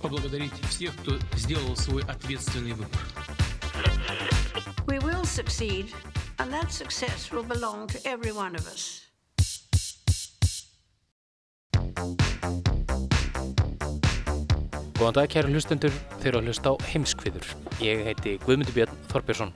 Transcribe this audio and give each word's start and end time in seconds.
поблагодарить 0.00 0.52
всех, 0.68 0.94
кто 0.96 1.18
сделал 1.36 1.76
свой 1.76 2.02
ответственный 2.02 2.72
выбор. 2.72 3.00
We 4.86 4.98
will 4.98 5.24
succeed, 5.24 5.92
and 6.38 6.52
that 6.52 6.70
success 6.70 7.30
will 7.30 7.46
belong 7.46 7.86
to 7.88 7.98
every 8.04 8.32
one 8.32 8.54
of 8.54 8.66
us. 8.66 9.02
Góðan 15.02 15.16
dag 15.16 15.32
kæru 15.32 15.48
hlustendur, 15.50 15.94
þeir 16.20 16.28
eru 16.30 16.38
að 16.38 16.44
hlusta 16.46 16.70
á 16.70 16.74
heimskviður. 16.92 17.46
Ég 17.82 18.04
heiti 18.06 18.36
Guðmundur 18.44 18.76
Björn 18.76 19.00
Þorbjörnsson. 19.10 19.50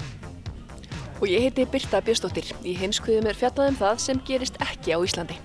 Og 1.20 1.28
ég 1.30 1.44
heiti 1.46 1.66
Birta 1.70 2.00
Björnsdóttir. 2.02 2.50
Í 2.66 2.74
heimskviðum 2.80 3.28
er 3.30 3.38
fjallað 3.38 3.70
um 3.70 3.78
það 3.78 4.00
sem 4.02 4.22
gerist 4.26 4.58
ekki 4.64 4.96
á 4.96 4.98
Íslandi. 4.98 5.38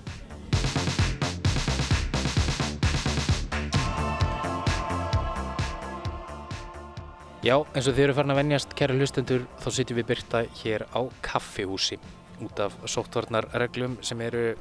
Já, 7.47 7.61
eins 7.78 7.86
og 7.86 7.94
þeir 7.94 8.08
eru 8.08 8.14
farin 8.16 8.33
að 8.33 8.39
venjast 8.41 8.72
kæru 8.75 8.94
hlustendur, 8.98 9.42
þá 9.62 9.66
sitjum 9.70 9.98
við 10.00 10.06
Birta 10.08 10.39
hér 10.64 10.83
á 10.91 11.00
kaffihúsi 11.22 11.94
út 12.42 12.58
af 12.64 12.75
sóttvarnarreglum 12.91 14.00
sem 14.02 14.25
eru 14.27 14.56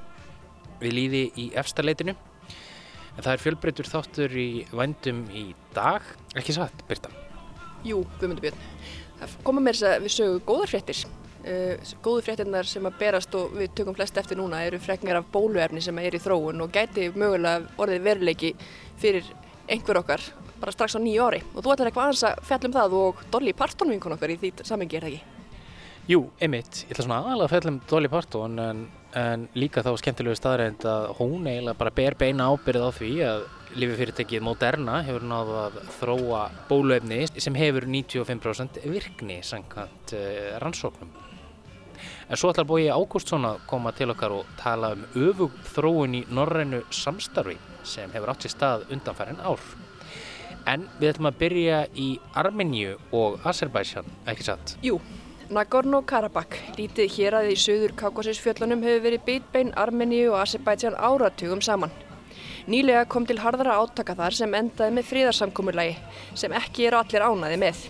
við 0.83 0.93
líði 0.93 1.21
í 1.41 1.45
efstaleitinu. 1.57 2.13
En 2.13 3.23
það 3.25 3.31
er 3.31 3.41
fjölbreytur 3.41 3.89
þáttur 3.89 4.37
í 4.37 4.45
vændum 4.69 5.23
í 5.33 5.47
dag, 5.73 6.05
ekki 6.37 6.53
satt, 6.59 6.85
Birta? 6.85 7.09
Jú, 7.87 8.03
Guðmundur 8.19 8.45
Björn. 8.51 8.69
Það 9.23 9.35
koma 9.49 9.65
mér 9.65 9.81
þess 9.81 9.89
að 9.89 10.05
við 10.05 10.17
sögum 10.19 10.47
góðar 10.51 10.75
fréttir. 10.75 11.03
Uh, 11.41 11.91
góðu 12.05 12.27
fréttirnar 12.29 12.69
sem 12.69 12.85
að 12.85 13.01
berast 13.01 13.41
og 13.41 13.57
við 13.57 13.73
tökum 13.81 13.97
flest 13.97 14.21
eftir 14.21 14.37
núna 14.37 14.61
eru 14.67 14.77
frekningar 14.83 15.23
af 15.23 15.33
bóluefni 15.33 15.81
sem 15.81 16.05
er 16.05 16.13
í 16.13 16.21
þróun 16.21 16.61
og 16.61 16.73
gæti 16.73 17.09
mögulega 17.17 17.65
orðið 17.81 18.09
veruleiki 18.11 18.57
fyrir 19.01 19.33
einhver 19.65 20.05
okkar 20.05 20.21
bara 20.65 20.75
strax 20.75 20.97
á 20.97 20.99
nýju 20.99 21.29
ári. 21.29 21.45
Og 21.53 21.61
þú 21.61 21.75
ætlar 21.75 21.91
eitthvað 21.91 22.09
aðeins 22.09 22.25
að 22.25 22.43
fjalla 22.49 22.69
um 22.69 22.75
það 22.75 22.99
og 22.99 23.23
Dolly 23.31 23.55
Parton 23.55 23.93
vinkun 23.93 24.17
okkar 24.17 24.33
í 24.33 24.37
því 24.41 24.53
samengi 24.65 24.97
er 24.99 25.07
það 25.07 25.15
ekki? 25.15 25.35
Jú, 26.05 26.19
einmitt. 26.37 26.83
Ég 26.85 26.93
ætla 26.93 27.07
svona 27.07 27.23
aðalega 27.23 27.47
að 27.47 27.53
fjalla 27.55 27.71
um 27.71 27.77
Dolly 27.89 28.09
Parton 28.13 28.59
en, 28.61 28.81
en 29.17 29.45
líka 29.57 29.81
þá 29.85 29.91
skemmtilegu 29.97 30.37
staðrænd 30.37 30.85
að 30.89 31.07
hún 31.17 31.47
eiginlega 31.49 31.79
bara 31.79 31.93
ber 31.97 32.17
beina 32.19 32.49
ábyrð 32.53 32.85
á 32.85 32.91
því 32.93 33.11
að 33.25 33.45
lififyrirtækið 33.75 34.45
Moderna 34.45 34.99
hefur 35.07 35.25
náðu 35.25 35.55
að 35.63 35.79
þróa 35.97 36.41
bóluefni 36.69 37.23
sem 37.33 37.57
hefur 37.57 37.87
95% 37.89 38.77
virkni 38.85 39.39
samkvæmt 39.43 40.13
uh, 40.13 40.51
rannsóknum. 40.61 41.09
En 42.29 42.37
svo 42.37 42.51
ætlar 42.53 42.69
bói 42.69 42.85
Ágústsson 42.93 43.49
að 43.49 43.65
koma 43.69 43.93
til 43.97 44.11
okkar 44.13 44.33
og 44.35 44.53
tala 44.61 44.93
um 44.93 45.07
öfug 45.25 45.57
þróun 45.73 46.19
í 46.19 46.23
norrænu 46.29 46.83
samstarfi 46.93 47.57
sem 47.85 48.13
hefur 48.13 48.33
átt 48.33 48.45
sér 48.45 48.55
stað 48.55 48.87
undanfærin 48.93 49.41
ár. 49.41 49.61
En 50.65 50.87
við 50.99 51.11
ætlum 51.13 51.29
að 51.29 51.37
byrja 51.43 51.83
í 51.93 52.07
Armeníu 52.37 52.95
og 53.13 53.43
Azerbaijan, 53.45 54.07
ekki 54.29 54.47
satt? 54.47 54.75
Jú, 54.85 54.97
Nagorno-Karabakh, 55.53 56.57
lítið 56.79 57.11
hér 57.19 57.37
að 57.37 57.51
í 57.53 57.57
söður 57.61 57.93
Kaukasísfjöllunum 57.99 58.81
hefur 58.85 59.03
verið 59.03 59.25
bitbein 59.27 59.73
Armeníu 59.77 60.31
og 60.31 60.39
Azerbaijan 60.41 60.97
áratugum 60.97 61.61
saman. 61.61 61.93
Nýlega 62.65 63.03
kom 63.05 63.27
til 63.29 63.37
harðara 63.43 63.75
átaka 63.77 64.15
þar 64.17 64.33
sem 64.39 64.55
endaði 64.57 64.95
með 64.97 65.09
fríðarsamkomurlagi 65.11 65.99
sem 66.33 66.55
ekki 66.57 66.87
eru 66.89 66.97
allir 66.97 67.27
ánaði 67.27 67.59
með. 67.61 67.83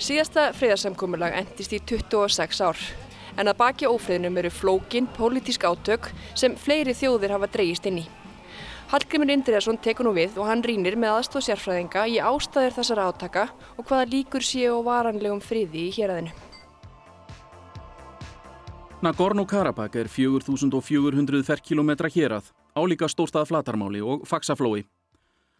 Síðasta 0.00 0.46
fríðarsamkomurlag 0.56 1.36
endist 1.42 1.76
í 1.76 1.82
26 1.92 2.64
ár 2.64 2.88
en 3.38 3.50
að 3.52 3.58
baki 3.60 3.86
ófriðnum 3.86 4.40
eru 4.40 4.50
flókin, 4.50 5.06
pólitísk 5.14 5.68
átök 5.68 6.08
sem 6.34 6.56
fleiri 6.58 6.96
þjóðir 6.96 7.36
hafa 7.36 7.50
dreyist 7.52 7.86
inn 7.86 8.00
í. 8.00 8.06
Hallgrimur 8.88 9.28
Indriðarsson 9.28 9.76
tekur 9.84 10.06
nú 10.08 10.14
við 10.16 10.38
og 10.40 10.46
hann 10.48 10.62
rínir 10.64 10.94
með 10.96 11.18
aðstóð 11.18 11.42
sérfræðinga 11.50 12.06
í 12.08 12.14
ástæðir 12.24 12.72
þessara 12.72 13.08
átaka 13.10 13.42
og 13.76 13.84
hvaða 13.84 14.06
líkur 14.08 14.44
séu 14.48 14.78
og 14.78 14.86
varanlegum 14.86 15.42
friði 15.44 15.82
í 15.90 15.90
héræðinu. 15.92 16.30
Nagorno-Karabakh 19.04 19.98
er 20.00 20.08
4400 20.08 21.44
ferkilometra 21.44 22.08
hérað, 22.08 22.48
álíka 22.72 23.10
stórstað 23.12 23.50
flatarmáli 23.50 24.00
og 24.00 24.24
faksaflói. 24.26 24.86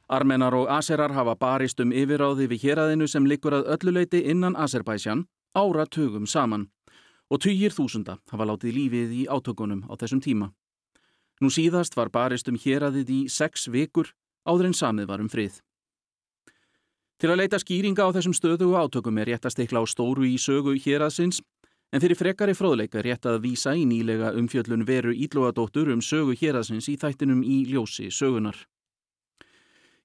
Armenar 0.08 0.56
og 0.56 0.72
Aserar 0.72 1.12
hafa 1.12 1.34
barist 1.36 1.84
um 1.84 1.92
yfiráði 1.92 2.48
við 2.48 2.64
héræðinu 2.64 3.10
sem 3.12 3.28
likur 3.28 3.58
að 3.58 3.68
ölluleiti 3.76 4.22
innan 4.32 4.56
Azerbaijan 4.56 5.26
áratugum 5.52 6.24
saman 6.24 6.70
og 7.28 7.44
tugir 7.44 7.76
þúsunda 7.76 8.16
hafa 8.32 8.48
látið 8.48 8.80
lífið 8.80 9.12
í 9.20 9.26
átökunum 9.28 9.84
á 9.84 9.92
þessum 10.00 10.24
tíma. 10.24 10.48
Nú 11.40 11.50
síðast 11.54 11.96
var 11.96 12.10
barist 12.10 12.48
um 12.48 12.58
héræðið 12.58 13.10
í 13.14 13.20
sex 13.30 13.68
vikur 13.70 14.12
áður 14.48 14.70
en 14.70 14.78
samið 14.78 15.10
var 15.10 15.22
um 15.22 15.28
frið. 15.30 15.60
Til 17.18 17.32
að 17.32 17.40
leita 17.42 17.58
skýringa 17.58 18.06
á 18.06 18.14
þessum 18.14 18.34
stöðu 18.34 18.72
og 18.72 18.88
átökum 18.88 19.18
er 19.18 19.32
rétt 19.32 19.46
að 19.46 19.56
stikla 19.56 19.82
á 19.82 19.84
stóru 19.90 20.26
í 20.26 20.36
sögu 20.38 20.76
héræðsins 20.78 21.42
En 21.88 22.02
fyrir 22.04 22.18
frekari 22.20 22.52
fróðleika 22.52 23.00
rétt 23.00 23.24
að 23.24 23.38
vísa 23.46 23.72
í 23.72 23.86
nýlega 23.88 24.34
umfjöllun 24.36 24.84
veru 24.84 25.14
ílóadóttur 25.16 25.88
um 25.94 26.02
sögu 26.04 26.34
héraðsins 26.36 26.88
í 26.92 26.98
þættinum 27.00 27.40
í 27.40 27.62
ljósi 27.70 28.10
sögunar. 28.12 28.58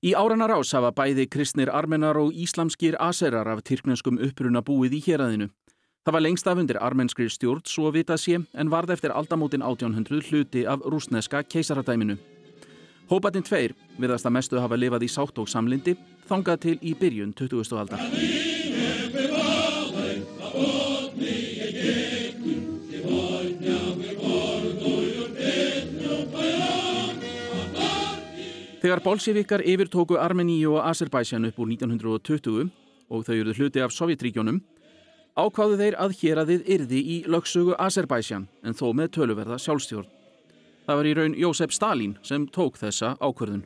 Í 0.04 0.14
áranar 0.16 0.54
ás 0.56 0.72
hafa 0.76 0.94
bæði 0.96 1.28
kristnir 1.32 1.72
armenar 1.72 2.20
og 2.20 2.32
íslamskir 2.32 2.96
aserar 3.04 3.52
af 3.52 3.64
tyrknenskum 3.68 4.20
uppruna 4.20 4.64
búið 4.64 4.96
í 5.00 5.04
héraðinu. 5.10 5.50
Það 6.04 6.14
var 6.14 6.22
lengst 6.26 6.48
af 6.52 6.60
undir 6.60 6.76
armenskri 6.84 7.30
stjórn 7.32 7.62
svo 7.64 7.88
vita 7.96 8.18
sé 8.20 8.36
en 8.36 8.72
varð 8.72 8.92
eftir 8.92 9.14
aldamótin 9.16 9.62
1800 9.64 10.26
hluti 10.28 10.66
af 10.68 10.82
rúsneska 10.84 11.40
keisaradæminu. 11.48 12.18
Hópatinn 13.08 13.46
tveir 13.48 13.72
viðast 13.96 14.28
að 14.28 14.36
mestu 14.36 14.60
hafa 14.60 14.76
lifað 14.76 15.06
í 15.08 15.10
sátt 15.14 15.40
og 15.40 15.48
samlindi 15.48 15.94
þangað 16.28 16.60
til 16.66 16.76
í 16.84 16.92
byrjun 17.00 17.32
20. 17.32 17.80
aldar. 17.80 18.04
Þegar 28.84 29.04
bolsjevikar 29.08 29.64
yfirtóku 29.64 30.20
Armeníu 30.20 30.76
og 30.76 30.84
Azerbaijan 30.92 31.48
upp 31.48 31.64
úr 31.64 31.72
1920 31.72 32.68
og 33.08 33.24
þau 33.24 33.36
eruð 33.40 33.62
hluti 33.62 33.80
af 33.80 33.96
Sovjetríkjónum, 33.96 34.60
ákváðu 35.38 35.80
þeir 35.80 35.96
að 36.02 36.18
héradið 36.22 36.68
yrði 36.76 37.00
í 37.00 37.18
lögsögu 37.30 37.78
Azerbaijan 37.82 38.48
en 38.64 38.78
þó 38.78 38.92
með 38.94 39.14
töluverða 39.18 39.58
sjálfstjórn. 39.62 40.10
Það 40.84 41.00
var 41.00 41.08
í 41.08 41.14
raun 41.18 41.38
Jósef 41.40 41.72
Stalin 41.72 42.18
sem 42.28 42.46
tók 42.52 42.78
þessa 42.78 43.16
ákvörðun. 43.24 43.64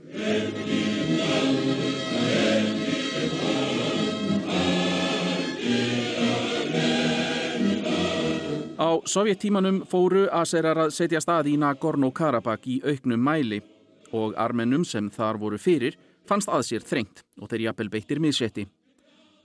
Á 8.77 9.01
sovjettímanum 9.09 9.81
fóru 9.89 10.27
Aserar 10.29 10.77
að 10.77 10.91
setja 10.93 11.19
stað 11.23 11.49
í 11.49 11.55
Nagorno-Karabakh 11.57 12.69
í 12.69 12.77
auknum 12.85 13.23
mæli 13.25 13.63
og 14.13 14.37
armennum 14.37 14.85
sem 14.85 15.09
þar 15.09 15.41
voru 15.41 15.57
fyrir 15.57 15.97
fannst 16.29 16.51
að 16.51 16.67
sér 16.69 16.85
þrengt 16.85 17.25
og 17.41 17.49
þeir 17.49 17.65
jafnvel 17.71 17.89
beittir 17.97 18.21
miðsetti. 18.21 18.67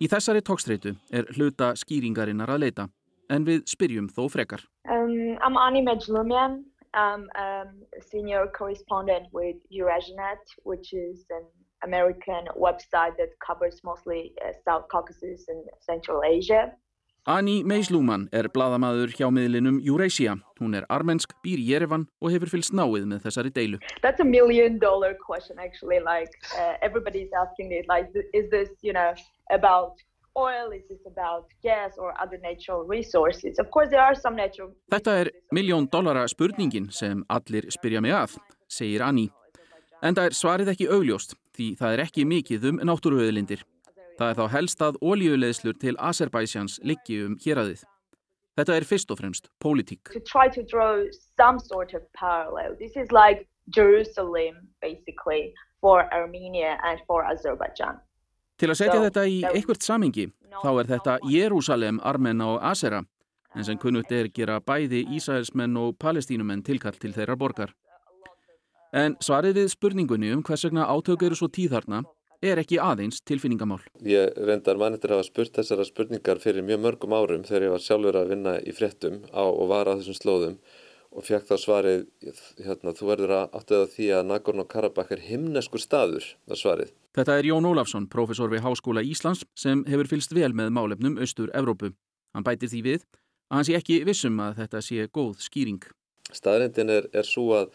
Í 0.00 0.08
þessari 0.10 0.42
tókstreitu 0.42 0.96
er 1.12 1.28
hluta 1.36 1.72
skýringarinnar 1.78 2.50
að 2.50 2.64
leita, 2.64 2.88
en 3.30 3.44
við 3.44 3.64
spyrjum 3.70 4.08
þó 4.08 4.28
frekar. 4.32 4.64
Um, 4.88 5.36
I'm 5.44 5.56
Ani 5.56 5.82
Mejlumian. 5.82 6.64
I'm 6.94 7.28
um, 7.40 7.68
a 7.98 8.02
senior 8.10 8.46
correspondent 8.52 9.28
with 9.32 9.56
Eurasianet, 9.72 10.44
which 10.64 10.92
is 10.92 11.24
an 11.30 11.46
American 11.84 12.48
website 12.56 13.16
that 13.16 13.30
covers 13.46 13.80
mostly 13.82 14.32
uh, 14.44 14.52
South 14.64 14.88
Caucasus 14.92 15.48
and 15.48 15.64
Central 15.80 16.22
Asia. 16.22 16.72
Ani 17.24 17.62
Meisluman 17.62 18.24
er 18.34 18.48
bladamaður 18.50 19.12
hjá 19.14 19.28
miðlinum 19.30 19.76
Eurasia. 19.86 20.32
Hún 20.58 20.74
er 20.74 20.82
armensk, 20.90 21.36
býr 21.44 21.60
í 21.62 21.68
Jerevan 21.70 22.08
og 22.18 22.32
hefur 22.34 22.50
fylgst 22.50 22.74
náið 22.74 23.06
með 23.12 23.28
þessari 23.28 23.52
deilu. 23.54 23.78
That's 24.02 24.18
a 24.18 24.26
million 24.26 24.80
dollar 24.82 25.14
question 25.14 25.60
actually, 25.62 26.00
like 26.00 26.34
uh, 26.58 26.74
everybody's 26.82 27.30
asking 27.30 27.70
it, 27.70 27.86
like 27.86 28.10
is 28.34 28.50
this, 28.50 28.74
you 28.82 28.92
know, 28.92 29.14
about 29.52 30.00
oil, 30.36 30.72
is 30.72 30.82
this 30.88 31.04
about 31.06 31.46
gas 31.62 31.92
or 31.98 32.14
other 32.20 32.38
natural 32.38 32.84
resources? 32.88 33.58
Of 33.58 33.70
course 33.70 33.90
there 33.90 34.00
are 34.02 34.14
some 34.14 34.36
natural 34.36 34.72
Þetta 34.90 35.18
er 35.20 35.30
miljón 35.52 35.88
dollara 35.92 36.26
spurningin 36.28 36.90
sem 36.90 37.24
allir 37.28 37.68
spyrja 37.70 38.00
mig 38.00 38.16
að, 38.16 38.38
segir 38.68 39.04
Ani. 39.04 39.28
En 40.02 40.16
það 40.16 40.30
er 40.30 40.38
svarið 40.38 40.72
ekki 40.72 40.88
augljóst 40.90 41.36
því 41.56 41.68
það 41.78 41.94
er 41.94 42.04
ekki 42.06 42.26
mikið 42.26 42.68
um 42.72 42.82
náttúruauðlindir. 42.88 43.62
Það 44.18 44.28
er 44.28 44.38
þá 44.38 44.46
helst 44.52 44.82
að 44.84 44.98
ólíuleðslur 45.00 45.78
til 45.80 45.96
Azerbaidsjans 45.98 46.80
liggi 46.84 47.22
um 47.26 47.36
héræðið. 47.44 47.84
Þetta 48.58 48.74
er 48.76 48.84
fyrst 48.84 49.12
og 49.12 49.18
fremst 49.20 49.48
pólitík. 49.64 50.10
To 50.12 50.20
try 50.20 50.48
to 50.52 50.62
draw 50.62 51.04
some 51.40 51.58
sort 51.58 51.94
of 51.94 52.02
parallel, 52.12 52.76
this 52.76 52.96
is 52.96 53.12
like 53.12 53.48
Jerusalem 53.74 54.68
basically 54.82 55.54
for 55.80 56.04
Armenia 56.12 56.76
and 56.84 57.00
for 57.06 57.24
Azerbaijan. 57.24 58.00
Til 58.62 58.68
að 58.70 58.78
setja 58.78 58.98
þetta 59.02 59.22
í 59.26 59.38
einhvert 59.42 59.82
samingi, 59.82 60.28
þá 60.62 60.68
er 60.70 60.86
þetta 60.86 61.14
Jérúsalem, 61.26 61.96
Armena 62.06 62.46
og 62.52 62.60
Asera, 62.62 63.00
en 63.58 63.66
sem 63.66 63.78
kunnugt 63.82 64.12
er 64.14 64.28
gera 64.30 64.60
bæði 64.62 65.00
Ísraelsmenn 65.16 65.74
og 65.80 65.96
palestínumenn 65.98 66.62
tilkall 66.62 66.94
til 67.02 67.10
þeirra 67.16 67.34
borgar. 67.40 67.72
En 68.94 69.16
svarið 69.18 69.58
við 69.58 69.72
spurningunni 69.72 70.30
um 70.30 70.44
hvers 70.46 70.62
vegna 70.68 70.86
átök 70.94 71.24
eru 71.26 71.40
svo 71.40 71.50
tíðarna 71.50 72.04
er 72.38 72.62
ekki 72.62 72.78
aðeins 72.78 73.18
tilfinningamál. 73.26 73.80
Ég 74.06 74.30
reyndar 74.38 74.78
mannettir 74.78 75.10
að 75.10 75.24
hafa 75.24 75.30
spurt 75.32 75.58
þessara 75.58 75.88
spurningar 75.88 76.38
fyrir 76.42 76.62
mjög 76.62 76.84
mörgum 76.86 77.18
árum 77.18 77.42
þegar 77.48 77.66
ég 77.66 77.74
var 77.74 77.82
sjálfur 77.82 78.20
að 78.22 78.30
vinna 78.36 78.54
í 78.62 78.76
fréttum 78.78 79.24
á 79.34 79.42
og 79.42 79.66
var 79.74 79.90
á 79.90 79.98
þessum 79.98 80.20
slóðum 80.20 80.56
og 81.12 81.24
fekk 81.26 81.48
þá 81.50 81.54
svarið, 81.60 82.04
hérna, 82.64 82.94
þú 82.96 83.08
verður 83.10 83.34
að 83.36 83.56
áttið 83.58 83.82
á 83.84 83.86
því 83.92 84.06
að 84.16 84.28
Nagorno-Karabakh 84.30 85.14
er 85.14 85.24
himneskur 85.26 85.82
staður, 85.82 86.28
það 86.48 86.60
svarið. 86.62 86.92
Þetta 87.18 87.38
er 87.38 87.48
Jón 87.50 87.68
Ólafsson, 87.68 88.08
profesor 88.12 88.52
við 88.52 88.64
Háskóla 88.64 89.04
Íslands 89.04 89.44
sem 89.58 89.84
hefur 89.88 90.08
fylst 90.08 90.32
vel 90.32 90.52
með 90.56 90.72
málefnum 90.72 91.18
Östur-Evrópu. 91.20 91.92
Hann 92.32 92.46
bætir 92.46 92.72
því 92.72 92.84
við 92.86 93.02
að 93.52 93.58
hann 93.58 93.68
sé 93.68 93.76
ekki 93.76 93.98
vissum 94.08 94.40
að 94.40 94.62
þetta 94.62 94.80
sé 94.86 95.08
góð 95.12 95.42
skýring. 95.44 95.82
Staðrindin 96.32 96.94
er, 96.94 97.10
er 97.12 97.28
svo 97.28 97.50
að, 97.58 97.74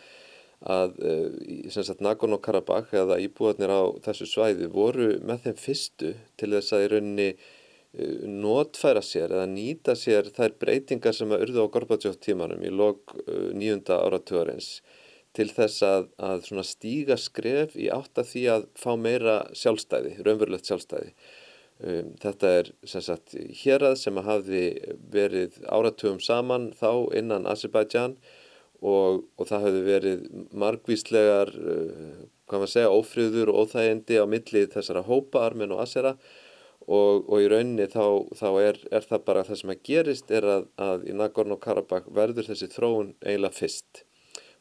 að 0.65 0.97
e, 0.97 1.85
Nagorno-Karabakh 2.01 2.95
eða 2.97 3.19
íbúarnir 3.21 3.69
á 3.69 3.81
þessu 4.07 4.25
svæði 4.31 4.71
voru 4.73 5.11
með 5.21 5.45
þeim 5.45 5.61
fyrstu 5.61 6.15
til 6.41 6.51
þess 6.55 6.73
að 6.73 6.87
í 6.87 6.91
rauninni 6.95 7.29
notfæra 8.27 9.01
sér 9.01 9.31
eða 9.31 9.47
nýta 9.49 9.95
sér 9.97 10.31
þær 10.35 10.57
breytingar 10.61 11.15
sem 11.15 11.31
að 11.31 11.47
urðu 11.47 11.65
á 11.65 11.73
Gorbachev 11.73 12.17
tímanum 12.21 12.63
í 12.67 12.71
lok 12.73 13.15
nýjunda 13.27 14.01
áratugurins 14.05 14.81
til 15.37 15.49
þess 15.53 15.83
að, 15.85 16.07
að 16.17 16.47
stíga 16.65 17.17
skref 17.19 17.75
í 17.77 17.91
átt 17.93 18.17
að 18.17 18.31
því 18.31 18.45
að 18.53 18.63
fá 18.79 18.89
meira 18.97 19.35
sjálfstæði, 19.57 20.15
raunverulegt 20.25 20.69
sjálfstæði. 20.69 21.13
Um, 21.77 22.15
þetta 22.17 22.53
er 22.59 22.71
sem 22.89 23.03
sagt 23.05 23.35
hérað 23.59 23.99
sem 24.01 24.17
að 24.17 24.29
hafi 24.31 24.63
verið 25.13 25.59
áratugum 25.69 26.17
saman 26.23 26.71
þá 26.79 27.13
innan 27.19 27.45
Azerbaijan 27.49 28.15
og, 28.81 29.27
og 29.37 29.45
það 29.45 29.67
hafi 29.67 29.83
verið 29.85 30.23
margvíslegar, 30.57 31.53
uh, 31.53 32.25
hvað 32.49 32.63
maður 32.63 32.73
segja, 32.73 32.95
ófröður 32.97 33.53
og 33.53 33.61
óþægindi 33.67 34.17
á 34.17 34.25
milli 34.25 34.65
þessara 34.73 35.05
hópa, 35.05 35.45
Armen 35.45 35.75
og 35.75 35.83
Azera 35.85 36.15
og, 36.17 36.33
og 36.87 37.41
í 37.43 37.47
rauninni 37.51 37.87
þá, 37.91 38.05
þá 38.39 38.47
er, 38.63 38.81
er 38.95 39.07
það 39.09 39.23
bara 39.27 39.43
það 39.47 39.61
sem 39.61 39.73
að 39.73 39.81
gerist 39.89 40.31
er 40.31 40.47
að, 40.47 40.67
að 40.79 41.07
í 41.09 41.15
Nagorno-Karabakh 41.19 42.07
verður 42.15 42.47
þessi 42.47 42.69
þróun 42.71 43.13
eiginlega 43.25 43.57
fyrst. 43.57 44.03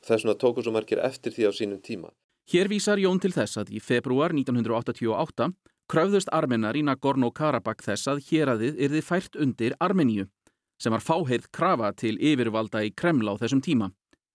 Það 0.03 0.17
er 0.17 0.23
svona 0.25 0.39
tóku 0.43 0.65
svo 0.65 0.75
margir 0.75 1.03
eftir 1.07 1.35
því 1.35 1.49
á 1.49 1.53
sínum 1.55 1.83
tíma. 1.83 2.11
Hér 2.51 2.71
vísar 2.71 3.01
Jón 3.03 3.19
til 3.23 3.33
þess 3.35 3.63
að 3.63 3.73
í 3.75 3.83
februar 3.83 4.35
1988 4.35 5.51
kröfðust 5.91 6.31
armenar 6.35 6.79
í 6.79 6.85
Nagorno-Karabakh 6.87 7.87
þess 7.87 8.11
að 8.11 8.23
héradið 8.31 8.81
yrði 8.87 9.03
fært 9.07 9.39
undir 9.39 9.79
Armeníu 9.83 10.27
sem 10.83 10.93
var 10.93 11.05
fáheið 11.05 11.51
krafa 11.55 11.93
til 11.97 12.17
yfirvalda 12.21 12.85
í 12.85 12.95
Kreml 12.95 13.31
á 13.33 13.35
þessum 13.41 13.63
tíma. 13.65 13.93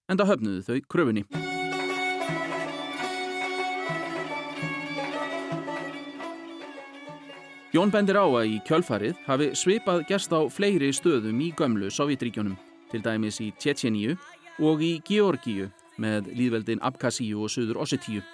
En 0.09 0.19
það 0.19 0.35
höfnuðu 0.35 0.63
þau 0.67 0.79
kröfunni. 0.91 1.27
Jón 7.71 7.87
bendir 7.87 8.17
á 8.19 8.27
að 8.27 8.49
í 8.51 8.55
kjölfarið 8.67 9.19
hafi 9.23 9.45
svipað 9.55 10.01
gerst 10.09 10.33
á 10.35 10.43
fleiri 10.51 10.89
stöðum 10.91 11.37
í 11.39 11.53
gömlu 11.55 11.87
Sovjetríkjónum, 11.87 12.57
til 12.91 12.99
dæmis 12.99 13.39
í 13.39 13.53
Tjetjeníu 13.55 14.17
og 14.59 14.83
í 14.83 14.97
Georgíu 15.07 15.69
með 15.95 16.27
líðveldin 16.35 16.83
Abkhazíu 16.83 17.45
og 17.45 17.53
Suður 17.53 17.79
Ossetíu. 17.85 18.25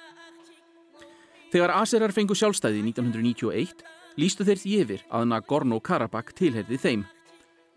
Þegar 1.53 1.75
Aserar 1.77 2.15
fengu 2.15 2.33
sjálfstæði 2.33 2.81
1991 2.89 3.85
lístu 4.17 4.47
þeir 4.47 4.63
því 4.63 4.75
yfir 4.81 5.05
að 5.13 5.29
Nagorno-Karabakh 5.29 6.33
tilherði 6.33 6.81
þeim. 6.81 7.05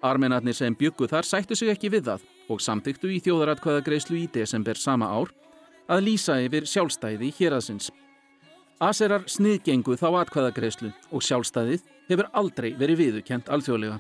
Armenarnir 0.01 0.57
sem 0.57 0.73
byggu 0.73 1.11
þar 1.13 1.29
sættu 1.29 1.59
sig 1.61 1.69
ekki 1.69 1.93
við 1.93 2.09
það 2.09 2.29
og 2.49 2.65
samtyktu 2.65 3.13
í 3.13 3.21
þjóðaratkvæðagreislu 3.21 4.23
í 4.25 4.31
desember 4.33 4.81
sama 4.81 5.13
ár 5.13 5.37
að 5.93 6.07
lýsa 6.09 6.41
yfir 6.41 6.65
sjálfstæði 6.65 7.35
héraðsins. 7.37 7.93
Aserar 8.81 9.27
sniðgengu 9.29 9.93
þá 10.01 10.07
atkvæðagreislu 10.23 10.89
og 11.13 11.25
sjálfstæðið 11.27 11.83
hefur 12.09 12.29
aldrei 12.33 12.71
verið 12.81 13.01
viðukent 13.03 13.51
alþjóðlega. 13.53 13.99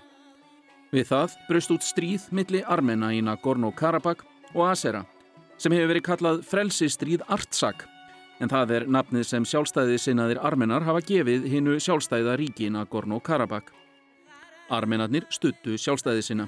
Við 0.91 1.05
það 1.11 1.35
braust 1.51 1.73
út 1.75 1.85
stríð 1.85 2.23
milli 2.33 2.63
Armena 2.65 3.11
í 3.13 3.21
Nagorno-Karabakh 3.27 4.25
og 4.55 4.63
Asera 4.71 5.03
sem 5.61 5.75
hefur 5.77 5.91
verið 5.93 6.07
kallað 6.07 6.41
frelsistríð 6.49 7.27
Artsak 7.29 7.85
en 8.41 8.49
það 8.49 8.73
er 8.79 8.87
nafnið 8.89 9.27
sem 9.29 9.45
sjálfstæðið 9.45 10.01
sinnaðir 10.01 10.41
Armenar 10.49 10.87
hafa 10.87 11.03
gefið 11.05 11.45
hinnu 11.53 11.77
sjálfstæða 11.77 12.39
ríki 12.41 12.71
Nagorno-Karabakh. 12.73 13.69
Armenarnir 14.73 15.27
stuttu 15.29 15.77
sjálfstæðið 15.77 16.25
sinna. 16.25 16.47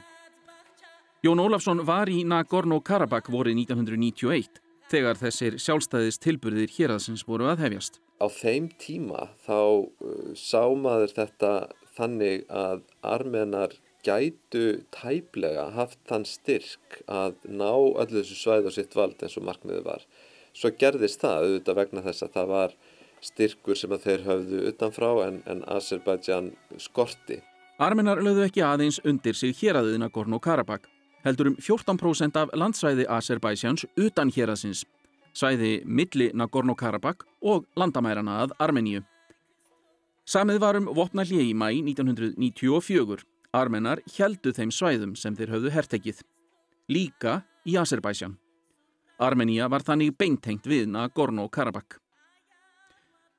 Jón 1.20 1.42
Ólafsson 1.44 1.84
var 1.84 2.08
í 2.08 2.22
Nagorno-Karabakh 2.24 3.28
vorið 3.28 3.60
1991 3.66 4.62
þegar 4.88 5.20
þessir 5.20 5.60
sjálfstæðis 5.60 6.18
tilburðir 6.22 6.72
héraðsins 6.72 7.26
voru 7.28 7.52
að 7.52 7.66
hefjast. 7.66 8.00
Á 8.22 8.26
þeim 8.30 8.68
tíma 8.78 9.32
þá 9.42 9.58
uh, 9.58 10.32
sá 10.38 10.70
maður 10.78 11.14
þetta 11.16 11.52
þannig 11.96 12.44
að 12.48 12.84
armenar 13.02 13.74
gætu 14.06 14.82
tæplega 14.94 15.68
haft 15.76 15.98
þann 16.08 16.24
styrk 16.26 17.02
að 17.06 17.36
ná 17.46 17.70
öllu 17.72 18.22
þessu 18.22 18.38
svæð 18.38 18.70
og 18.70 18.76
sitt 18.76 18.96
vald 18.98 19.22
eins 19.22 19.38
og 19.38 19.46
markmiðu 19.46 19.84
var. 19.86 20.06
Svo 20.54 20.72
gerðist 20.78 21.22
það 21.22 21.46
auðvitað 21.46 21.78
vegna 21.80 22.04
þess 22.06 22.26
að 22.26 22.34
það 22.36 22.50
var 22.52 22.74
styrkur 23.22 23.78
sem 23.78 23.94
að 23.94 24.06
þeir 24.06 24.24
höfðu 24.26 24.64
utanfrá 24.72 25.10
en, 25.26 25.42
en 25.46 25.62
Azerbaijan 25.70 26.50
skorti. 26.82 27.38
Armenar 27.82 28.20
lögðu 28.22 28.46
ekki 28.48 28.64
aðeins 28.66 29.00
undir 29.06 29.38
sig 29.38 29.54
héraðiðina 29.62 30.10
Gorno-Karabakh 30.12 30.90
heldur 31.22 31.52
um 31.52 31.56
14% 31.60 32.38
af 32.38 32.50
landsvæði 32.58 33.06
Azerbaidsjans 33.08 33.86
utan 33.96 34.30
hérasins, 34.34 34.84
svæði 35.36 35.82
milli 35.84 36.30
Nagorno-Karabakh 36.36 37.26
og 37.42 37.66
landamærana 37.76 38.42
að 38.44 38.54
Armeníu. 38.62 39.02
Samið 40.28 40.60
var 40.62 40.78
um 40.78 40.90
vopna 40.94 41.24
hlið 41.26 41.48
í 41.50 41.54
mæ 41.54 41.68
1994. 41.80 43.24
Armenar 43.52 44.00
heldu 44.16 44.52
þeim 44.56 44.70
svæðum 44.72 45.16
sem 45.18 45.34
þeir 45.36 45.52
höfðu 45.56 45.72
hertekið. 45.74 46.22
Líka 46.88 47.42
í 47.68 47.76
Azerbaidsjan. 47.76 48.38
Armeníja 49.20 49.68
var 49.68 49.84
þannig 49.84 50.14
beintengt 50.18 50.66
við 50.66 50.86
Nagorno-Karabakh. 50.94 51.98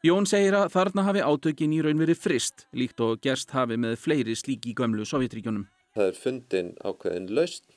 Jón 0.03 0.27
segir 0.27 0.57
að 0.59 0.73
þarna 0.73 1.05
hafi 1.07 1.21
átökin 1.23 1.73
í 1.77 1.79
raun 1.79 2.01
verið 2.01 2.19
frist, 2.19 2.65
líkt 2.75 2.99
og 2.99 3.21
gerst 3.23 3.53
hafi 3.55 3.77
með 3.79 3.95
fleiri 4.03 4.35
slíki 4.35 4.73
gömlu 4.75 5.05
Sovjetríkjunum. 5.07 5.69
Það 5.95 6.09
er 6.09 6.17
fundin 6.19 6.71
ákveðin 6.83 7.29
laust 7.31 7.69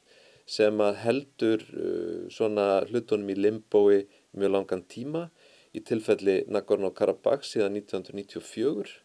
sem 0.46 0.80
að 0.82 1.00
heldur 1.02 1.64
uh, 1.74 2.26
svona 2.32 2.84
hlutunum 2.86 3.32
í 3.32 3.38
limbói 3.38 4.06
mjög 4.36 4.54
langan 4.54 4.84
tíma 4.86 5.26
í 5.76 5.82
tilfelli 5.84 6.44
Nagorno-Karabakh 6.52 7.44
síðan 7.44 7.76
1994. 7.82 9.02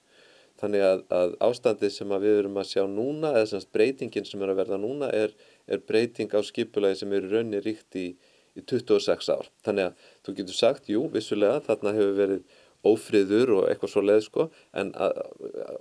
Þannig 0.62 0.84
að, 0.86 1.00
að 1.18 1.32
ástandið 1.42 1.94
sem 1.96 2.12
að 2.14 2.26
við 2.28 2.40
erum 2.44 2.60
að 2.62 2.68
sjá 2.70 2.84
núna, 2.86 3.32
eða 3.34 3.48
semst 3.50 3.72
breytingin 3.74 4.28
sem 4.30 4.44
er 4.44 4.52
að 4.54 4.60
verða 4.62 4.78
núna, 4.78 5.10
er, 5.10 5.34
er 5.66 5.82
breyting 5.88 6.30
á 6.38 6.40
skipulagi 6.46 7.00
sem 7.02 7.16
eru 7.18 7.32
raunni 7.32 7.62
ríkt 7.66 7.98
í, 7.98 8.12
í 8.54 8.62
26 8.70 9.32
ár. 9.34 9.50
Þannig 9.66 9.90
að 9.90 10.12
þú 10.28 10.36
getur 10.38 10.60
sagt, 10.60 10.92
jú, 10.92 11.08
vissulega, 11.16 11.64
þarna 11.66 11.96
hefur 11.98 12.20
verið 12.20 12.60
ófriður 12.88 13.52
og 13.58 13.68
eitthvað 13.70 13.92
svo 13.94 14.02
leið 14.06 14.24
sko 14.26 14.48
en 14.78 14.92
að, 14.98 15.20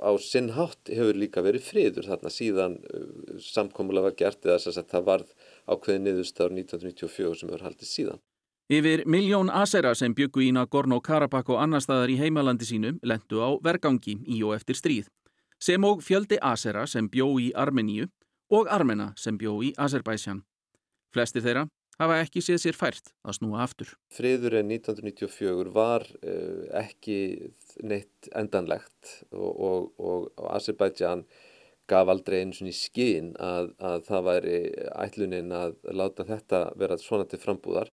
á 0.04 0.10
sinn 0.20 0.50
hátt 0.56 0.90
hefur 0.92 1.16
líka 1.16 1.44
verið 1.44 1.64
friður 1.64 2.08
þarna 2.10 2.32
síðan 2.34 2.76
uh, 2.92 3.38
samkómulega 3.40 4.10
var 4.10 4.16
gert 4.18 4.44
eða 4.44 4.58
þess 4.60 4.82
að 4.82 4.90
það 4.92 5.06
varð 5.06 5.30
ákveðið 5.68 6.02
niðurst 6.06 6.40
árið 6.40 6.60
1994 6.64 7.40
sem 7.40 7.50
hefur 7.50 7.64
haldið 7.66 7.90
síðan. 7.90 8.20
Yfir 8.70 9.02
miljón 9.10 9.48
asera 9.50 9.96
sem 9.98 10.14
byggu 10.14 10.44
í 10.46 10.52
Nagorno-Karabakh 10.54 11.50
og 11.50 11.58
annar 11.58 11.82
staðar 11.82 12.12
í 12.12 12.20
heimalandi 12.20 12.68
sínu 12.68 12.92
lendu 13.02 13.42
á 13.42 13.50
vergangi 13.64 14.20
í 14.30 14.44
og 14.46 14.54
eftir 14.54 14.78
stríð 14.78 15.08
sem 15.60 15.84
og 15.84 16.04
fjöldi 16.06 16.38
asera 16.40 16.86
sem 16.86 17.08
bjó 17.10 17.26
í 17.42 17.50
Armeníu 17.52 18.06
og 18.54 18.70
armena 18.70 19.10
sem 19.18 19.36
bjó 19.38 19.58
í 19.62 19.72
Azerbaijan. 19.78 20.44
Flestir 21.10 21.44
þeirra 21.44 21.66
hafa 22.00 22.20
ekki 22.22 22.40
séð 22.44 22.62
sér 22.62 22.78
fært 22.78 23.12
að 23.26 23.36
snúa 23.40 23.60
aftur. 23.64 23.92
Friðurinn 24.14 24.70
1994 24.72 25.74
var 25.74 26.06
uh, 26.22 26.64
ekki 26.80 27.18
neitt 27.84 28.30
endanlegt 28.36 29.18
og, 29.34 29.50
og, 29.50 29.90
og, 29.98 30.30
og 30.38 30.46
Azerbaijan 30.54 31.26
gaf 31.90 32.12
aldrei 32.12 32.40
eins 32.40 32.60
og 32.62 32.70
í 32.70 32.74
skín 32.76 33.32
að, 33.38 33.72
að 33.78 34.06
það 34.08 34.26
væri 34.28 34.60
ætlunin 35.06 35.52
að 35.56 35.74
láta 35.90 36.26
þetta 36.28 36.62
vera 36.80 36.98
svona 37.00 37.26
til 37.28 37.42
frambúðar. 37.42 37.90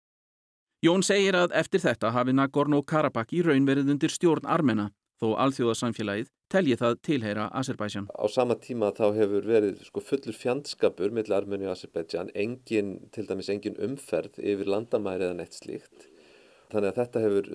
Jón 0.85 1.01
segir 1.01 1.35
að 1.35 1.55
eftir 1.57 1.81
þetta 1.81 2.13
hafi 2.13 2.35
Nagorno-Karabakh 2.37 3.33
í 3.33 3.41
raun 3.45 3.65
verið 3.65 3.89
undir 3.95 4.13
stjórn 4.13 4.45
armena 4.45 4.91
þó 5.17 5.31
alþjóðasamfélagið 5.43 6.27
telji 6.53 6.77
það 6.79 6.99
tilheyra 7.07 7.47
Azerbaijan. 7.59 8.09
Á 8.13 8.25
sama 8.31 8.55
tíma 8.61 8.91
þá 8.95 9.07
hefur 9.17 9.47
verið 9.49 9.81
sko, 9.87 10.03
fullur 10.05 10.37
fjandskapur 10.37 11.15
millir 11.15 11.35
Armeni 11.35 11.67
og 11.67 11.73
Azerbaijan, 11.73 12.29
engin, 12.35 12.93
til 13.15 13.25
dæmis 13.27 13.49
engin 13.51 13.79
umferð 13.83 14.37
yfir 14.37 14.69
landamæri 14.69 15.27
eða 15.27 15.39
neitt 15.41 15.57
slíkt. 15.57 16.07
Þannig 16.71 16.89
að 16.91 16.97
þetta 17.01 17.23
hefur, 17.23 17.51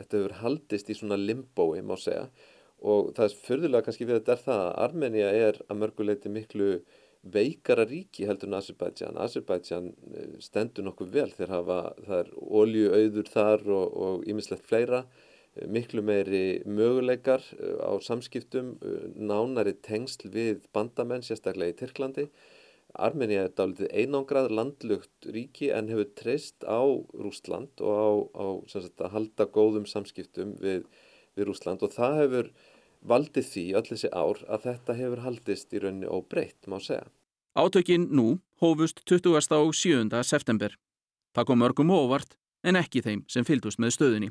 þetta 0.00 0.18
hefur 0.18 0.36
haldist 0.40 0.90
í 0.90 0.96
svona 0.96 1.18
limbói, 1.18 1.82
má 1.84 1.96
segja. 1.98 2.28
Og 2.82 3.12
það 3.16 3.28
er 3.28 3.38
förðulega 3.46 3.86
kannski 3.86 4.08
við 4.08 4.18
þetta 4.18 4.34
er 4.34 4.44
það 4.46 4.60
að 4.66 4.76
Armenia 4.86 5.32
er 5.46 5.58
að 5.68 5.80
mörguleiti 5.84 6.32
miklu 6.32 6.70
veikara 7.22 7.84
ríki 7.86 8.26
heldur 8.26 8.50
en 8.50 8.58
Azerbaijan. 8.58 9.18
Azerbaijan 9.22 9.92
eh, 10.14 10.38
stendur 10.42 10.86
nokkuð 10.88 11.12
vel 11.14 11.28
þegar 11.30 11.54
hafa, 11.56 11.76
það 12.06 12.22
er 12.24 12.32
oljuauður 12.62 13.28
þar 13.30 13.68
og 13.76 14.24
ímislegt 14.30 14.66
fleira, 14.66 15.04
eh, 15.54 15.68
miklu 15.70 16.02
meiri 16.02 16.62
möguleikar 16.66 17.44
eh, 17.58 17.78
á 17.78 17.94
samskiptum, 18.02 18.74
nánari 19.14 19.76
tengsl 19.86 20.32
við 20.34 20.66
bandamenn, 20.74 21.22
sérstaklega 21.22 21.76
í 21.76 21.78
Tyrklandi. 21.78 22.26
Armenia 22.92 23.46
er 23.46 23.54
dálítið 23.56 23.94
einangrað 24.02 24.50
landlugt 24.52 25.30
ríki 25.32 25.70
en 25.72 25.88
hefur 25.88 26.10
treyst 26.18 26.66
á 26.66 26.82
Rúsland 27.16 27.80
og 27.80 27.94
á, 27.96 28.10
á 28.36 28.46
sagt, 28.68 28.98
að 29.00 29.14
halda 29.14 29.46
góðum 29.48 29.86
samskiptum 29.88 30.58
við, 30.60 30.84
við 31.38 31.48
Rúsland 31.48 31.86
og 31.86 31.94
það 31.94 32.18
hefur 32.18 32.50
valdið 33.08 33.48
því 33.52 33.64
öll 33.78 33.88
þessi 33.88 34.10
ár 34.12 34.42
að 34.48 34.68
þetta 34.68 34.96
hefur 34.98 35.24
haldist 35.24 35.74
í 35.74 35.82
rauninni 35.82 36.10
óbreytt, 36.10 36.60
má 36.66 36.78
segja. 36.80 37.08
Átökin 37.58 38.08
nú 38.10 38.40
hófust 38.62 39.02
20. 39.04 39.34
og 39.58 39.74
7. 39.74 40.22
september. 40.24 40.76
Það 41.36 41.48
kom 41.48 41.60
mörgum 41.60 41.90
óvart 41.92 42.36
en 42.64 42.78
ekki 42.78 43.02
þeim 43.02 43.24
sem 43.28 43.44
fylgdust 43.44 43.80
með 43.82 43.96
stöðunni. 43.96 44.30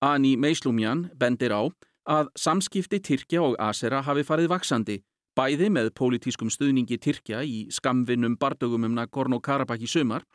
Ani 0.00 0.36
Meislumjan 0.36 1.10
bendir 1.16 1.52
á 1.52 1.62
að 2.08 2.30
samskipti 2.36 3.00
Tyrkja 3.04 3.42
og 3.44 3.56
Asera 3.60 4.02
hafi 4.02 4.24
farið 4.24 4.50
vaksandi 4.52 4.98
bæði 5.36 5.70
með 5.72 5.92
pólitískum 5.96 6.50
stuðningi 6.50 6.98
Tyrkja 6.98 7.42
í 7.44 7.68
skamvinnum 7.72 8.36
bardögum 8.40 8.88
um 8.88 8.96
Nagorno-Karabakh 8.98 9.84
í 9.84 9.88
sumar 9.88 10.26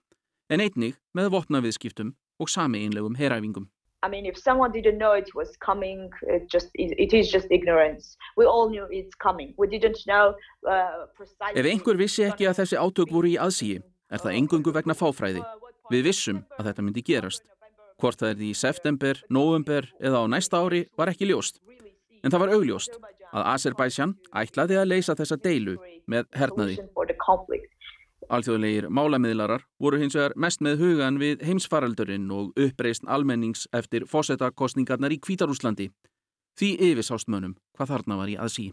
en 0.50 0.62
einnig 0.62 0.96
með 1.18 1.34
vopnaviðskiptum 1.36 2.14
og 2.40 2.50
sami 2.50 2.86
einlegum 2.86 3.18
heræfingum. 3.18 3.68
I 4.06 4.08
mean, 4.08 4.26
if 4.32 4.38
someone 4.38 4.72
didn't 4.72 5.00
know 5.00 5.14
it 5.14 5.30
was 5.34 5.50
coming, 5.70 6.12
it 6.36 6.44
just 6.56 6.70
it, 6.76 7.12
is 7.20 7.28
just 7.36 7.48
ignorance. 7.50 8.16
We 8.38 8.46
all 8.46 8.70
knew 8.70 8.86
it's 8.92 9.16
coming. 9.16 9.50
We 9.58 9.68
didn't 9.68 9.98
know 10.06 10.26
uh, 10.70 11.10
precisely. 11.18 11.60
Ef 11.62 11.66
einhver 11.72 11.98
vissi 11.98 12.28
ekki 12.30 12.46
að 12.46 12.60
þessi 12.60 12.78
átök 12.78 13.14
voru 13.16 13.32
í 13.34 13.40
aðsíi, 13.42 13.80
er 14.14 14.22
það 14.22 14.38
engungu 14.42 14.76
vegna 14.76 14.94
fáfræði. 15.00 15.42
Við 15.90 16.06
vissum 16.12 16.44
að 16.60 16.70
þetta 16.70 16.86
myndi 16.86 17.06
gerast. 17.10 17.44
Hvort 18.02 18.22
það 18.22 18.36
er 18.36 18.46
í 18.46 18.54
september, 18.60 19.22
november 19.40 19.90
eða 19.98 20.22
á 20.22 20.26
næsta 20.36 20.62
ári 20.62 20.86
var 21.00 21.10
ekki 21.10 21.32
ljóst. 21.32 21.58
En 22.22 22.34
það 22.34 22.42
var 22.44 22.54
augljóst 22.60 23.00
að 23.36 23.48
Azerbaijan 23.56 24.16
ætlaði 24.38 24.78
að 24.82 24.90
leysa 24.92 25.18
þessa 25.18 25.38
deilu 25.42 25.80
með 26.10 26.30
hernaði. 26.38 26.78
Alþjóðlegir 28.26 28.88
málamiðlarar 28.90 29.68
voru 29.82 30.00
hins 30.02 30.16
vegar 30.18 30.34
mest 30.40 30.62
með 30.66 30.80
hugan 30.82 31.20
við 31.22 31.44
heimsfaraldurinn 31.46 32.26
og 32.34 32.56
uppreist 32.58 33.06
almennings 33.06 33.68
eftir 33.76 34.08
fósettakostningarnar 34.10 35.14
í 35.14 35.20
Kvítarúslandi. 35.22 35.92
Því 36.58 36.72
yfirsástmönum 36.90 37.54
hvað 37.78 37.92
þarna 37.94 38.18
var 38.22 38.32
í 38.32 38.38
aðsí. 38.42 38.72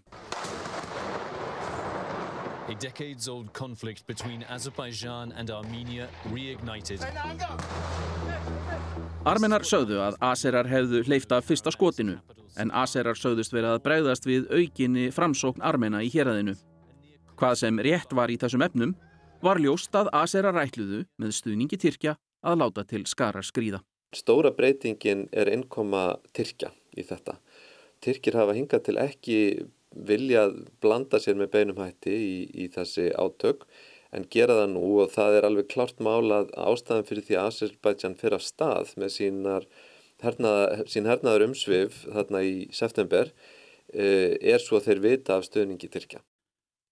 A 2.70 2.74
decades 2.80 3.28
old 3.28 3.52
conflict 3.52 4.06
between 4.06 4.44
Azerbaijan 4.48 5.32
and 5.36 5.50
Armenia 5.50 6.08
reignited. 6.32 7.02
Armenar 9.28 9.66
sögðu 9.68 10.00
að 10.00 10.16
Aserar 10.24 10.70
hefðu 10.70 11.02
hleyfta 11.04 11.42
fyrsta 11.44 11.74
skotinu 11.74 12.16
en 12.56 12.72
Aserar 12.72 13.18
sögðust 13.18 13.52
verið 13.52 13.74
að 13.74 13.82
bregðast 13.84 14.26
við 14.26 14.48
aukinni 14.48 15.10
framsókn 15.12 15.60
Armena 15.60 16.00
í 16.00 16.08
héræðinu. 16.14 16.56
Hvað 17.36 17.58
sem 17.60 17.82
rétt 17.82 18.14
var 18.16 18.32
í 18.32 18.38
þessum 18.40 18.64
efnum 18.64 18.94
var 19.42 19.58
ljóst 19.62 19.94
að 19.98 20.10
Asera 20.14 20.52
rætluðu 20.54 21.02
með 21.20 21.34
stuðningi 21.38 21.78
Tyrkja 21.82 22.16
að 22.46 22.58
láta 22.62 22.84
til 22.86 23.02
skara 23.10 23.42
skrýða. 23.42 23.82
Stóra 24.14 24.52
breytingin 24.54 25.26
er 25.32 25.50
innkoma 25.50 26.18
Tyrkja 26.36 26.70
í 26.96 27.04
þetta. 27.06 27.38
Tyrkir 28.02 28.36
hafa 28.38 28.54
hingað 28.56 28.84
til 28.88 28.98
ekki 29.00 29.38
viljað 29.92 30.58
blanda 30.82 31.20
sér 31.20 31.36
með 31.38 31.52
beinum 31.54 31.80
hætti 31.82 32.12
í, 32.12 32.36
í 32.64 32.68
þessi 32.72 33.10
átök 33.12 33.66
en 34.12 34.26
gera 34.32 34.58
það 34.60 34.74
nú 34.74 34.86
og 35.02 35.12
það 35.12 35.38
er 35.38 35.46
alveg 35.48 35.70
klart 35.72 36.00
málað 36.04 36.52
ástæðan 36.56 37.08
fyrir 37.08 37.26
því 37.26 37.38
að 37.38 37.48
Azerbaijan 37.50 38.18
fyrir 38.20 38.38
af 38.38 38.44
stað 38.46 38.92
með 39.00 39.14
sínar 39.16 39.68
hernaða, 40.22 40.84
sín 40.88 41.08
hernaður 41.08 41.48
umsvið 41.48 42.02
þarna 42.04 42.42
í 42.46 42.54
september 42.74 43.32
eh, 43.92 44.36
er 44.38 44.62
svo 44.62 44.80
þeir 44.82 45.02
vita 45.04 45.38
af 45.38 45.48
stöðningi 45.48 45.90
Tyrkja. 45.92 46.22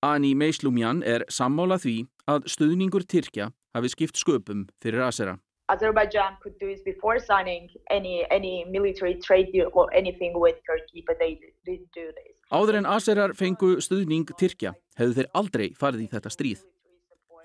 Ani 0.00 0.32
Meislumjan 0.32 1.02
er 1.04 1.26
sammála 1.28 1.76
því 1.80 1.96
að 2.30 2.48
stuðningur 2.54 3.06
Tyrkja 3.10 3.50
hafi 3.74 3.92
skipt 3.92 4.18
sköpum 4.20 4.66
fyrir 4.82 5.04
Asera. 5.06 5.38
Azerbaijan 5.70 6.34
could 6.42 6.58
do 6.58 6.66
this 6.66 6.82
before 6.82 7.20
signing 7.20 7.68
any, 7.90 8.24
any 8.30 8.64
military 8.64 9.14
trade 9.14 9.52
deal 9.52 9.70
or 9.72 9.86
anything 9.94 10.32
with 10.34 10.56
Turkey, 10.66 11.04
but 11.06 11.16
they 11.20 11.38
didn't 11.64 11.90
do 11.94 12.10
this. 12.16 12.34
Áður 12.50 12.80
en 12.80 12.88
Aserar 12.90 13.36
fengu 13.38 13.76
stuðning 13.78 14.26
Tyrkja 14.34 14.74
hefðu 14.98 15.20
þeir 15.20 15.28
aldrei 15.38 15.68
farið 15.78 16.06
í 16.06 16.08
þetta 16.10 16.32
stríð. 16.34 16.64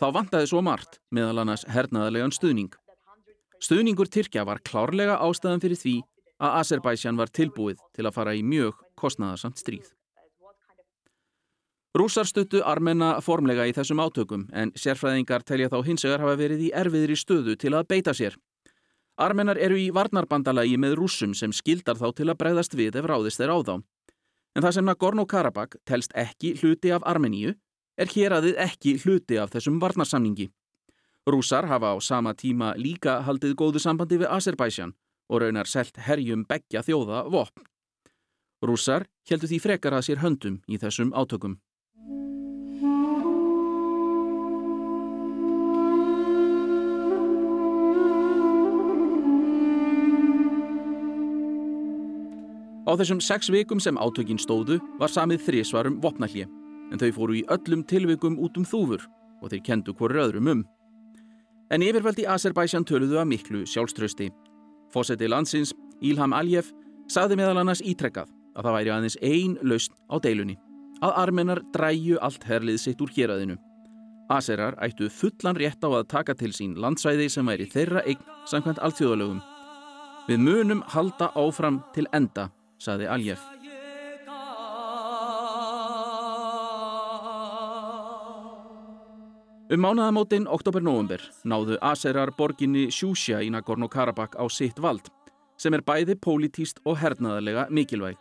Þá 0.01 0.07
vantaði 0.17 0.49
svo 0.49 0.63
margt 0.65 0.97
meðal 1.13 1.43
annars 1.43 1.67
hernaðarlegan 1.69 2.33
stuðning. 2.33 2.73
Stuðningur 3.61 4.09
Tyrkja 4.11 4.43
var 4.49 4.63
klárlega 4.65 5.19
ástæðan 5.21 5.61
fyrir 5.63 5.79
því 5.79 5.95
að 6.41 6.57
Azerbaijan 6.63 7.21
var 7.21 7.31
tilbúið 7.31 7.85
til 7.95 8.07
að 8.09 8.15
fara 8.17 8.33
í 8.35 8.41
mjög 8.43 8.81
kostnæðarsamt 8.99 9.61
stríð. 9.61 9.93
Rúsar 11.95 12.27
stuttu 12.27 12.59
armenna 12.67 13.21
formlega 13.23 13.63
í 13.69 13.71
þessum 13.71 14.01
átökum 14.03 14.41
en 14.51 14.73
sérfræðingar 14.75 15.45
telja 15.47 15.69
þá 15.71 15.77
hinsegar 15.87 16.19
hafa 16.19 16.33
verið 16.35 16.65
í 16.65 16.71
erfiðri 16.75 17.15
stöðu 17.15 17.53
til 17.55 17.71
að 17.71 17.85
beita 17.87 18.11
sér. 18.11 18.33
Armennar 19.15 19.55
eru 19.55 19.77
í 19.79 19.85
varnarbandalagi 19.95 20.75
með 20.75 20.97
rúsum 20.99 21.31
sem 21.31 21.53
skildar 21.55 21.95
þá 21.95 22.09
til 22.17 22.27
að 22.27 22.39
bregðast 22.41 22.75
við 22.75 22.97
ef 22.99 23.05
ráðist 23.07 23.39
er 23.39 23.53
á 23.55 23.57
þá. 23.63 23.79
En 24.55 24.65
það 24.65 24.75
sem 24.75 24.89
Nagorno-Karabakh 24.89 25.77
telst 25.87 26.11
ekki 26.19 26.51
hluti 26.59 26.91
af 26.91 27.05
Armeníu 27.07 27.53
er 27.95 28.11
hér 28.11 28.35
aðið 28.41 28.59
ekki 28.65 28.97
hluti 29.05 29.39
af 29.39 29.53
þessum 29.55 29.79
varnarsamningi. 29.79 30.49
Rúsar 31.31 31.69
hafa 31.71 31.95
á 31.95 31.97
sama 32.03 32.33
tíma 32.35 32.73
líka 32.75 33.21
haldið 33.23 33.55
góðu 33.55 33.79
sambandi 33.79 34.19
við 34.19 34.33
Azerbaijan 34.35 34.91
og 35.31 35.45
raunar 35.45 35.71
selt 35.71 35.95
herjum 35.95 36.43
begja 36.43 36.83
þjóða 36.83 37.23
vopn. 37.31 37.63
Rúsar 38.59 39.07
heldur 39.29 39.47
því 39.47 39.61
frekar 39.63 39.95
að 39.95 40.09
sér 40.09 40.19
höndum 40.25 40.59
í 40.67 40.75
þessum 40.75 41.15
átökum. 41.15 41.55
Á 52.85 52.93
þessum 52.93 53.17
sex 53.17 53.49
vikum 53.49 53.79
sem 53.81 53.97
átökin 53.97 54.37
stóðu 54.37 54.77
var 54.99 55.09
samið 55.09 55.41
þrísvarum 55.47 55.97
vopnallið, 56.03 56.49
en 56.93 57.01
þau 57.01 57.11
fóru 57.15 57.37
í 57.39 57.45
öllum 57.49 57.81
tilvikum 57.89 58.37
út 58.37 58.59
um 58.59 58.65
þúfur 58.65 59.07
og 59.41 59.49
þeir 59.49 59.63
kendu 59.65 59.93
hverju 59.97 60.21
öðrum 60.21 60.49
um. 60.51 60.61
En 61.73 61.81
yfirveldi 61.81 62.27
Azerbaijan 62.29 62.85
töluðu 62.85 63.17
að 63.17 63.31
miklu 63.31 63.63
sjálfströsti. 63.65 64.29
Fósetti 64.93 65.25
landsins, 65.25 65.73
Ilham 66.05 66.35
Aliyev, 66.37 66.69
saði 67.09 67.39
meðal 67.39 67.63
annars 67.63 67.81
ítrekkað 67.81 68.29
að 68.55 68.67
það 68.67 68.75
væri 68.77 68.91
aðeins 68.93 69.17
ein 69.25 69.55
lausn 69.65 69.95
á 70.05 70.15
deilunni, 70.21 70.55
að 71.01 71.17
armenar 71.23 71.61
dræju 71.73 72.19
allt 72.21 72.45
herlið 72.45 72.77
sitt 72.83 73.01
úr 73.01 73.09
héræðinu. 73.15 73.57
Azerar 74.29 74.77
ættu 74.85 75.09
fullan 75.09 75.57
rétt 75.57 75.81
á 75.81 75.89
að 75.89 76.05
taka 76.13 76.37
til 76.37 76.53
sín 76.53 76.77
landsvæði 76.77 77.31
sem 77.33 77.49
væri 77.49 77.65
þeirra 77.65 78.05
eign 78.05 78.21
samkvæmt 78.45 78.81
alþjóðalögum. 78.85 79.41
Við 80.29 80.39
munum 80.41 80.85
halda 80.93 81.31
áfram 81.33 81.81
til 81.93 82.05
enda 82.13 82.51
saði 82.81 83.09
Aljef. 83.09 83.41
Um 89.65 89.81
mánaðamótin 89.81 90.43
oktober-november 90.45 91.23
náðu 91.43 91.79
Aserar 91.81 92.29
borginni 92.37 92.91
Sjúsja 92.93 93.39
í 93.41 93.49
Nagorno-Karabakh 93.49 94.37
á 94.37 94.45
sitt 94.45 94.77
vald 94.77 95.09
sem 95.57 95.73
er 95.73 95.81
bæði 95.81 96.13
pólitíst 96.21 96.83
og 96.85 96.99
hernaðarlega 97.01 97.65
mikilvæg. 97.73 98.19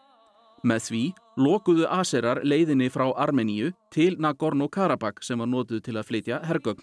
Með 0.65 0.87
því 0.87 1.03
lokuðu 1.37 1.85
Aserar 1.93 2.41
leiðinni 2.49 2.89
frá 2.89 3.11
Armeníu 3.13 3.75
til 3.93 4.17
Nagorno-Karabakh 4.17 5.21
sem 5.21 5.39
var 5.39 5.51
nótuð 5.53 5.85
til 5.85 5.99
að 6.01 6.09
flytja 6.09 6.41
hergögn. 6.49 6.81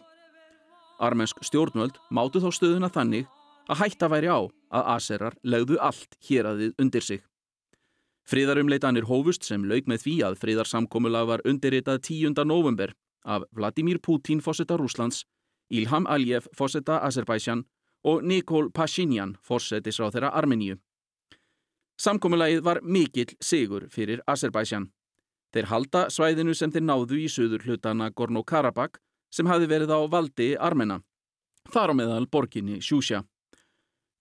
Armensk 1.02 1.42
stjórnvöld 1.42 1.98
mátu 2.14 2.38
þá 2.44 2.52
stöðuna 2.54 2.92
þannig 2.94 3.26
að 3.66 3.82
hætta 3.82 4.12
væri 4.14 4.30
á 4.30 4.46
að 4.46 4.88
Aserar 4.94 5.42
legðu 5.42 5.82
allt 5.82 6.20
hér 6.30 6.54
aðið 6.54 6.78
undir 6.78 7.02
sig. 7.02 7.26
Fríðarumleitanir 8.30 9.08
hófust 9.10 9.44
sem 9.44 9.64
lauk 9.68 9.88
með 9.90 10.06
því 10.06 10.16
að 10.28 10.38
fríðarsamkomulag 10.42 11.28
var 11.28 11.44
undirritað 11.48 12.02
10. 12.08 12.46
november 12.46 12.94
af 13.26 13.44
Vladimir 13.52 14.00
Putin 14.00 14.42
fósetta 14.42 14.78
Rúslands, 14.78 15.26
Ilham 15.70 16.08
Aliyev 16.08 16.48
fósetta 16.58 17.00
Azerbaijan 17.02 17.66
og 18.04 18.24
Nikol 18.24 18.72
Pashinyan 18.74 19.36
fósettisráð 19.46 20.16
þeirra 20.16 20.34
Armeníu. 20.38 20.78
Samkommulagið 22.02 22.64
var 22.66 22.80
mikill 22.82 23.36
sigur 23.42 23.88
fyrir 23.90 24.22
Azerbaijan. 24.28 24.90
Þeir 25.54 25.68
halda 25.70 26.06
svæðinu 26.10 26.56
sem 26.56 26.72
þeir 26.72 26.86
náðu 26.88 27.20
í 27.22 27.28
söður 27.30 27.66
hlutana 27.66 28.10
Gorno-Karabakh 28.10 29.02
sem 29.32 29.46
hafi 29.46 29.68
verið 29.68 29.92
á 29.92 30.00
valdi 30.10 30.54
Armena. 30.58 31.02
Þar 31.70 31.94
á 31.94 31.94
meðal 31.94 32.30
borginni 32.32 32.80
Sjúsja. 32.82 33.26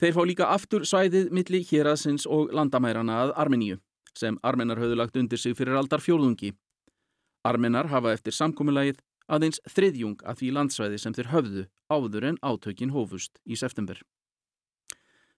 Þeir 0.00 0.16
fá 0.16 0.22
líka 0.26 0.50
aftur 0.50 0.84
svæðið 0.84 1.30
milli 1.30 1.62
héraðsins 1.70 2.26
og 2.26 2.52
landamærana 2.56 3.22
að 3.24 3.32
Armeníu 3.36 3.78
sem 4.16 4.38
Armenar 4.42 4.80
höfðu 4.80 4.98
lagt 4.98 5.16
undir 5.16 5.38
sig 5.38 5.56
fyrir 5.58 5.78
aldar 5.78 6.02
fjórðungi. 6.02 6.52
Armenar 7.44 7.88
hafa 7.88 8.12
eftir 8.12 8.36
samkommulagið 8.36 9.00
aðeins 9.30 9.60
þriðjung 9.70 10.24
að 10.26 10.40
því 10.40 10.54
landsvæði 10.56 10.98
sem 10.98 11.14
þeir 11.16 11.30
höfðu 11.34 11.66
áður 11.90 12.26
en 12.30 12.40
átökin 12.42 12.94
hófust 12.94 13.38
í 13.46 13.56
september. 13.56 14.00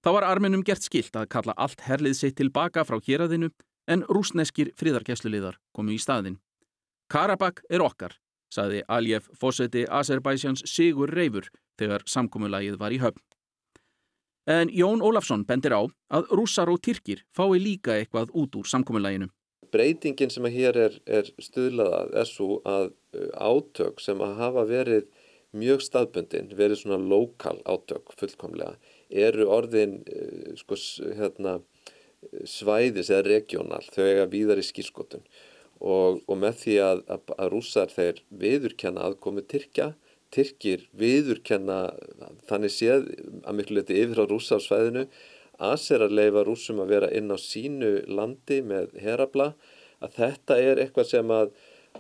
Þá 0.03 0.11
var 0.17 0.27
arminum 0.27 0.65
gert 0.67 0.83
skilt 0.83 1.15
að 1.15 1.29
kalla 1.31 1.55
allt 1.57 1.85
herlið 1.87 2.17
sitt 2.19 2.37
tilbaka 2.41 2.83
frá 2.85 2.99
héræðinu 2.99 3.53
en 3.87 4.03
rúsneskir 4.11 4.73
fríðarkesluliðar 4.79 5.61
komu 5.77 5.95
í 5.95 6.01
staðin. 6.03 6.41
Karabakk 7.13 7.63
er 7.71 7.85
okkar, 7.85 8.17
saði 8.51 8.83
Aljef 8.89 9.29
fósetti 9.39 9.85
Azerbaidsjans 9.87 10.65
Sigur 10.67 11.13
Reifur 11.13 11.51
þegar 11.79 12.03
samkommulagið 12.09 12.79
var 12.81 12.95
í 12.95 12.99
höfn. 13.03 13.23
En 14.47 14.71
Jón 14.75 15.03
Ólafsson 15.07 15.45
bendir 15.47 15.71
á 15.71 15.87
að 16.11 16.31
rússar 16.35 16.71
og 16.73 16.81
tyrkir 16.83 17.23
fái 17.31 17.61
líka 17.63 17.95
eitthvað 17.95 18.33
út 18.35 18.57
úr 18.59 18.67
samkommulaginu. 18.67 19.29
Breytingin 19.73 20.33
sem 20.35 20.45
að 20.49 20.57
hér 20.57 20.79
er, 20.87 20.97
er 21.07 21.29
stuðlaðað 21.41 22.17
er 22.21 22.29
svo 22.29 22.57
að 22.67 22.91
uh, 22.91 23.29
átök 23.39 24.03
sem 24.03 24.21
að 24.21 24.35
hafa 24.41 24.65
verið 24.69 25.07
mjög 25.57 25.85
staðbundin, 25.87 26.51
verið 26.59 26.83
svona 26.83 26.99
lokal 26.99 27.61
átök 27.65 28.13
fullkomlega, 28.19 28.75
eru 29.09 29.47
orðin 29.47 30.01
uh, 30.11 30.53
sko, 30.59 30.77
hérna, 31.17 31.61
svæðis 32.45 33.11
eða 33.11 33.29
regional, 33.29 33.83
þau 33.95 34.05
eiga 34.05 34.29
víðar 34.33 34.61
í 34.61 34.67
skýrskotun 34.67 35.25
og, 35.83 36.21
og 36.27 36.37
með 36.39 36.59
því 36.63 36.77
að, 36.83 37.03
að, 37.11 37.33
að 37.39 37.53
rússar 37.55 37.95
þeir 37.95 38.23
viðurkenna 38.43 39.07
aðkomi 39.07 39.47
Tyrkja, 39.51 39.93
Tyrkir 40.33 40.87
viðurkenna 40.97 41.79
þannig 42.49 42.73
séð 42.73 43.07
að 43.45 43.59
miklu 43.59 43.79
leti 43.81 44.01
yfir 44.01 44.23
á 44.23 44.27
rússa 44.31 44.57
á 44.57 44.65
svæðinu 44.65 45.07
aðser 45.63 46.05
að 46.07 46.17
leifa 46.19 46.45
rússum 46.47 46.81
að 46.83 46.95
vera 46.97 47.13
inn 47.15 47.31
á 47.31 47.39
sínu 47.39 47.93
landi 48.09 48.63
með 48.65 48.97
herabla 49.03 49.53
að 50.03 50.19
þetta 50.19 50.59
er 50.59 50.83
eitthvað 50.83 51.11
sem 51.13 51.33
að, 51.37 51.53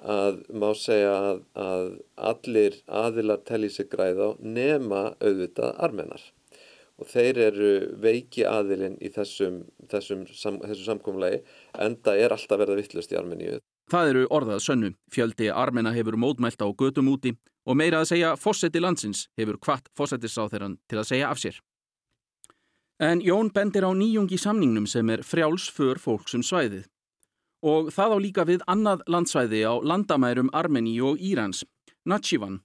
að 0.02 0.40
má 0.50 0.70
segja 0.78 1.12
að, 1.30 1.42
að 1.54 1.88
allir 2.32 2.78
aðilar 3.02 3.42
telli 3.46 3.70
sig 3.70 3.90
græð 3.92 4.22
á 4.24 4.28
nema 4.40 5.02
auðvitað 5.20 5.76
armenar 5.78 6.24
og 7.02 7.08
þeir 7.10 7.40
eru 7.48 7.70
veiki 8.02 8.44
aðilinn 8.46 8.98
í 9.02 9.10
þessum, 9.12 9.62
þessum, 9.90 10.26
sam, 10.30 10.58
þessum 10.62 10.88
samkomlegi 10.92 11.42
enda 11.86 12.16
er 12.18 12.34
alltaf 12.34 12.60
verða 12.60 12.78
vittlust 12.78 13.12
í 13.12 13.18
Armeníu. 13.18 13.58
Það 13.92 14.10
eru 14.12 14.26
orðað 14.32 14.62
sönnu. 14.64 14.90
Fjöldi 15.12 15.48
Armena 15.50 15.92
hefur 15.92 16.16
mótmælt 16.20 16.62
á 16.62 16.68
götum 16.70 17.10
úti 17.12 17.34
og 17.66 17.76
meira 17.78 18.02
að 18.02 18.08
segja 18.12 18.32
fósetti 18.38 18.80
landsins 18.82 19.26
hefur 19.38 19.58
kvart 19.62 19.90
fósettisáþeirann 19.98 20.78
til 20.90 20.98
að 21.00 21.08
segja 21.10 21.30
af 21.30 21.40
sér. 21.42 21.60
En 23.02 23.22
Jón 23.22 23.50
bendir 23.54 23.82
á 23.82 23.90
nýjungi 23.90 24.38
samningnum 24.38 24.86
sem 24.86 25.08
er 25.10 25.22
frjáls 25.26 25.68
för 25.70 25.98
fólksum 25.98 26.42
svæðið. 26.46 26.86
Og 27.62 27.90
það 27.94 28.14
á 28.14 28.18
líka 28.18 28.44
við 28.46 28.64
annað 28.66 29.02
landsvæði 29.06 29.62
á 29.66 29.74
landamærum 29.82 30.50
Armeníu 30.52 31.12
og 31.12 31.22
Írans, 31.22 31.62
Natshivan, 32.06 32.60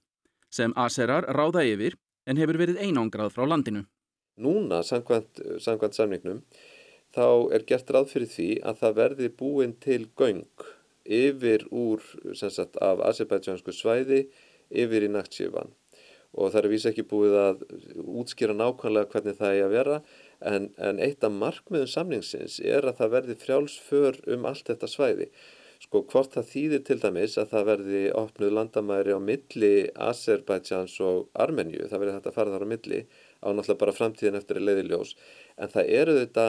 sem 0.50 0.74
Aserar 0.76 1.26
ráða 1.34 1.62
yfir 1.66 1.96
en 2.26 2.38
hefur 2.38 2.58
verið 2.58 2.80
einangrað 2.82 3.34
frá 3.34 3.46
landinu. 3.46 3.84
Núna, 4.38 4.82
samkvæmt, 4.86 5.40
samkvæmt 5.62 5.98
samningnum, 5.98 6.42
þá 7.14 7.54
er 7.54 7.64
gert 7.66 7.90
ráð 7.90 8.12
fyrir 8.12 8.30
því 8.30 8.50
að 8.62 8.82
það 8.82 8.98
verði 8.98 9.30
búin 9.40 9.74
til 9.82 10.04
göng 10.18 10.44
yfir 11.08 11.64
úr, 11.72 12.02
sem 12.36 12.52
sagt, 12.52 12.76
af 12.84 13.00
Azerbaidsjansku 13.08 13.72
svæði 13.72 14.26
yfir 14.70 15.06
í 15.06 15.12
Nakhchivan 15.12 15.74
og 16.38 16.52
það 16.52 16.60
er 16.60 16.70
vísa 16.72 16.90
ekki 16.90 17.06
búið 17.08 17.36
að 17.40 17.62
útskýra 18.20 18.56
nákvæmlega 18.56 19.10
hvernig 19.12 19.38
það 19.38 19.54
er 19.54 19.64
að 19.64 19.74
vera 19.74 20.00
en, 20.44 20.68
en 20.76 21.00
eitt 21.02 21.24
af 21.24 21.34
markmiðum 21.34 21.88
samningsins 21.90 22.58
er 22.60 22.86
að 22.86 23.00
það 23.00 23.14
verði 23.14 23.38
frjálsför 23.42 24.20
um 24.34 24.44
allt 24.50 24.68
þetta 24.68 24.90
svæði. 24.92 25.30
Sko 25.78 26.02
hvort 26.10 26.34
það 26.34 26.48
þýðir 26.52 26.80
til 26.86 26.98
dæmis 27.02 27.36
að 27.38 27.52
það 27.52 27.68
verði 27.68 28.00
opnuð 28.18 28.54
landamæri 28.56 29.14
á 29.14 29.20
milli 29.22 29.74
Azerbaidsjans 30.08 30.96
og 31.06 31.28
Armenju, 31.38 31.86
það 31.86 32.02
verði 32.02 32.16
þetta 32.16 32.32
að 32.32 32.38
fara 32.38 32.54
þar 32.54 32.66
á 32.66 32.72
milli 32.72 33.00
á 33.38 33.48
náttúrulega 33.54 33.82
bara 33.84 33.94
framtíðin 33.94 34.40
eftir 34.40 34.58
að 34.58 34.66
leiði 34.66 34.88
ljós 34.88 35.14
en 35.56 35.70
það 35.70 35.92
eru 36.00 36.16
þetta 36.18 36.46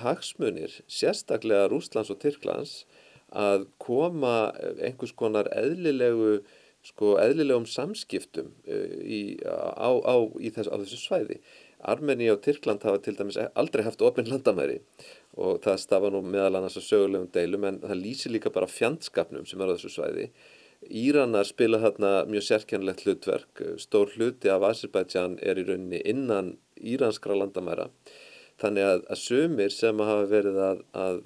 hagsmunir, 0.00 0.78
sérstaklega 0.88 1.68
Rúslands 1.68 2.12
og 2.12 2.20
Tyrklands 2.22 2.74
að 3.36 3.68
koma 3.82 4.50
einhvers 4.80 5.12
konar 5.14 5.50
eðlilegu 5.54 6.40
sko 6.86 7.16
eðlilegum 7.20 7.66
samskiptum 7.68 8.52
uh, 8.68 8.94
í, 9.04 9.20
á, 9.44 9.90
á, 10.00 10.14
í 10.40 10.52
þess, 10.54 10.70
á 10.70 10.76
þessu 10.80 11.00
svæði. 11.00 11.40
Armeni 11.90 12.28
og 12.28 12.42
Tyrkland 12.44 12.84
hafa 12.84 13.00
til 13.00 13.16
dæmis 13.16 13.38
aldrei 13.40 13.86
haft 13.86 14.02
ofinn 14.04 14.28
landamæri 14.28 14.80
og 15.40 15.62
það 15.64 15.78
stafa 15.80 16.10
nú 16.12 16.20
meðal 16.26 16.58
annars 16.58 16.76
að 16.76 16.88
sögulegum 16.90 17.30
deilum 17.32 17.64
en 17.68 17.78
það 17.84 18.02
lýsir 18.02 18.34
líka 18.34 18.52
bara 18.52 18.68
fjandskapnum 18.68 19.46
sem 19.48 19.60
er 19.60 19.72
á 19.72 19.74
þessu 19.76 19.92
svæði. 19.94 20.26
Íranar 20.80 21.48
spila 21.48 21.80
þarna 21.80 22.10
mjög 22.28 22.44
sérkjænlegt 22.46 23.04
hlutverk, 23.04 23.62
stór 23.80 24.12
hluti 24.16 24.52
af 24.52 24.64
Azerbaijan 24.70 25.38
er 25.44 25.60
í 25.60 25.64
rauninni 25.68 26.00
innan 26.08 26.54
íranskra 26.80 27.36
landamæra 27.36 27.90
þannig 28.60 28.86
að, 28.86 29.02
að 29.12 29.20
sömur 29.20 29.74
sem 29.74 30.00
hafa 30.04 30.28
verið 30.30 30.60
að, 30.64 30.80
að 30.92 31.20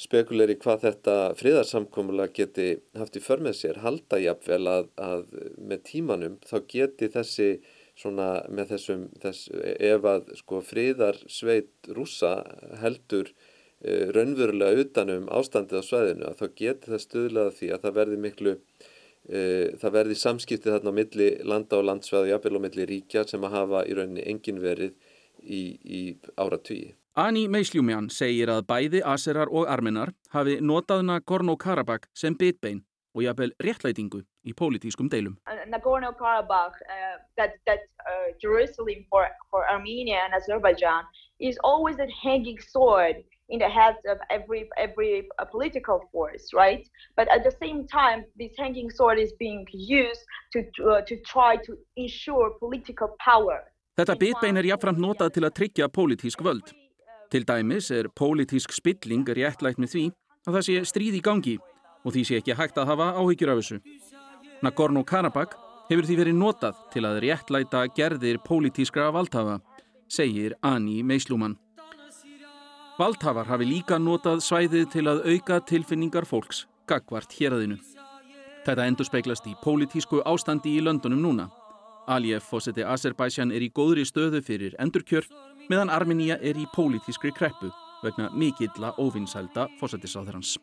spekuleri 0.00 0.56
hvað 0.60 0.84
þetta 0.86 1.16
friðarsamkomulega 1.36 2.32
geti 2.38 2.68
haft 2.96 3.18
í 3.18 3.22
för 3.24 3.42
með 3.44 3.58
sér 3.58 3.80
halda 3.84 4.20
jafnvel 4.22 4.62
að, 4.70 4.88
að 4.96 5.26
með 5.58 5.82
tímanum 5.90 6.38
þá 6.46 6.56
geti 6.72 7.10
þessi 7.12 7.50
svona 8.00 8.28
með 8.48 8.74
þessum 8.74 9.02
þess, 9.20 9.50
ef 9.52 10.06
að 10.08 10.30
sko 10.38 10.60
friðarsveit 10.64 11.90
rúsa 11.96 12.32
heldur 12.80 13.28
e, 13.28 14.06
raunverulega 14.14 14.86
utanum 14.86 15.28
ástandið 15.36 15.84
á 15.84 15.88
sveðinu 15.88 16.30
að 16.30 16.40
þá 16.40 16.46
geti 16.62 16.94
það 16.94 17.04
stuðlaða 17.04 17.54
því 17.58 17.70
að 17.74 17.84
það 17.84 17.98
verði 17.98 18.20
miklu 18.24 18.54
e, 18.56 19.42
það 19.82 19.96
verði 19.98 20.18
samskiptið 20.22 20.76
þarna 20.78 20.94
á 20.96 20.98
milli 21.00 21.30
landa 21.52 21.80
og 21.80 21.88
landsveð 21.90 22.24
og 22.24 22.32
jafnvel 22.32 22.56
á 22.56 22.64
milli 22.68 22.88
ríkja 22.94 23.26
sem 23.28 23.44
að 23.44 23.56
hafa 23.58 23.84
í 23.84 24.00
rauninni 24.00 24.26
engin 24.32 24.64
verið 24.64 24.96
í, 25.44 25.62
í 25.84 26.02
áratvíi. 26.40 26.94
Ani 27.18 27.48
Meisljúmjan 27.50 28.06
segir 28.14 28.50
að 28.52 28.68
bæði 28.70 29.00
Aserar 29.02 29.50
og 29.50 29.66
Armenar 29.66 30.12
hafi 30.30 30.60
notað 30.62 31.02
Nagorno-Karabakh 31.08 32.06
sem 32.14 32.36
bitbein 32.38 32.84
og 33.18 33.24
jafnvel 33.24 33.50
réttlætingu 33.58 34.20
í 34.46 34.54
pólitískum 34.54 35.08
deilum. 35.10 35.34
Nagorno-Karabakh, 35.66 36.78
uh, 36.86 37.18
that, 37.36 37.58
that 37.66 37.80
uh, 38.06 38.30
Jerusalem 38.40 39.04
for, 39.10 39.26
for 39.50 39.66
Armenia 39.66 40.22
and 40.24 40.34
Azerbaijan 40.34 41.02
is 41.40 41.58
always 41.64 41.98
a 41.98 42.06
hanging 42.22 42.60
sword 42.60 43.16
in 43.48 43.58
the 43.58 43.68
heads 43.68 43.98
of 44.06 44.18
every, 44.30 44.70
every 44.78 45.28
uh, 45.40 45.44
political 45.46 46.00
force, 46.12 46.54
right? 46.54 46.86
But 47.16 47.26
at 47.34 47.42
the 47.42 47.54
same 47.60 47.88
time, 47.88 48.24
this 48.38 48.52
hanging 48.56 48.88
sword 48.88 49.18
is 49.18 49.32
being 49.32 49.66
used 49.72 50.22
to, 50.52 50.60
uh, 50.86 51.00
to 51.02 51.16
try 51.26 51.56
to 51.56 51.76
ensure 51.96 52.54
political 52.60 53.16
power. 53.18 53.66
Þetta 53.98 54.14
bitbein 54.14 54.56
er 54.56 54.70
jafnframt 54.70 55.02
notað 55.02 55.34
til 55.34 55.44
að 55.44 55.56
tryggja 55.58 55.90
pólitísk 55.90 56.46
völd. 56.46 56.70
Til 57.30 57.44
dæmis 57.46 57.90
er 57.94 58.08
pólitísk 58.10 58.72
spilling 58.74 59.28
réttlægt 59.28 59.78
með 59.78 59.92
því 59.94 60.04
að 60.48 60.54
það 60.56 60.64
sé 60.66 60.78
stríð 60.90 61.18
í 61.20 61.22
gangi 61.22 61.56
og 62.04 62.14
því 62.14 62.22
sé 62.26 62.38
ekki 62.40 62.56
hægt 62.58 62.78
að 62.80 62.90
hafa 62.90 63.12
áhyggjur 63.20 63.52
af 63.52 63.60
þessu. 63.60 63.78
Nagorno-Karabakh 64.66 65.54
hefur 65.90 66.08
því 66.08 66.16
verið 66.18 66.38
notað 66.40 66.80
til 66.90 67.04
að 67.06 67.20
réttlæta 67.24 67.84
gerðir 67.94 68.40
pólitískra 68.42 69.10
valdhafa, 69.14 69.60
segir 70.10 70.56
Ani 70.62 71.04
Meislumann. 71.06 71.54
Valdhafar 72.98 73.46
hafi 73.48 73.68
líka 73.68 73.96
notað 74.02 74.42
svæðið 74.44 74.90
til 74.92 75.06
að 75.08 75.22
auka 75.30 75.60
tilfinningar 75.70 76.26
fólks, 76.28 76.66
gagvart 76.90 77.32
héræðinu. 77.38 77.78
Þetta 78.66 78.86
endur 78.90 79.08
speiklast 79.08 79.46
í 79.48 79.54
pólitísku 79.62 80.20
ástandi 80.28 80.74
í 80.76 80.82
löndunum 80.84 81.22
núna. 81.24 81.46
Aliyev 82.10 82.42
fósetti 82.42 82.84
Azerbaijan 82.84 83.54
er 83.54 83.62
í 83.62 83.70
góðri 83.72 84.04
stöðu 84.04 84.42
fyrir 84.44 84.74
endurkjör 84.82 85.28
meðan 85.70 85.92
Armenia 85.94 86.36
er 86.42 86.58
í 86.58 86.66
pólitískri 86.74 87.30
kreppu 87.30 87.70
vegna 88.02 88.30
mikilla 88.34 88.90
óvinnsælda 88.98 89.68
fósettisáþurans. 89.78 90.56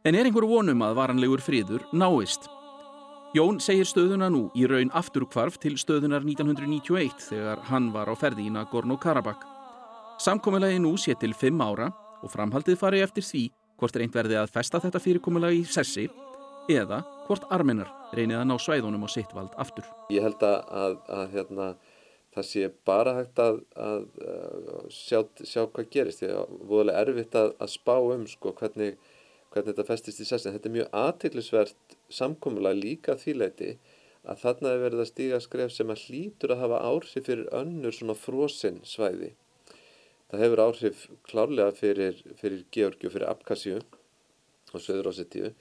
En 0.00 0.16
er 0.16 0.26
einhver 0.26 0.46
vonum 0.48 0.80
að 0.82 0.96
varanlegur 0.96 1.42
friður 1.44 1.84
náist? 1.92 2.48
Jón 3.36 3.60
segir 3.62 3.86
stöðuna 3.86 4.26
nú 4.32 4.48
í 4.58 4.66
raun 4.66 4.90
afturkvarf 4.96 5.60
til 5.62 5.76
stöðunar 5.78 6.24
1991 6.26 7.28
þegar 7.28 7.62
hann 7.70 7.92
var 7.94 8.10
á 8.10 8.14
ferði 8.18 8.48
í 8.48 8.54
Nagorno-Karabakh. 8.54 9.59
Samkomiðlegi 10.20 10.80
nú 10.84 10.90
sé 11.00 11.14
til 11.16 11.32
fimm 11.32 11.62
ára 11.64 11.86
og 12.20 12.28
framhaldið 12.28 12.76
fari 12.76 12.98
eftir 13.00 13.24
því 13.24 13.46
hvort 13.80 13.94
reynd 13.96 14.12
verði 14.12 14.36
að 14.36 14.50
festa 14.52 14.76
þetta 14.82 15.00
fyrirkomulega 15.00 15.56
í 15.56 15.62
sessi 15.64 16.04
eða 16.68 16.98
hvort 17.24 17.46
armennar 17.56 17.88
reynið 18.12 18.42
að 18.42 18.44
ná 18.50 18.54
svæðunum 18.60 19.06
á 19.06 19.08
sitt 19.08 19.32
vald 19.32 19.56
aftur. 19.56 19.88
Ég 20.12 20.26
held 20.26 20.44
að, 20.44 20.58
að, 20.82 20.98
að 21.16 21.32
hérna, 21.38 21.70
það 22.36 22.48
sé 22.50 22.68
bara 22.92 23.16
hægt 23.16 23.40
að, 23.40 23.62
að 23.80 24.06
sjá, 24.92 25.24
sjá 25.40 25.64
hvað 25.64 25.90
gerist. 25.96 26.20
Það 26.20 26.36
er 26.36 26.54
voðalega 26.68 27.06
erfitt 27.06 27.40
að 27.40 27.66
spá 27.78 27.96
um 27.96 28.28
sko, 28.28 28.52
hvernig, 28.60 29.00
hvernig 29.54 29.72
þetta 29.72 29.88
festist 29.88 30.20
í 30.20 30.28
sessin. 30.28 30.52
Þetta 30.52 30.68
er 30.68 30.76
mjög 30.76 30.96
aðtiklisvert 31.06 32.00
samkomulega 32.12 32.82
líka 32.84 33.16
þýleiti 33.16 33.78
að 34.28 34.44
þarna 34.44 34.76
er 34.76 34.84
verið 34.84 35.06
að 35.06 35.14
stíga 35.14 35.40
skref 35.40 35.72
sem 35.72 35.96
að 35.96 36.10
hlýtur 36.10 36.52
að 36.52 36.66
hafa 36.66 36.88
áhrif 36.92 37.24
fyrir 37.24 37.48
önnur 37.56 37.96
svona 37.96 38.20
frosinn 38.28 38.82
svæði. 38.84 39.38
Það 40.30 40.42
hefur 40.44 40.62
áhrif 40.64 41.04
klárlega 41.26 41.74
fyrir, 41.74 42.18
fyrir 42.38 42.64
Georgi 42.74 43.08
og 43.08 43.14
fyrir 43.16 43.30
Abkasju 43.30 43.80
og 43.80 44.82
Söður-Ossetíu. 44.84 45.52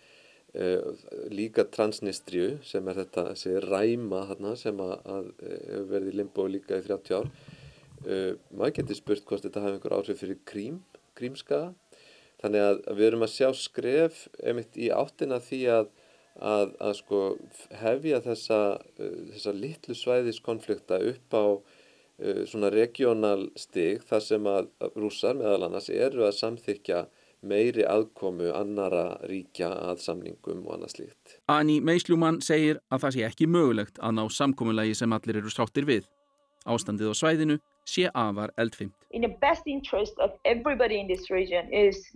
Uh, 0.49 0.93
líka 1.29 1.67
Transnistriu 1.69 2.55
sem 2.65 2.87
er 2.89 3.03
þetta 3.03 3.27
þessi 3.31 3.55
ræma 3.67 4.23
þarna, 4.31 4.55
sem 4.57 4.79
að, 4.81 4.95
að 5.05 5.27
hefur 5.45 5.89
verið 5.91 6.09
í 6.09 6.15
limbo 6.17 6.45
líka 6.49 6.79
í 6.79 6.85
30 6.87 7.19
ár 7.19 7.27
uh, 7.29 8.31
maður 8.49 8.73
getur 8.79 8.97
spurt 8.97 9.27
hvort 9.29 9.45
þetta 9.45 9.61
hafi 9.61 9.77
einhver 9.77 9.93
áhrif 9.99 10.23
fyrir 10.23 10.39
krím, 10.49 10.79
krímskaða 11.19 11.75
þannig 12.41 12.65
að, 12.65 12.81
við 12.97 13.07
erum 13.11 13.27
að 13.27 13.35
sjá 13.35 13.49
skref 13.61 14.23
einmitt 14.41 14.79
í 14.81 14.89
áttina 14.89 15.37
því 15.45 15.61
að 15.75 15.93
að, 16.39 16.73
að 16.79 16.93
sko 16.99 17.19
hefja 17.81 18.21
þessa, 18.23 18.59
þessa 18.97 19.53
litlu 19.55 19.95
svæðiskonflikta 19.97 20.99
upp 21.11 21.35
á 21.35 21.45
svona 22.49 22.69
regional 22.73 23.47
stig 23.59 24.03
þar 24.09 24.23
sem 24.25 24.47
að 24.49 24.69
rússar 24.99 25.37
meðal 25.39 25.69
annars 25.69 25.89
eru 25.89 26.25
að 26.27 26.37
samþykja 26.39 27.05
meiri 27.41 27.85
aðkomu 27.87 28.51
annara 28.51 29.17
ríkja 29.29 29.69
að 29.71 30.01
samningum 30.03 30.65
og 30.67 30.75
annað 30.75 30.95
slíkt. 30.95 31.35
Ani 31.47 31.79
Meisljúmann 31.79 32.41
segir 32.43 32.81
að 32.91 33.05
það 33.05 33.15
sé 33.15 33.27
ekki 33.29 33.47
mögulegt 33.47 34.01
að 34.03 34.15
ná 34.17 34.23
samkomulagi 34.35 34.97
sem 34.99 35.15
allir 35.15 35.39
eru 35.39 35.53
sáttir 35.53 35.87
við. 35.87 36.09
Ástandið 36.67 37.13
á 37.13 37.15
svæðinu 37.15 37.59
sé 37.87 38.09
afar 38.11 38.51
eldfimt. 38.59 38.95
In 39.11 39.21
the 39.21 39.35
best 39.41 39.63
interest 39.65 40.19
of 40.19 40.35
everybody 40.43 40.99
in 40.99 41.07
this 41.07 41.29
region 41.31 41.71
is 41.73 42.11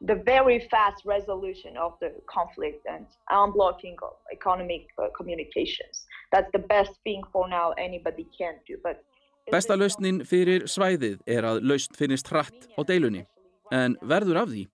the 0.00 0.16
very 0.26 0.58
fast 0.70 1.06
resolution 1.06 1.76
of 1.76 1.94
the 2.00 2.10
conflict 2.26 2.84
and 2.86 3.06
unblocking 3.30 3.94
of 4.02 4.18
economic 4.32 4.88
uh, 4.98 5.08
communications. 5.16 6.04
That's 6.32 6.50
the 6.52 6.58
best 6.58 6.92
thing 7.04 7.22
for 7.32 7.48
now 7.48 7.72
anybody 7.78 8.26
can 8.36 8.54
do. 8.66 8.76
But 8.82 9.04
Besta 9.52 9.76
lausnin 9.76 10.22
fyrir 10.24 10.64
svæðið 10.70 11.18
er 11.28 11.44
að 11.44 11.60
laust 11.68 11.96
finnist 11.98 12.30
hratt 12.32 12.68
á 12.76 12.80
deilunni, 12.88 13.26
en 13.72 13.98
verður 14.02 14.40
af 14.44 14.48
því. 14.52 14.64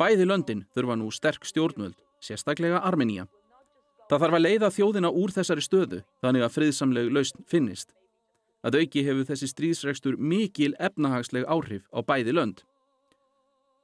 Bæði 0.00 0.26
löndin 0.28 0.64
þurfa 0.74 0.96
nú 0.96 1.10
sterk 1.12 1.44
stjórnvöld, 1.44 1.98
sérstaklega 2.24 2.80
Armenia. 2.80 3.26
Það 4.10 4.24
þarf 4.24 4.38
að 4.38 4.44
leiða 4.46 4.72
þjóðina 4.74 5.12
úr 5.12 5.34
þessari 5.36 5.64
stöðu, 5.64 6.00
þannig 6.24 6.46
að 6.46 6.54
friðsamleg 6.56 7.12
lausn 7.12 7.44
finnist. 7.46 7.92
Að 8.64 8.80
auki 8.82 9.04
hefur 9.06 9.28
þessi 9.28 9.48
stríðsregstur 9.52 10.18
mikil 10.18 10.74
efnahagsleg 10.80 11.46
áhrif 11.48 11.86
á 11.92 12.00
bæði 12.04 12.34
lönd 12.36 12.64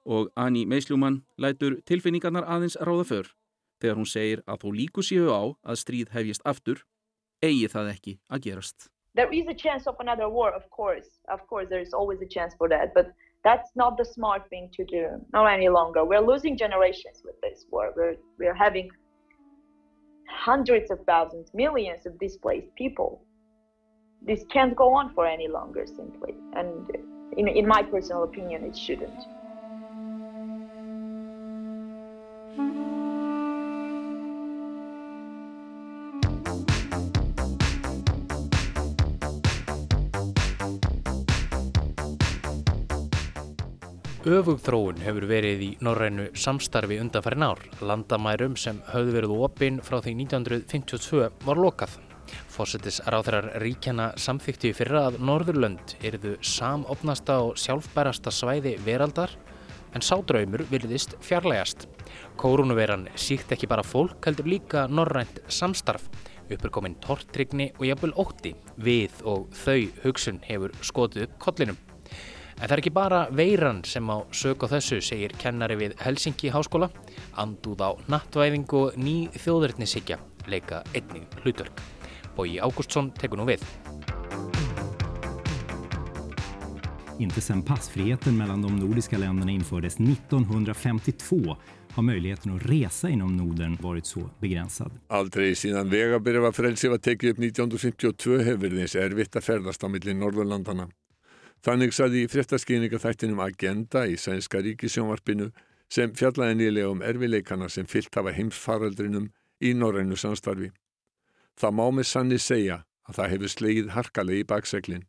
og 0.06 0.30
Anni 0.38 0.64
Meisljúmann 0.66 1.22
lætur 1.38 1.80
tilfinningarnar 1.86 2.46
aðeins 2.46 2.78
ráða 2.78 3.06
för 3.10 3.30
þegar 3.82 3.98
hún 3.98 4.08
segir 4.08 4.42
að 4.46 4.62
þó 4.62 4.68
líku 4.80 5.02
séu 5.04 5.32
á 5.34 5.42
að 5.66 5.80
stríð 5.82 6.12
hefjist 6.14 6.44
aftur, 6.46 6.84
eigi 7.42 7.66
það 7.68 7.90
ekki 7.92 8.14
að 8.30 8.44
gerast. 8.46 8.88
There 9.16 9.32
is 9.32 9.46
a 9.48 9.54
chance 9.54 9.86
of 9.86 9.96
another 9.98 10.28
war, 10.28 10.52
of 10.52 10.68
course. 10.70 11.08
Of 11.30 11.46
course, 11.46 11.68
there 11.70 11.80
is 11.80 11.94
always 11.94 12.20
a 12.20 12.26
chance 12.26 12.54
for 12.58 12.68
that. 12.68 12.92
But 12.94 13.12
that's 13.44 13.70
not 13.74 13.96
the 13.96 14.04
smart 14.04 14.42
thing 14.50 14.68
to 14.74 14.84
do. 14.84 15.06
Not 15.32 15.46
any 15.46 15.70
longer. 15.70 16.04
We're 16.04 16.20
losing 16.20 16.56
generations 16.58 17.22
with 17.24 17.40
this 17.40 17.64
war. 17.70 17.92
We're, 17.96 18.16
we're 18.38 18.54
having 18.54 18.90
hundreds 20.28 20.90
of 20.90 20.98
thousands, 21.06 21.50
millions 21.54 22.04
of 22.04 22.18
displaced 22.18 22.74
people. 22.74 23.22
This 24.20 24.44
can't 24.52 24.76
go 24.76 24.92
on 24.92 25.14
for 25.14 25.26
any 25.26 25.48
longer, 25.48 25.86
simply. 25.86 26.34
And 26.54 26.90
in, 27.38 27.48
in 27.48 27.66
my 27.66 27.82
personal 27.82 28.24
opinion, 28.24 28.64
it 28.64 28.76
shouldn't. 28.76 29.22
Öfug 44.26 44.58
þróun 44.58 44.98
hefur 45.04 45.22
verið 45.30 45.60
í 45.62 45.68
norrænu 45.86 46.24
samstarfi 46.34 46.96
undanfærin 46.98 47.44
ár. 47.46 47.60
Landamærum 47.78 48.56
sem 48.58 48.80
höfðu 48.88 49.12
verið 49.14 49.34
opinn 49.46 49.78
frá 49.86 50.00
því 50.02 50.14
1952 50.24 51.28
var 51.46 51.60
lokað. 51.62 51.94
Fósettis 52.50 52.98
ráþærar 53.06 53.52
ríkjana 53.62 54.08
samþykti 54.18 54.72
fyrra 54.74 55.04
að 55.12 55.20
Norðurlönd 55.28 55.94
eruðu 56.02 56.34
samopnasta 56.42 57.38
og 57.44 57.54
sjálfbærasta 57.62 58.34
svæði 58.34 58.74
veraldar 58.82 59.30
en 59.94 60.02
sádraumur 60.02 60.66
virðist 60.74 61.14
fjarlægast. 61.22 61.86
Kórunveran 62.34 63.06
síkt 63.14 63.54
ekki 63.54 63.70
bara 63.70 63.86
fólk 63.86 64.26
heldur 64.26 64.50
líka 64.50 64.88
norrænt 64.90 65.38
samstarf. 65.46 66.10
Uppur 66.50 66.74
kominn 66.74 66.98
tortrygni 66.98 67.70
og 67.78 67.86
jafnvel 67.92 68.18
ótti 68.18 68.56
við 68.74 69.22
og 69.22 69.52
þau 69.54 69.84
hugsun 70.02 70.42
hefur 70.50 70.74
skotið 70.82 71.28
upp 71.28 71.44
kollinum. 71.46 71.85
En 72.56 72.64
það 72.64 72.72
er 72.72 72.80
ekki 72.80 72.94
bara 72.96 73.18
veiran 73.36 73.82
sem 73.84 74.06
á 74.08 74.16
sög 74.32 74.64
á 74.64 74.66
þessu, 74.72 75.02
segir 75.04 75.34
kennari 75.36 75.76
við 75.76 75.96
Helsingi 76.00 76.48
háskóla. 76.54 76.88
Andúð 77.36 77.84
á 77.84 77.90
nattvæðingu 78.08 78.80
og 78.80 78.96
ný 78.96 79.28
þjóðurnissikja 79.36 80.16
leika 80.48 80.80
einnig 80.96 81.28
hlutverk. 81.42 81.82
Bói 82.36 82.56
Ágústsson 82.56 83.12
tekur 83.12 83.42
nú 83.42 83.48
við. 83.48 83.60
Inte 87.20 87.40
sedan 87.40 87.62
passfriheten 87.62 88.36
mellan 88.36 88.62
de 88.62 88.72
nordiska 88.72 89.18
länderna 89.18 89.52
infördes 89.52 90.00
1952 90.00 91.56
har 91.92 92.02
möjligheten 92.02 92.56
att 92.56 92.66
resa 92.66 93.08
inom 93.08 93.36
Norden 93.36 93.78
varit 93.80 94.06
så 94.06 94.30
begränsad. 94.40 94.92
Aldrei 95.08 95.54
síðan 95.54 95.88
vegabyrjafrelsi 95.88 96.88
var 96.92 97.00
tekið 97.00 97.32
upp 97.32 97.40
1952 97.40 98.44
hefur 98.44 98.60
verið 98.64 98.84
eins 98.84 98.96
erfitt 99.00 99.36
að 99.36 99.48
ferðast 99.48 99.84
á 99.84 99.88
milli 99.88 100.12
Norðurlandana. 100.12 100.88
Þannig 101.66 101.90
saði 101.96 102.20
í 102.22 102.26
fréttaskýningaþættinum 102.30 103.40
Agenda 103.42 104.04
í 104.06 104.12
sænska 104.22 104.60
ríkisjónvarpinu 104.62 105.48
sem 105.90 106.12
fjallaði 106.14 106.60
nýlega 106.60 106.92
um 106.92 107.02
erfileikana 107.02 107.66
sem 107.68 107.88
fyllt 107.90 108.14
hafa 108.14 108.34
heimsfaraldrinum 108.36 109.32
í 109.58 109.72
norrænu 109.74 110.14
samstarfi. 110.14 110.70
Það 111.58 111.74
má 111.74 111.84
með 111.98 112.08
sanni 112.12 112.38
segja 112.38 112.84
að 113.08 113.18
það 113.18 113.32
hefur 113.34 113.54
slegið 113.56 113.90
harkalegi 113.96 114.44
í 114.44 114.48
bakseglin. 114.52 115.04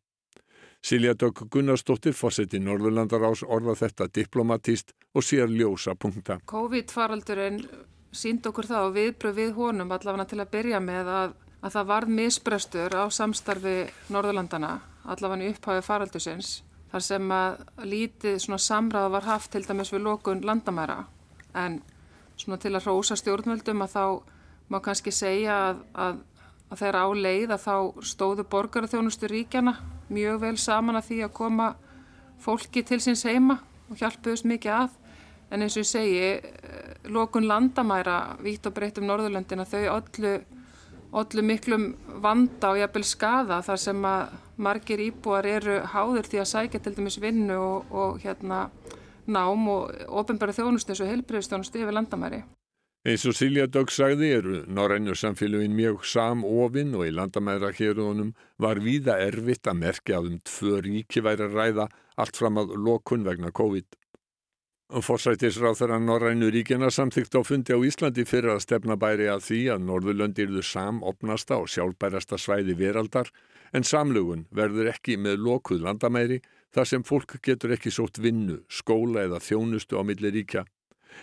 Silja 0.82 1.14
Dögg 1.14 1.46
Gunnarsdóttir 1.54 2.18
fórseti 2.18 2.58
Norðurlandarás 2.64 3.46
orða 3.46 3.78
þetta 3.78 4.10
diplomatíst 4.18 4.96
og 5.14 5.30
sér 5.30 5.54
ljósa 5.54 5.94
punkta. 5.94 6.40
COVID-faraldurinn 6.50 7.62
sínd 8.10 8.46
okkur 8.50 8.66
þá 8.66 8.80
viðbröð 8.98 9.42
við 9.44 9.56
honum 9.62 9.94
allavega 9.94 10.30
til 10.34 10.42
að 10.42 10.54
byrja 10.58 10.82
með 10.82 11.16
að, 11.22 11.40
að 11.62 11.78
það 11.78 11.90
varð 11.94 12.20
misbrestur 12.22 12.98
á 12.98 13.06
samstarfi 13.14 13.80
Norðurlandana 14.10 14.78
allavega 15.08 15.48
í 15.48 15.52
upphafi 15.54 15.86
faraldusins 15.86 16.54
þar 16.92 17.04
sem 17.04 17.32
að 17.34 17.62
lítið 17.84 18.40
svona 18.44 18.64
samræða 18.64 19.12
var 19.18 19.28
haft 19.28 19.52
til 19.54 19.64
dæmis 19.68 19.92
við 19.92 20.06
lókun 20.06 20.44
landamæra. 20.48 21.02
En 21.56 21.82
svona 22.38 22.60
til 22.62 22.74
að 22.76 22.88
hrósa 22.88 23.18
stjórnvöldum 23.20 23.84
að 23.84 23.96
þá 23.96 24.06
má 24.72 24.80
kannski 24.84 25.12
segja 25.16 25.58
að, 25.70 25.82
að, 25.94 26.22
að 26.72 26.82
þeirra 26.84 27.04
á 27.04 27.10
leið 27.26 27.56
að 27.56 27.66
þá 27.66 27.76
stóðu 28.12 28.48
borgarþjónustu 28.52 29.32
ríkjana 29.32 29.76
mjög 30.14 30.40
vel 30.44 30.56
saman 30.62 31.00
að 31.00 31.10
því 31.10 31.20
að 31.26 31.36
koma 31.42 31.68
fólki 32.44 32.84
til 32.88 33.00
síns 33.04 33.26
heima 33.28 33.60
og 33.90 34.00
hjálpuðust 34.00 34.48
mikið 34.48 34.76
að. 34.78 34.96
En 35.52 35.64
eins 35.64 35.78
og 35.80 35.84
ég 35.86 35.90
segi 35.90 37.12
lókun 37.12 37.48
landamæra 37.48 38.38
vítt 38.44 38.68
og 38.68 38.76
breytt 38.76 39.00
um 39.00 39.08
Norðurlöndina 39.08 39.64
þau 39.68 39.84
öllu, 39.96 40.34
öllu 41.22 41.44
miklum 41.46 41.88
vanda 42.24 42.74
og 42.74 42.82
jafnvel 42.82 43.06
skada 43.08 43.62
þar 43.66 43.82
sem 43.82 44.06
að 44.10 44.36
margir 44.58 45.02
íbúar 45.04 45.46
eru 45.46 45.80
háður 45.94 46.30
því 46.30 46.42
að 46.42 46.52
sækja 46.52 46.84
til 46.84 46.96
dæmis 46.98 47.20
vinnu 47.22 47.58
og, 47.58 47.92
og 47.92 48.22
hérna 48.24 48.68
nám 49.28 49.68
og 49.70 49.92
ofinbæra 50.22 50.56
þjónustu 50.56 50.94
eins 50.94 51.04
og 51.04 51.12
heilbreyðstjónustu 51.12 51.84
yfir 51.84 51.96
landamæri. 51.98 52.44
Eins 53.08 53.24
og 53.30 53.36
Silja 53.38 53.68
Dögg 53.72 53.92
sagði 53.94 54.32
eru 54.36 54.56
norrænu 54.68 55.14
samfélagin 55.16 55.76
mjög 55.76 56.02
samofinn 56.12 56.96
og 56.98 57.06
í 57.08 57.14
landamæra 57.16 57.70
hérunum 57.78 58.34
var 58.60 58.82
víða 58.84 59.20
erfitt 59.24 59.70
að 59.70 59.80
merkja 59.84 60.18
að 60.18 60.32
um 60.32 60.42
tvö 60.50 60.82
ríki 60.84 61.24
væri 61.24 61.46
að 61.46 61.56
ræða 61.60 61.86
allt 62.18 62.40
fram 62.40 62.58
að 62.60 62.74
lokun 62.76 63.24
vegna 63.28 63.54
COVID. 63.56 63.86
Forsættisráð 64.88 65.82
þeirra 65.82 65.98
norrænu 66.00 66.48
ríkina 66.48 66.88
samþygt 66.88 67.34
á 67.36 67.44
fundi 67.44 67.76
á 67.76 67.80
Íslandi 67.84 68.24
fyrir 68.24 68.54
að 68.54 68.62
stefna 68.64 68.96
bæri 68.96 69.26
að 69.28 69.42
því 69.44 69.58
að 69.74 69.82
Norðurlönd 69.84 70.40
yrðu 70.40 70.64
samopnasta 70.64 71.58
og 71.60 71.68
sjálfbærasta 71.68 72.40
svæði 72.40 72.78
veraldar 72.80 73.28
en 73.76 73.84
samlugun 73.84 74.46
verður 74.48 74.88
ekki 74.94 75.18
með 75.20 75.44
lokuð 75.44 75.84
landamæri 75.84 76.40
þar 76.72 76.88
sem 76.88 77.04
fólk 77.04 77.36
getur 77.44 77.76
ekki 77.76 77.92
sótt 77.92 78.22
vinnu, 78.24 78.62
skóla 78.72 79.26
eða 79.28 79.44
þjónustu 79.44 80.00
á 80.00 80.08
milli 80.08 80.32
ríkja. 80.32 80.64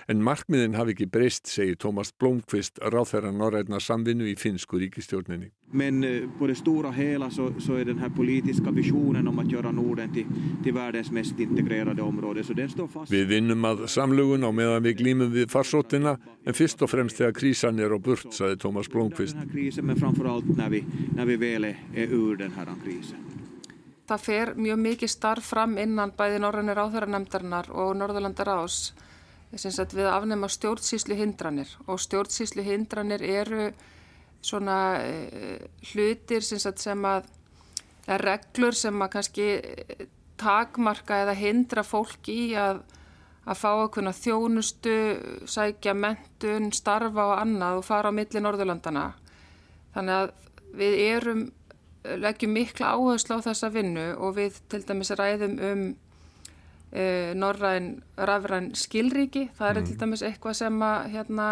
En 0.08 0.22
markmiðin 0.24 0.76
hafi 0.78 0.94
ekki 0.94 1.06
breyst, 1.10 1.48
segir 1.50 1.76
Tómas 1.80 2.12
Blomqvist, 2.18 2.78
ráþæra 2.78 3.32
norrætna 3.32 3.80
samvinnu 3.80 4.26
í 4.30 4.34
finsku 4.38 4.78
ríkistjórninni. 4.82 5.50
Men 5.74 6.04
eh, 6.04 6.28
på 6.38 6.46
det 6.46 6.54
stora 6.54 6.90
hela 6.90 7.30
så, 7.30 7.52
så 7.58 7.74
är 7.74 7.84
den 7.84 7.98
här 7.98 8.08
politiska 8.08 8.70
visionen 8.70 9.28
om 9.28 9.38
att 9.38 9.50
göra 9.50 9.72
Norden 9.72 10.12
till, 10.12 10.26
till 10.62 10.72
världens 10.72 11.10
mest 11.10 11.40
integrerade 11.40 12.02
område, 12.02 12.44
så 12.44 12.52
den 12.52 12.68
står 12.68 12.88
fast. 12.88 13.12
Við 13.12 13.26
vinnum 13.26 13.64
að 13.64 13.86
samlugun 13.90 14.46
á 14.46 14.50
meðan 14.54 14.86
við 14.86 14.98
glýmum 15.02 15.32
við 15.34 15.50
farsóttina, 15.50 16.16
en 16.46 16.54
fyrst 16.54 16.82
og 16.84 16.92
fremst 16.92 17.18
þegar 17.18 17.34
krísan 17.40 17.80
er 17.80 17.94
á 17.94 17.98
burt, 17.98 18.30
sagði 18.30 18.60
Tómas 18.62 18.90
Blomqvist. 18.92 19.34
Den 19.34 19.48
här 19.48 19.52
krisen, 19.52 19.86
men 19.86 19.96
framförallt 19.96 20.56
när 20.56 20.70
vi, 20.70 20.84
när 21.16 21.26
vi 21.26 21.36
väl 21.36 21.64
är, 21.64 21.76
är 21.94 22.06
ur 22.06 22.36
den 22.36 22.52
här 22.52 22.66
krisen. 22.84 23.18
Það 24.04 24.20
fer 24.20 24.50
mjög 24.60 24.80
mikið 24.84 25.08
starf 25.08 25.46
fram 25.48 25.78
innan 25.80 26.10
bæði 26.12 26.42
Norrænir 26.44 26.76
áþæranemndarinnar 26.82 27.70
og 27.72 27.94
Norðurlandar 27.96 28.50
ás 28.52 28.92
við 29.54 30.08
að 30.08 30.16
afnema 30.16 30.50
stjórnsýslu 30.50 31.16
hindranir 31.18 31.70
og 31.86 32.00
stjórnsýslu 32.02 32.64
hindranir 32.66 33.22
eru 33.22 33.70
svona 34.44 34.78
uh, 35.00 35.64
hlutir 35.92 36.44
sem 36.44 37.08
að 37.08 37.30
reglur 38.20 38.76
sem 38.76 39.00
að 39.00 39.12
kannski 39.14 39.46
takmarka 40.40 41.22
eða 41.24 41.36
hindra 41.38 41.84
fólk 41.86 42.28
í 42.28 42.54
að, 42.58 42.82
að 43.46 43.60
fá 43.60 43.70
okkurna 43.72 44.12
þjónustu, 44.16 44.96
sækja 45.48 45.94
mentun, 45.96 46.72
starfa 46.74 47.28
og 47.30 47.36
annað 47.38 47.80
og 47.80 47.86
fara 47.86 48.12
á 48.12 48.16
milli 48.16 48.42
Norðurlandana. 48.42 49.06
Þannig 49.94 50.20
að 50.20 50.32
við 50.74 50.96
erum, 51.06 51.44
leggjum 52.20 52.56
mikla 52.58 52.94
áherslu 52.98 53.38
á 53.40 53.46
þessa 53.46 53.70
vinnu 53.72 54.08
og 54.18 54.36
við 54.38 54.58
til 54.68 54.82
dæmis 54.84 55.14
ræðum 55.14 55.60
um 55.70 55.84
norræn 57.34 57.88
rafræn 58.14 58.70
skilríki. 58.78 59.48
Það 59.56 59.70
er 59.70 59.80
mm. 59.80 59.86
til 59.88 59.96
dæmis 60.00 60.22
eitthvað 60.22 60.58
sem 60.60 60.82
að 60.86 61.08
hérna, 61.14 61.48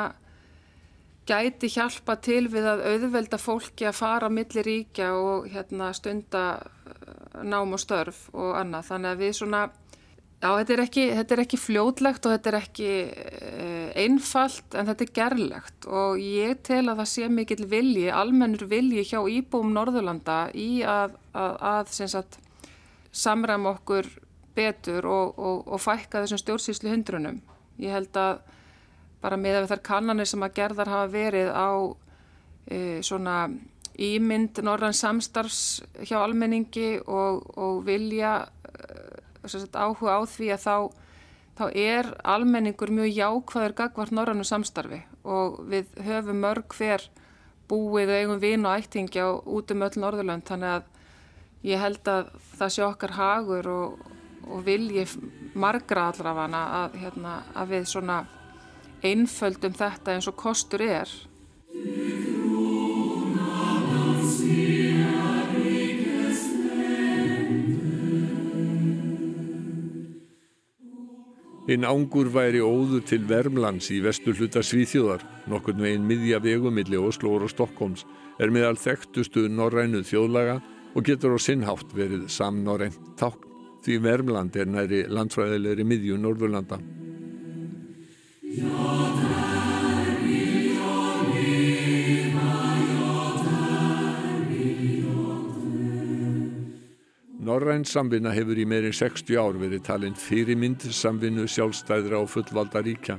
gæti 1.27 1.71
hjálpa 1.71 2.17
til 2.23 2.47
við 2.51 2.67
að 2.67 2.85
auðvelda 2.93 3.39
fólki 3.39 3.87
að 3.87 3.99
fara 3.99 4.31
á 4.31 4.35
milli 4.35 4.65
ríkja 4.67 5.13
og 5.19 5.47
hérna, 5.51 5.93
stunda 5.95 6.45
nám 7.43 7.75
og 7.75 7.83
störf 7.83 8.27
og 8.35 8.57
annað. 8.59 8.89
Þannig 8.91 9.13
að 9.13 9.23
við 9.23 9.33
svona, 9.39 9.63
já 10.43 10.49
þetta 10.51 10.75
er 10.75 10.83
ekki, 10.85 11.07
þetta 11.19 11.35
er 11.35 11.43
ekki 11.45 11.61
fljótlegt 11.63 12.27
og 12.27 12.35
þetta 12.37 12.53
er 12.53 12.59
ekki 12.59 12.91
uh, 13.09 13.89
einfalt 14.03 14.79
en 14.79 14.91
þetta 14.91 15.07
er 15.07 15.15
gerlegt 15.19 15.89
og 15.91 16.23
ég 16.23 16.63
tel 16.67 16.85
að 16.87 17.03
það 17.03 17.11
sé 17.13 17.31
mikill 17.31 17.67
vilji, 17.71 18.09
almennur 18.11 18.67
vilji 18.71 19.07
hjá 19.13 19.21
íbúum 19.21 19.75
Norðurlanda 19.77 20.45
í 20.59 20.83
að, 20.87 21.19
að, 21.35 21.57
að 21.73 22.39
samræma 23.13 23.77
okkur 23.77 24.09
betur 24.57 25.07
og, 25.09 25.39
og, 25.39 25.67
og 25.67 25.81
fækka 25.81 26.23
þessum 26.23 26.41
stjórnsýslu 26.43 26.93
hundrunum. 26.93 27.41
Ég 27.81 27.95
held 27.95 28.17
að 28.19 28.41
bara 29.23 29.39
með 29.39 29.69
þær 29.71 29.85
kannanir 29.87 30.29
sem 30.29 30.43
að 30.43 30.57
gerðar 30.59 30.91
hafa 30.91 31.13
verið 31.13 31.53
á 31.55 31.71
e, 32.67 32.79
svona 33.05 33.37
ímynd 33.93 34.59
norðan 34.65 34.97
samstarfs 34.97 35.83
hjá 36.09 36.19
almenningi 36.23 36.97
og, 37.05 37.45
og 37.57 37.85
vilja 37.87 38.35
e, 38.67 39.47
sagt, 39.47 39.77
áhuga 39.77 40.19
á 40.19 40.21
því 40.27 40.53
að 40.57 40.65
þá, 40.65 40.77
þá 41.61 41.65
er 41.71 42.13
almenningur 42.35 42.93
mjög 42.95 43.13
jákvæður 43.15 43.77
gagvart 43.83 44.17
norðanu 44.17 44.47
samstarfi 44.49 45.03
og 45.23 45.61
við 45.71 45.93
höfum 46.03 46.41
mörg 46.43 46.75
hver 46.79 47.05
búið 47.71 48.11
og 48.11 48.19
eigum 48.19 48.43
vin 48.43 48.67
og 48.67 48.81
ættingja 48.81 49.29
út 49.47 49.71
um 49.73 49.85
öll 49.87 50.01
Norðurlönd 50.03 50.45
þannig 50.49 50.75
að 50.77 51.69
ég 51.71 51.81
held 51.81 52.09
að 52.11 52.33
það 52.59 52.75
sé 52.75 52.85
okkar 52.85 53.15
hagur 53.17 53.69
og 53.71 54.03
og 54.53 54.65
vilji 54.67 55.07
margra 55.59 56.11
allavana 56.13 56.63
að, 56.83 56.97
hérna, 57.03 57.35
að 57.57 57.77
við 57.77 57.91
svona 57.93 58.23
einföldum 59.03 59.75
þetta 59.77 60.17
eins 60.17 60.31
og 60.31 60.39
kostur 60.39 60.85
er. 60.87 61.11
Einn 71.73 71.87
ángur 71.89 72.29
væri 72.29 72.59
óður 72.61 73.05
til 73.07 73.23
Vermlands 73.25 73.87
í 73.95 74.01
vestur 74.05 74.35
hluta 74.37 74.61
Svíþjóðar, 74.67 75.23
nokkur 75.49 75.79
með 75.79 75.93
einn 75.93 76.09
miðja 76.09 76.41
vegumilli 76.43 76.99
Oslo 77.01 77.37
og 77.39 77.49
Stokkóms, 77.49 78.03
er 78.43 78.53
meðal 78.53 78.77
þekktustu 78.83 79.47
norrænu 79.49 80.03
þjóðlaga 80.05 80.59
og 80.93 81.07
getur 81.07 81.39
á 81.39 81.41
sinnhátt 81.41 81.95
verið 81.97 82.27
samnorrænt 82.35 83.15
tákn 83.17 83.52
því 83.83 83.99
Vermland 84.03 84.57
er 84.57 84.69
næri 84.71 85.05
landfræðilegri 85.11 85.87
miðju 85.87 86.19
Norðurlanda. 86.23 86.79
Norræn 97.43 97.83
samvinna 97.85 98.31
hefur 98.33 98.57
í 98.57 98.65
meirinn 98.71 98.95
60 98.95 99.35
ár 99.37 99.59
verið 99.59 99.83
talinn 99.89 100.15
fyrirmynd 100.15 100.87
samvinnu 100.95 101.49
sjálfstæðra 101.51 102.23
og 102.23 102.31
fullvalda 102.31 102.85
ríkja. 102.87 103.19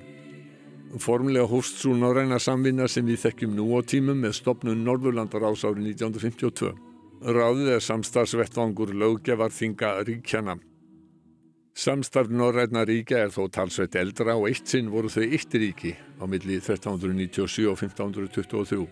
Formlega 1.04 1.44
hófst 1.50 1.82
svo 1.82 1.92
Norræna 1.98 2.40
samvinna 2.40 2.88
sem 2.88 3.06
við 3.06 3.20
þekkjum 3.26 3.54
nú 3.58 3.68
á 3.76 3.82
tímum 3.84 4.24
með 4.24 4.38
stopnun 4.40 4.86
Norðurlandar 4.86 5.44
ás 5.50 5.66
árið 5.68 5.92
1952. 5.92 6.93
Ráðið 7.24 7.70
er 7.78 7.80
samstarfsvettvangur 7.80 8.90
löggevarþinga 9.00 9.92
ríkjana. 10.04 10.58
Samstarf 11.72 12.28
Norræna 12.28 12.82
ríkja 12.84 13.22
er 13.24 13.30
þó 13.32 13.46
talsveit 13.48 13.96
eldra 13.96 14.36
og 14.36 14.50
eitt 14.50 14.68
sinn 14.68 14.90
voru 14.92 15.08
þau 15.08 15.24
eitt 15.24 15.56
ríki 15.56 15.94
á 16.20 16.28
milli 16.28 16.58
1397 16.60 17.70
og 17.72 17.80
1523. 17.80 18.88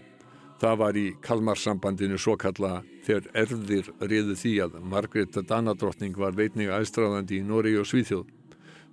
Það 0.64 0.78
var 0.80 1.00
í 1.02 1.04
Kalmarsambandinu 1.20 2.16
svo 2.16 2.38
kalla 2.40 2.86
þegar 3.04 3.28
erðir 3.44 3.92
riðu 4.00 4.38
því 4.40 4.54
að 4.64 4.80
Margreta 4.80 5.44
Danadrottning 5.44 6.16
var 6.16 6.32
veitning 6.32 6.72
aðstráðandi 6.72 7.42
í 7.42 7.44
Nóri 7.44 7.76
og 7.82 7.90
Svíþjóð. 7.92 8.32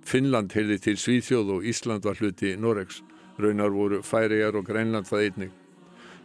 Finnland 0.03 0.51
heyrði 0.51 0.81
til 0.83 0.97
Svíþjóð 0.99 1.55
og 1.55 1.71
Ísland 1.71 2.03
var 2.03 2.19
hluti 2.19 2.57
Noregs. 2.59 2.99
Raunar 3.39 3.71
voru 3.71 4.03
Færiðar 4.03 4.59
og 4.59 4.67
Grænland 4.67 5.07
það 5.07 5.29
einnig. 5.29 5.55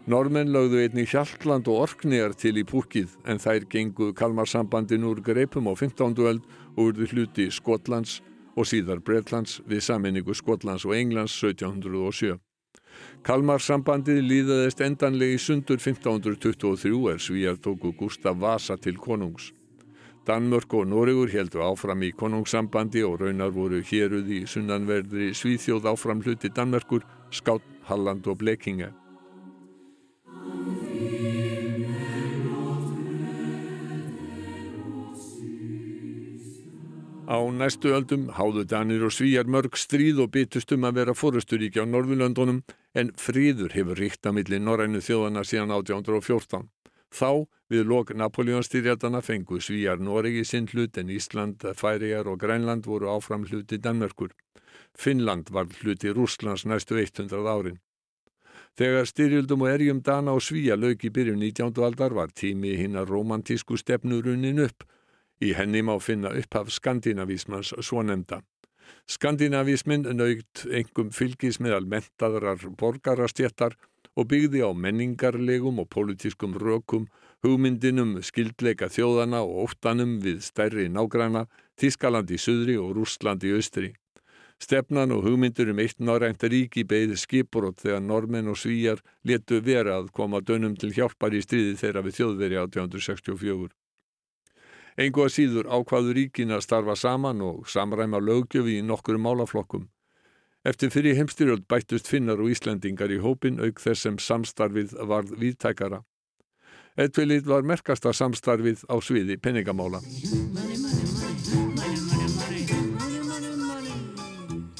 Normenn 0.04 0.50
lögðu 0.52 0.82
einnig 0.84 1.08
Hjaltland 1.14 1.68
og 1.72 1.78
Orknegar 1.86 2.34
til 2.36 2.58
í 2.60 2.62
púkið 2.68 3.14
en 3.24 3.38
þær 3.40 3.64
gengu 3.72 4.10
Kalmarsambandin 4.12 5.06
úr 5.08 5.22
greipum 5.24 5.64
á 5.64 5.72
15. 5.72 6.18
öld 6.20 6.42
og 6.74 6.90
urðu 6.90 7.06
hluti 7.08 7.46
Skotlands 7.48 8.18
og 8.52 8.68
síðar 8.68 9.00
Breitlands 9.00 9.62
við 9.64 9.80
saminningu 9.86 10.34
Skotlands 10.36 10.84
og 10.84 10.92
Englands 10.98 11.32
1707. 11.40 12.36
Kalmarsambandið 13.24 14.20
líðaðist 14.28 14.82
endanlegi 14.84 15.38
sundur 15.40 15.80
1523 15.80 17.00
er 17.14 17.22
svíjar 17.24 17.56
tóku 17.64 17.94
Gustaf 17.96 18.36
Vasa 18.42 18.76
til 18.76 19.00
konungs. 19.00 19.54
Danmörk 20.28 20.76
og 20.76 20.84
Noregur 20.88 21.32
heldur 21.32 21.64
áfram 21.64 22.04
í 22.04 22.10
konungssambandi 22.12 23.00
og 23.08 23.22
raunar 23.22 23.56
voru 23.56 23.80
héruð 23.80 24.28
í 24.28 24.42
sunnanverðri 24.48 25.32
Svíþjóð 25.32 25.88
áfram 25.94 26.20
hluti 26.20 26.52
Danmörkur, 26.52 27.08
Skátt, 27.32 27.64
Halland 27.88 28.28
og 28.28 28.38
Blekinge. 28.44 28.92
Á 37.24 37.40
næstu 37.40 37.88
öldum 37.96 38.28
háðu 38.36 38.66
Danir 38.68 39.00
og 39.06 39.12
Svíjar 39.16 39.48
mörg 39.48 39.78
stríð 39.80 40.18
og 40.20 40.32
byttust 40.36 40.74
um 40.76 40.82
að 40.84 40.98
vera 40.98 41.14
fórusturíki 41.16 41.80
á 41.80 41.88
Norðurlöndunum 41.88 42.58
en 42.92 43.12
fríður 43.16 43.72
hefur 43.72 43.96
ríkt 43.96 44.28
að 44.28 44.34
milli 44.36 44.58
Norrænu 44.60 45.00
þjóðana 45.00 45.40
síðan 45.48 45.72
1814. 45.72 46.68
Þá 47.08 47.48
við 47.72 47.88
lok 47.88 48.12
Napoleonstyrjadana 48.12 49.22
fengu 49.24 49.56
Svíjar 49.56 50.04
Noregi 50.04 50.44
sinn 50.44 50.68
hlut 50.68 51.00
en 51.00 51.08
Ísland, 51.08 51.64
Færijar 51.64 52.28
og 52.28 52.42
Grænland 52.44 52.84
voru 52.84 53.08
áfram 53.08 53.48
hluti 53.48 53.80
Danmörkur. 53.80 54.36
Finnland 54.92 55.48
var 55.48 55.64
hluti 55.80 56.12
Rúslands 56.12 56.66
næstu 56.68 57.00
100 57.00 57.40
árin. 57.48 57.80
Þegar 58.76 59.08
styrjöldum 59.08 59.64
og 59.64 59.72
erjum 59.72 60.02
Dana 60.02 60.36
og 60.36 60.44
Svíja 60.44 60.76
lög 60.76 61.00
í 61.08 61.08
byrjun 61.08 61.40
19. 61.40 61.72
aldar 61.80 62.12
var 62.12 62.36
tími 62.36 62.76
hinn 62.76 63.00
að 63.00 63.16
romantísku 63.16 63.80
stefnurunin 63.80 64.60
upp 64.60 64.84
Í 65.42 65.54
henni 65.58 65.82
má 65.82 65.96
finna 66.00 66.30
upphaf 66.38 66.70
skandinavísmans 66.70 67.72
svonemda. 67.82 68.42
Skandinavísminn 69.10 70.06
naugt 70.16 70.64
engum 70.70 71.10
fylgis 71.10 71.58
meðal 71.60 71.88
mentaðrar 71.90 72.62
borgarastjéttar 72.78 73.74
og 74.14 74.28
byggði 74.30 74.62
á 74.62 74.70
menningarlegum 74.72 75.80
og 75.82 75.90
pólitískum 75.90 76.54
rökum, 76.60 77.08
hugmyndinum 77.42 78.20
skildleika 78.22 78.88
þjóðana 78.92 79.42
og 79.42 79.66
óttanum 79.66 80.18
við 80.22 80.40
stærri 80.46 80.86
nágræna, 80.88 81.46
Þískaland 81.80 82.30
í 82.30 82.38
suðri 82.38 82.78
og 82.78 82.94
Rúsland 82.94 83.42
í 83.44 83.50
austri. 83.56 83.90
Stefnan 84.62 85.10
og 85.12 85.24
hugmyndur 85.26 85.72
um 85.72 85.80
eitt 85.82 85.98
norrænt 85.98 86.44
ríki 86.46 86.84
beigði 86.86 87.18
skipurot 87.18 87.82
þegar 87.82 88.04
normenn 88.06 88.52
og 88.52 88.60
svíjar 88.60 89.02
letu 89.26 89.58
vera 89.60 89.98
að 89.98 90.12
koma 90.14 90.40
dönum 90.40 90.78
til 90.78 90.94
hjálpar 90.94 91.34
í 91.34 91.42
stríði 91.42 91.74
þeirra 91.80 92.04
við 92.06 92.20
þjóðveri 92.20 92.60
1864. 92.62 93.74
Engu 94.94 95.24
að 95.24 95.32
síður 95.34 95.66
ákvaðu 95.74 96.12
ríkin 96.14 96.54
að 96.54 96.60
starfa 96.68 96.94
saman 96.94 97.40
og 97.42 97.64
samræma 97.66 98.20
lögjöfi 98.22 98.76
í 98.78 98.84
nokkru 98.86 99.18
málaflokkum. 99.18 99.88
Eftir 100.64 100.92
fyrir 100.94 101.18
heimstyrjöld 101.18 101.66
bættust 101.68 102.06
finnar 102.06 102.38
og 102.38 102.52
Íslandingar 102.54 103.10
í 103.10 103.18
hópin 103.18 103.58
auk 103.58 103.82
þess 103.82 104.06
sem 104.06 104.20
samstarfið 104.22 104.94
varð 105.10 105.34
viðtækara. 105.40 106.04
Edvilið 106.94 107.50
var 107.50 107.66
merkasta 107.66 108.12
samstarfið 108.14 108.86
á 108.86 108.94
sviði 109.02 109.36
peningamála. 109.42 109.98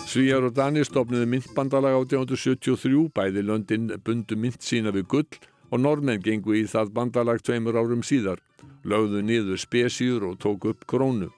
Svíjar 0.07 0.47
og 0.47 0.55
Danir 0.55 0.87
stopnuði 0.87 1.27
myntbandalag 1.27 1.99
1873, 2.07 3.11
bæði 3.11 3.43
löndin 3.43 3.91
bundu 4.07 4.39
mynt 4.39 4.63
sína 4.63 4.95
við 4.95 5.09
gull 5.11 5.41
og 5.75 5.83
normenn 5.83 6.23
gengu 6.23 6.55
í 6.55 6.69
það 6.71 6.95
bandalag 6.95 7.43
tveimur 7.43 7.75
árum 7.75 8.07
síðar, 8.07 8.39
lögðu 8.85 9.23
niður 9.25 9.61
spesjur 9.61 10.29
og 10.29 10.39
tóku 10.43 10.75
upp 10.75 10.87
krónu. 10.87 11.31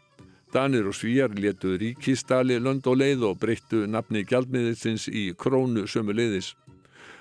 Danir 0.52 0.86
og 0.88 0.94
Svíjar 0.94 1.34
letu 1.34 1.74
ríkistali 1.78 2.58
lönd 2.62 2.86
og 2.86 3.00
leið 3.00 3.24
og 3.30 3.40
breyttu 3.42 3.86
nafni 3.90 4.22
gjaldmiðilsins 4.24 5.08
í 5.10 5.32
krónu 5.34 5.86
sömu 5.90 6.14
leiðis. 6.16 6.54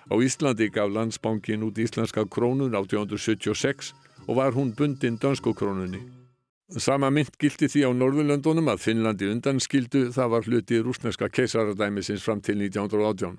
Á 0.06 0.14
Íslandi 0.22 0.70
gaf 0.70 0.92
landsbankin 0.94 1.66
út 1.66 1.80
íslenska 1.82 2.28
krónun 2.30 2.76
1876 2.78 3.94
og 4.28 4.36
var 4.38 4.54
hún 4.54 4.76
bundin 4.78 5.18
dönsku 5.18 5.54
krónunni. 5.54 6.04
Sama 6.70 7.10
mynd 7.14 7.36
gildi 7.38 7.68
því 7.70 7.82
á 7.86 7.92
Norðurlöndunum 7.94 8.70
að 8.74 8.82
Finnlandi 8.86 9.28
undanskildu 9.30 10.08
það 10.14 10.32
var 10.34 10.48
hluti 10.48 10.80
rúsneska 10.82 11.30
keisaradæmisins 11.30 12.24
fram 12.26 12.42
til 12.42 12.58
1918. 12.58 13.38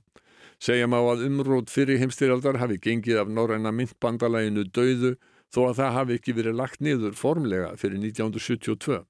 Segja 0.62 0.86
má 0.86 1.00
að 1.02 1.24
umrót 1.26 1.70
fyrir 1.70 1.98
heimstyrjaldar 2.00 2.60
hafi 2.62 2.78
gengið 2.78 3.18
af 3.24 3.32
norræna 3.32 3.72
myndbandalæginu 3.74 4.68
döðu 4.70 5.16
þó 5.56 5.60
að 5.70 5.76
það 5.80 5.94
hafi 5.96 6.16
ekki 6.20 6.36
verið 6.36 6.58
lagt 6.60 6.82
niður 6.84 7.16
formlega 7.16 7.72
fyrir 7.80 8.02
1972. 8.04 9.02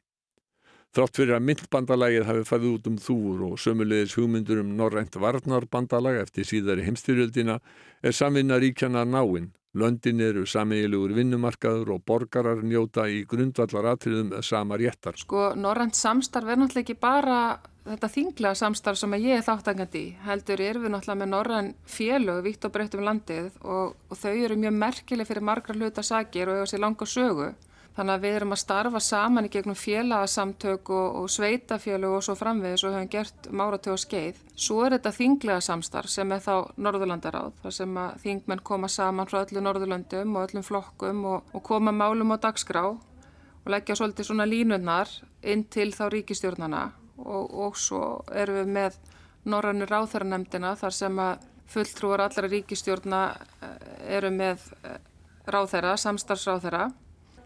Þrátt 0.97 1.19
fyrir 1.19 1.37
að 1.37 1.47
myndbandalægið 1.51 2.27
hafi 2.31 2.47
farið 2.49 2.73
út 2.77 2.87
um 2.89 2.97
þúur 3.03 3.45
og 3.51 3.59
sömulegis 3.61 4.15
hugmyndur 4.17 4.63
um 4.63 4.73
norrænt 4.79 5.19
varnarbandalag 5.21 6.23
eftir 6.23 6.47
síðari 6.49 6.87
heimstyrjöldina 6.87 7.59
er 8.07 8.17
samvinna 8.17 8.61
ríkjana 8.63 9.05
náinn 9.05 9.51
Löndin 9.77 10.23
eru 10.25 10.47
sameigilegur 10.49 11.13
vinnumarkaður 11.13 11.91
og 11.97 12.05
borgarar 12.09 12.63
njóta 12.65 13.05
í 13.13 13.25
grundvallar 13.29 13.91
atriðum 13.91 14.31
sama 14.41 14.79
réttar. 14.81 15.19
Sko, 15.21 15.51
Norrænt 15.61 15.99
samstarf 15.99 16.49
er 16.49 16.63
náttúrulega 16.63 16.87
ekki 16.87 16.97
bara 16.97 17.41
þetta 17.87 18.11
þingla 18.11 18.53
samstarf 18.59 18.99
sem 19.01 19.15
ég 19.21 19.39
er 19.39 19.45
þáttangandi. 19.47 20.05
Heldur 20.27 20.63
er 20.63 20.81
við 20.83 20.93
náttúrulega 20.93 21.21
með 21.23 21.31
Norræn 21.33 21.71
félög 21.89 22.43
vitt 22.47 22.67
og 22.67 22.75
breytt 22.75 22.97
um 22.99 23.07
landið 23.07 23.53
og, 23.63 23.95
og 24.11 24.19
þau 24.19 24.33
eru 24.33 24.59
mjög 24.59 24.75
merkileg 24.81 25.29
fyrir 25.29 25.47
margra 25.47 25.77
hluta 25.77 26.05
sakir 26.07 26.51
og 26.51 26.61
hefur 26.61 26.73
sér 26.73 26.83
langa 26.83 27.09
sögu. 27.09 27.53
Þannig 27.97 28.13
að 28.13 28.25
við 28.27 28.35
erum 28.37 28.53
að 28.53 28.61
starfa 28.61 29.01
saman 29.01 29.47
í 29.49 29.51
gegnum 29.55 29.79
félagsamtök 29.81 30.91
og, 30.93 31.15
og 31.23 31.31
sveitafélög 31.33 32.19
og 32.19 32.27
svo 32.27 32.35
framvegis 32.37 32.85
og 32.85 32.93
höfum 32.93 33.09
gert 33.15 33.49
máratjóð 33.49 33.95
og 33.95 34.03
skeið. 34.03 34.43
Svo 34.67 34.83
er 34.85 34.99
þetta 34.99 35.15
þinglega 35.17 35.65
samstarf 35.65 36.13
sem 36.13 36.35
er 36.37 36.45
þá 36.45 36.75
Norðurlandaráð, 36.77 37.57
þar 37.63 37.77
sem 37.79 37.97
að 38.03 38.21
þingmenn 38.27 38.63
koma 38.69 38.93
saman 38.93 39.31
frá 39.31 39.39
öllu 39.47 39.65
Norðurlandum 39.65 40.37
og 40.37 40.51
öllum 40.51 40.67
flokkum 40.67 41.25
og, 41.33 41.57
og 41.57 41.65
koma 41.65 41.95
málum 41.97 42.37
á 42.37 42.45
dagskrá 42.45 42.85
og 42.91 43.73
leggja 43.73 43.97
svolítið 43.97 44.29
svona 44.29 44.45
línunnar 44.51 45.17
inn 45.41 45.65
til 45.73 45.89
þá 45.97 46.11
ríkistjórnana 46.13 46.85
og, 47.19 47.55
og 47.55 47.79
svo 47.79 48.03
erum 48.35 48.63
við 48.63 48.73
með 48.79 49.01
Norrannu 49.47 49.87
ráþæranemdina 49.87 50.75
þar 50.77 50.95
sem 50.95 51.19
að 51.23 51.45
fulltrúar 51.71 52.23
allra 52.25 52.49
ríkistjórna 52.51 53.21
eh, 53.63 54.17
eru 54.19 54.31
með 54.35 54.63
eh, 54.83 55.01
ráþæra, 55.47 55.97
samstarfsráþæra 55.99 56.89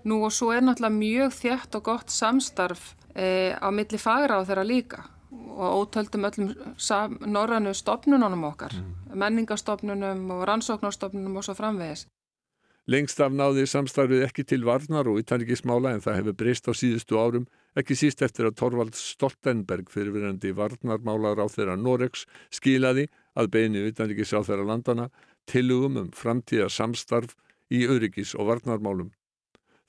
Nú 0.04 0.22
og 0.24 0.33
svo 0.33 0.50
er 0.54 0.64
náttúrulega 0.64 0.96
mjög 0.96 1.35
þjætt 1.37 1.76
og 1.76 1.83
gott 1.85 2.12
samstarf 2.12 2.94
e, 3.12 3.52
á 3.52 3.68
milli 3.68 3.98
þeirra 4.00 4.64
líka 4.64 5.04
og 5.30 5.85
ótöldum 5.85 6.24
öllum 6.24 6.54
norrannu 7.26 7.74
stopnununum 7.74 8.44
okkar, 8.48 8.72
mm. 8.72 9.12
menningastofnunum 9.14 10.30
og 10.30 10.46
rannsóknarstofnunum 10.48 11.37
og 11.37 11.44
svo 11.44 11.54
framvegis. 11.54 12.06
Lengst 12.88 13.20
af 13.20 13.33
náði 13.33 13.66
samstarfið 13.68 14.24
ekki 14.24 14.44
til 14.44 14.64
varnar 14.64 15.06
og 15.06 15.20
utanrikkismála 15.20 15.92
en 15.94 16.00
það 16.00 16.16
hefur 16.18 16.38
breyst 16.40 16.66
á 16.66 16.72
síðustu 16.72 17.20
árum, 17.20 17.46
ekki 17.78 17.96
síst 17.98 18.22
eftir 18.26 18.48
að 18.48 18.56
Torvald 18.59 18.96
Stoltenberg 18.98 19.90
fyrirverandi 19.92 20.52
varnarmálar 20.56 21.42
á 21.42 21.46
þeirra 21.50 21.76
Noregs 21.78 22.26
skilaði 22.50 23.06
að 23.38 23.50
beinu 23.54 23.85
utanrikkis 23.90 24.35
á 24.35 24.40
þeirra 24.42 24.66
landana 24.72 25.11
tilugum 25.50 25.98
um 26.00 26.11
framtíða 26.14 26.68
samstarf 26.70 27.37
í 27.70 27.85
öryggis 27.87 28.35
og 28.35 28.50
varnarmálum. 28.50 29.12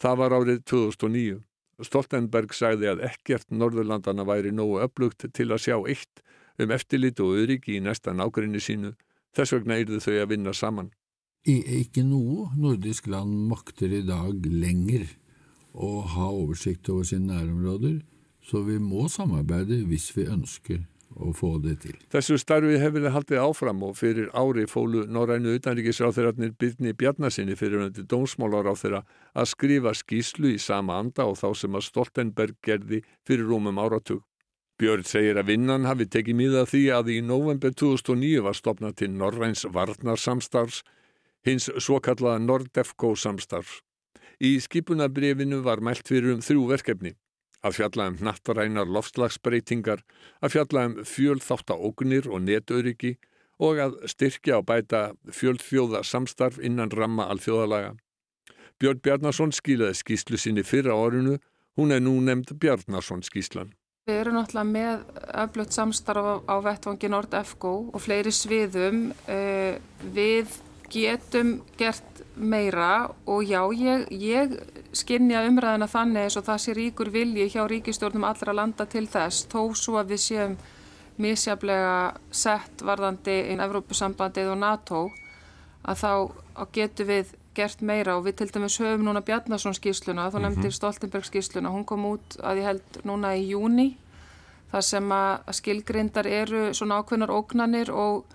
Það 0.01 0.17
var 0.21 0.35
árið 0.37 0.61
2009. 0.69 1.39
Stoltenberg 1.81 2.53
sagði 2.53 2.91
að 2.91 3.03
ekkert 3.09 3.47
Norðurlandana 3.49 4.25
væri 4.25 4.53
nógu 4.53 4.81
öflugt 4.85 5.25
til 5.33 5.49
að 5.49 5.63
sjá 5.65 5.77
eitt 5.89 6.21
um 6.61 6.73
eftirlit 6.73 7.21
og 7.21 7.39
öryggi 7.41 7.79
í 7.79 7.83
næsta 7.83 8.13
nákvæmni 8.13 8.61
sínu. 8.61 8.93
Þess 9.33 9.55
vegna 9.55 9.79
yrðu 9.81 10.01
þau 10.03 10.17
að 10.19 10.29
vinna 10.33 10.53
saman. 10.53 10.91
Ikke 11.47 12.03
noe 12.05 12.51
nordisk 12.53 13.07
land 13.09 13.47
makter 13.49 13.89
i 13.89 14.03
dag 14.05 14.45
lenger 14.45 15.07
å 15.73 16.01
ha 16.13 16.29
oversikt 16.29 16.89
over 16.89 17.07
sine 17.07 17.31
nærområder, 17.31 18.01
så 18.41 18.63
vi 18.65 18.77
må 18.81 19.07
samarbeide 19.09 19.83
hvis 19.87 20.09
vi 20.15 20.27
ønsker 20.27 20.81
og 21.15 21.35
få 21.35 21.57
det 21.63 21.75
til. 21.83 21.95
Þessu 22.11 22.37
starfi 22.39 22.77
hefur 22.79 23.03
þið 23.03 23.15
haldið 23.15 23.41
áfram 23.43 23.83
og 23.83 23.97
fyrir 23.99 24.29
ári 24.37 24.63
fólu 24.69 25.03
Norrænu 25.11 25.57
utanríkisráþurarnir 25.59 26.53
Byrni 26.59 26.93
Bjarnasinni 26.97 27.57
fyrir 27.59 27.83
hundi 27.83 28.05
dómsmálaráþura 28.07 29.03
að 29.35 29.49
skrifa 29.51 29.93
skýslu 29.97 30.53
í 30.55 30.59
sama 30.61 30.99
anda 31.01 31.27
og 31.27 31.37
þá 31.41 31.49
sem 31.59 31.75
að 31.75 31.87
Stoltenberg 31.89 32.59
gerði 32.63 33.01
fyrir 33.27 33.49
rúmum 33.51 33.81
áratug. 33.81 34.23
Björn 34.81 35.05
segir 35.05 35.37
að 35.37 35.51
vinnan 35.51 35.85
hafi 35.85 36.07
tekið 36.09 36.39
miða 36.39 36.65
því 36.65 36.87
að 36.95 37.13
í 37.13 37.19
november 37.21 37.75
2009 37.75 38.41
var 38.47 38.57
stopnað 38.57 38.97
til 39.03 39.11
Norræns 39.13 39.67
varnarsamstarfs, 39.69 40.81
hins 41.45 41.69
svo 41.77 41.99
kallaða 42.01 42.41
Nordefco 42.41 43.13
samstarfs. 43.13 43.81
Í 44.41 44.55
skipunabrefinu 44.57 45.61
var 45.61 45.83
mælt 45.85 46.07
fyrir 46.09 46.33
um 46.33 46.39
þrjú 46.41 46.63
verkefni 46.71 47.11
að 47.61 47.75
fjalla 47.77 48.07
um 48.09 48.15
nattarænar 48.25 48.89
loftslagsbreytingar, 48.89 49.99
að 50.41 50.53
fjalla 50.55 50.85
um 50.89 50.95
fjölþáttaógnir 51.05 52.29
og 52.31 52.41
netöryggi 52.47 53.17
og 53.61 53.81
að 53.83 53.99
styrkja 54.09 54.57
og 54.57 54.65
bæta 54.69 55.01
fjölþjóða 55.29 56.01
samstarf 56.07 56.57
innan 56.57 56.89
ramma 56.89 57.27
alþjóðalaga. 57.29 57.93
Björn 58.81 59.03
Bjarnason 59.05 59.53
skilaði 59.53 59.99
skýslu 59.99 60.39
sinni 60.41 60.65
fyrra 60.65 60.97
árinu, 60.97 61.37
hún 61.77 61.93
er 61.93 62.01
nú 62.01 62.15
nefnd 62.25 62.55
Bjarnason 62.57 63.21
skýslan. 63.21 63.75
Við 64.09 64.23
erum 64.23 64.39
náttúrulega 64.39 64.71
með 64.73 65.03
öflutt 65.43 65.75
samstarf 65.77 66.41
á 66.49 66.55
vettvangi 66.65 67.11
Nord-EFGO 67.13 67.73
og 67.93 68.01
fleiri 68.01 68.33
sviðum. 68.33 69.11
Eh, 69.29 69.77
við 70.01 70.49
getum 70.91 71.61
gert 71.79 72.21
meira 72.35 73.11
og 73.25 73.43
já, 73.47 73.61
ég, 73.75 74.05
ég 74.11 74.53
skinnja 74.95 75.45
umræðina 75.47 75.87
þannig 75.91 76.27
eins 76.27 76.37
og 76.39 76.45
það 76.47 76.61
sé 76.63 76.75
ríkur 76.77 77.11
vilji 77.13 77.47
hjá 77.53 77.63
ríkistjórnum 77.69 78.27
allra 78.27 78.55
landa 78.55 78.85
til 78.89 79.07
þess, 79.07 79.47
þó 79.51 79.73
svo 79.77 79.99
að 80.01 80.13
við 80.13 80.23
séum 80.25 80.55
misjaflega 81.21 82.13
sett 82.31 82.83
varðandi 82.85 83.37
inn 83.51 83.61
Evrópusambandið 83.63 84.53
og 84.53 84.59
NATO, 84.61 85.03
að 85.83 86.03
þá 86.03 86.11
getur 86.73 87.09
við 87.09 87.35
gert 87.55 87.81
meira 87.83 88.15
og 88.17 88.25
við 88.25 88.37
til 88.41 88.51
dæmis 88.55 88.79
höfum 88.79 89.03
núna 89.05 89.23
Bjarnason 89.27 89.75
skýsluna, 89.75 90.29
þú 90.31 90.39
nefndir 90.39 90.63
mm 90.63 90.69
-hmm. 90.69 90.77
Stoltenberg 90.79 91.25
skýsluna, 91.25 91.69
hún 91.69 91.85
kom 91.85 92.05
út 92.05 92.37
að 92.39 92.57
ég 92.57 92.63
held 92.63 93.01
núna 93.03 93.35
í 93.35 93.49
júni, 93.49 93.97
þar 94.71 94.81
sem 94.81 95.11
að 95.11 95.39
skilgrindar 95.51 96.27
eru 96.27 96.73
svona 96.73 96.99
ákveðnar 96.99 97.29
ógnanir 97.29 97.89
og 97.91 98.25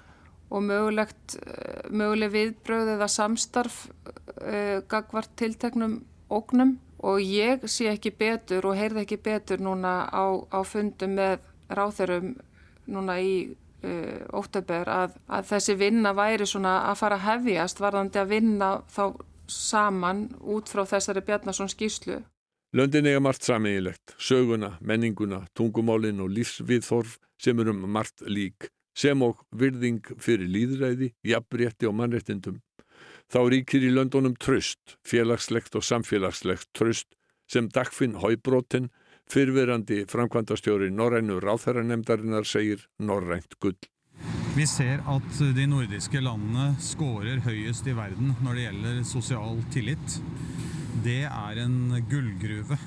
og 0.51 0.63
mögulegt, 0.63 1.37
eh, 1.43 1.91
möguleg 1.91 2.31
viðbröð 2.33 2.95
eða 2.97 3.09
samstarf 3.11 3.87
uh, 3.89 4.83
gagvart 4.89 5.31
tilteknum 5.37 6.05
ógnum. 6.31 6.77
Og 6.99 7.21
ég 7.21 7.67
sé 7.69 7.91
ekki 7.91 8.11
betur 8.17 8.67
og 8.71 8.77
heyrði 8.79 9.05
ekki 9.05 9.19
betur 9.23 9.61
núna 9.61 10.07
á, 10.09 10.25
á 10.49 10.61
fundum 10.65 11.17
með 11.19 11.43
ráþerum 11.69 12.37
núna 12.87 13.19
í 13.21 13.35
uh, 13.85 14.23
óttabur 14.33 14.89
að, 14.89 15.19
að 15.29 15.51
þessi 15.51 15.77
vinna 15.79 16.15
væri 16.17 16.47
svona 16.47 16.79
að 16.91 17.03
fara 17.03 17.19
að 17.19 17.27
hefjast 17.27 17.83
varðandi 17.83 18.23
að 18.23 18.33
vinna 18.33 18.71
þá 18.89 19.05
saman 19.51 20.29
út 20.41 20.71
frá 20.71 20.87
þessari 20.87 21.23
Bjarnason 21.27 21.71
skýslu. 21.71 22.23
Löndin 22.77 23.07
eiga 23.07 23.21
margt 23.23 23.47
samígilegt, 23.47 24.17
söguna, 24.19 24.75
menninguna, 24.81 25.45
tungumálin 25.55 26.21
og 26.21 26.33
lífsviðþorf 26.35 27.19
sem 27.41 27.61
eru 27.63 27.73
um 27.73 27.87
margt 27.93 28.25
lík 28.27 28.71
sem 28.97 29.23
og 29.23 29.43
virðing 29.53 30.01
fyrir 30.23 30.49
líðræði, 30.49 31.13
jafnrétti 31.27 31.89
og 31.89 31.97
mannréttindum. 32.01 32.61
Þá 33.33 33.41
ríkir 33.51 33.85
í 33.85 33.91
löndunum 33.91 34.37
tröst, 34.39 34.97
félagslegt 35.07 35.75
og 35.77 35.85
samfélagslegt 35.85 36.71
tröst 36.77 37.11
sem 37.51 37.69
Dagfinn 37.69 38.17
Hóibróten, 38.23 38.89
fyrverandi 39.31 40.05
framkvæmdastjóri 40.11 40.93
Norrænu 40.95 41.41
ráþæranemdarinnar 41.43 42.47
segir 42.47 42.87
Norrænt 42.99 43.59
gull. 43.61 43.79
Vi 44.57 44.65
ser 44.67 45.03
at 45.11 45.41
de 45.57 45.67
nordiske 45.69 46.23
landene 46.23 46.71
skårer 46.81 47.43
høyest 47.45 47.91
i 47.91 47.97
verden 47.97 48.33
når 48.41 48.55
det 48.55 48.69
gjelder 48.69 49.03
sosial 49.05 49.59
tillit. 49.75 50.21
Det 51.05 51.25
er 51.29 51.61
en 51.67 51.99
gullgruve 52.09 52.79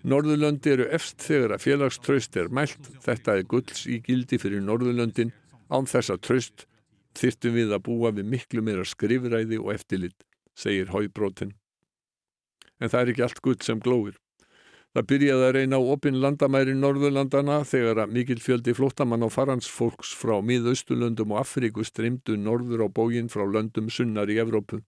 Norðurlöndi 0.00 0.72
eru 0.72 0.86
efst 0.96 1.20
þegar 1.26 1.56
að 1.56 1.64
félagströst 1.66 2.36
er 2.40 2.48
mælt. 2.48 2.88
Þetta 3.04 3.36
er 3.36 3.46
gulls 3.48 3.84
í 3.84 4.00
gildi 4.04 4.38
fyrir 4.40 4.62
Norðurlöndin. 4.64 5.34
Án 5.68 5.88
þessa 5.90 6.16
tröst 6.16 6.64
þyrtum 7.18 7.56
við 7.58 7.74
að 7.74 7.84
búa 7.90 8.12
við 8.16 8.30
miklu 8.32 8.64
meira 8.64 8.86
skrifræði 8.86 9.58
og 9.60 9.74
eftirlit, 9.74 10.16
segir 10.56 10.90
Hóibrótin. 10.94 11.52
En 12.80 12.88
það 12.88 13.00
er 13.00 13.12
ekki 13.12 13.24
allt 13.26 13.42
gull 13.44 13.60
sem 13.64 13.80
glóir. 13.82 14.16
Það 14.90 15.06
byrjaði 15.12 15.44
að 15.46 15.52
reyna 15.54 15.78
á 15.78 15.82
opinn 15.92 16.16
landamæri 16.18 16.72
Norðurlandana 16.74 17.60
þegar 17.68 18.00
að 18.02 18.14
mikil 18.16 18.40
fjöldi 18.42 18.72
flóttamann 18.74 19.22
og 19.22 19.30
faransfólks 19.36 20.16
frá 20.18 20.40
miðaustulöndum 20.42 21.36
og 21.36 21.44
Afríku 21.44 21.84
streymdu 21.86 22.34
norður 22.40 22.82
á 22.82 22.88
bógin 22.90 23.30
frá 23.30 23.44
löndum 23.46 23.92
sunnar 23.92 24.32
í 24.32 24.40
Evrópu. 24.42 24.80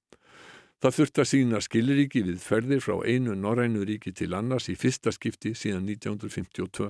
Það 0.82 0.96
þurfti 0.96 1.22
að 1.22 1.28
sína 1.30 1.58
skiliríki 1.62 2.20
við 2.26 2.38
ferðir 2.42 2.80
frá 2.82 2.96
einu 3.06 3.36
norrænu 3.38 3.84
ríki 3.86 4.10
til 4.18 4.34
annars 4.34 4.66
i 4.66 4.74
fyrsta 4.74 5.12
skipti 5.14 5.52
síðan 5.54 5.86
1952. 5.86 6.88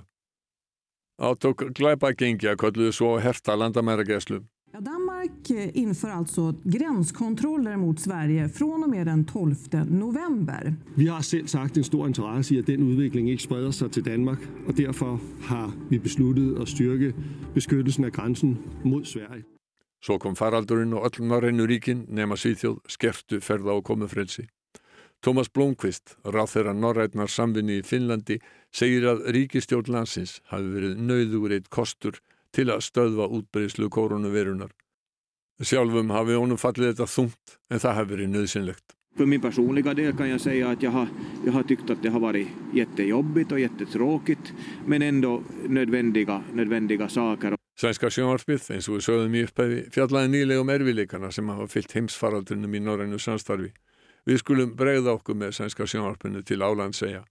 Átök 1.20 1.66
glæpagengi 1.76 2.48
að 2.48 2.56
kolluðu 2.62 2.94
svo 2.96 3.10
herta 3.20 3.52
landamærageslu. 3.58 4.40
Ja, 4.72 4.80
Danmark 4.80 5.50
inför 5.74 6.08
alltså 6.08 6.54
gränskontroller 6.64 7.76
mot 7.76 8.00
Sverige 8.00 8.48
från 8.48 8.84
och 8.84 8.90
med 8.90 9.06
den 9.06 9.24
12 9.24 9.56
november. 9.90 10.74
Vi 10.94 11.06
har 11.06 11.20
selv 11.20 11.46
sagt 11.46 11.76
en 11.76 11.84
stor 11.84 12.06
interesse 12.06 12.54
i, 12.54 12.58
at 12.58 12.66
den 12.66 12.82
udvikling 12.82 13.30
ikke 13.30 13.42
spreder 13.42 13.70
sig 13.70 13.90
til 13.90 14.04
Danmark, 14.04 14.38
og 14.66 14.76
derfor 14.76 15.20
har 15.42 15.72
vi 15.90 15.98
besluttet 15.98 16.60
at 16.60 16.68
styrke 16.68 17.14
beskyttelsen 17.54 18.04
af 18.04 18.12
grænsen 18.12 18.58
mod 18.84 19.04
Sverige. 19.04 19.44
Svo 20.02 20.18
kom 20.18 20.34
faraldurinn 20.34 20.96
og 20.98 21.06
öll 21.06 21.28
norrænu 21.30 21.66
ríkin 21.70 22.06
nema 22.10 22.34
Svíþjóð 22.34 22.80
skertu 22.90 23.38
ferða 23.40 23.76
og 23.78 23.84
komufrelsi. 23.86 24.48
Tómas 25.22 25.46
Blomqvist, 25.54 26.16
ráð 26.26 26.48
þeirra 26.56 26.72
norrætnar 26.74 27.30
samvinni 27.30 27.78
í 27.78 27.84
Finnlandi, 27.86 28.40
segir 28.74 29.06
að 29.06 29.28
ríkistjórn 29.36 29.92
landsins 29.94 30.40
hafi 30.50 30.72
verið 30.74 30.96
nauður 30.98 31.54
eitt 31.54 31.70
kostur 31.70 32.18
til 32.50 32.66
að 32.74 32.82
stöðva 32.88 33.28
útbreyslu 33.30 33.86
koronavirunar. 33.88 34.72
Sjálfum 35.62 36.10
hafi 36.10 36.34
honum 36.34 36.58
fallið 36.58 36.90
þetta 36.90 37.06
þungt 37.06 37.56
en 37.70 37.84
það 37.84 37.96
hafi 38.00 38.14
verið 38.16 38.34
nöðsynlegt. 38.34 38.98
För 39.16 39.26
min 39.26 39.40
personliga 39.40 39.94
del 39.94 40.12
kan 40.16 40.28
jag 40.28 40.40
säga 40.40 40.70
att 40.70 40.82
jag 40.82 40.90
har, 40.90 41.08
jag 41.46 41.52
har 41.52 41.62
tyckt 41.62 41.90
att 41.90 42.02
det 42.02 42.08
har 42.08 42.20
varit 42.20 42.48
jättejobbigt 42.72 43.52
och 43.52 43.60
jättetråkigt 43.60 44.52
men 44.86 45.02
ändå 45.02 45.42
nödvändiga, 45.68 46.42
nödvändiga 46.54 47.08
saker. 47.08 47.61
Sænska 47.82 48.12
sjónvarpið, 48.14 48.66
eins 48.76 48.86
og 48.86 48.94
við 48.94 49.00
sögðum 49.08 49.32
í 49.34 49.40
upphæfi, 49.42 49.78
fjallaði 49.90 50.28
nýlegum 50.30 50.68
erfileikana 50.70 51.32
sem 51.34 51.48
hafa 51.50 51.64
fyllt 51.66 51.94
heimsfaraldunum 51.96 52.76
í 52.78 52.80
norrænu 52.86 53.18
samstarfi. 53.18 53.72
Við 54.22 54.38
skulum 54.38 54.76
bregða 54.78 55.16
okkur 55.16 55.34
með 55.40 55.56
sænska 55.56 55.88
sjónvarpinu 55.90 56.44
til 56.46 56.62
álandsegja. 56.62 57.24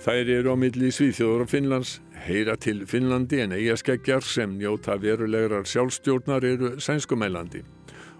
Þær 0.00 0.32
eru 0.38 0.56
á 0.56 0.56
milli 0.56 0.88
Svíþjóður 0.96 1.44
og 1.44 1.52
Finnlands, 1.52 1.98
heyra 2.24 2.56
til 2.56 2.86
Finnlandi 2.88 3.44
en 3.44 3.52
eigaskeggjar 3.52 4.24
sem 4.24 4.56
njóta 4.56 4.96
verulegar 4.96 5.68
sjálfstjórnar 5.68 6.46
eru 6.54 6.78
sænskumælandi. 6.80 7.66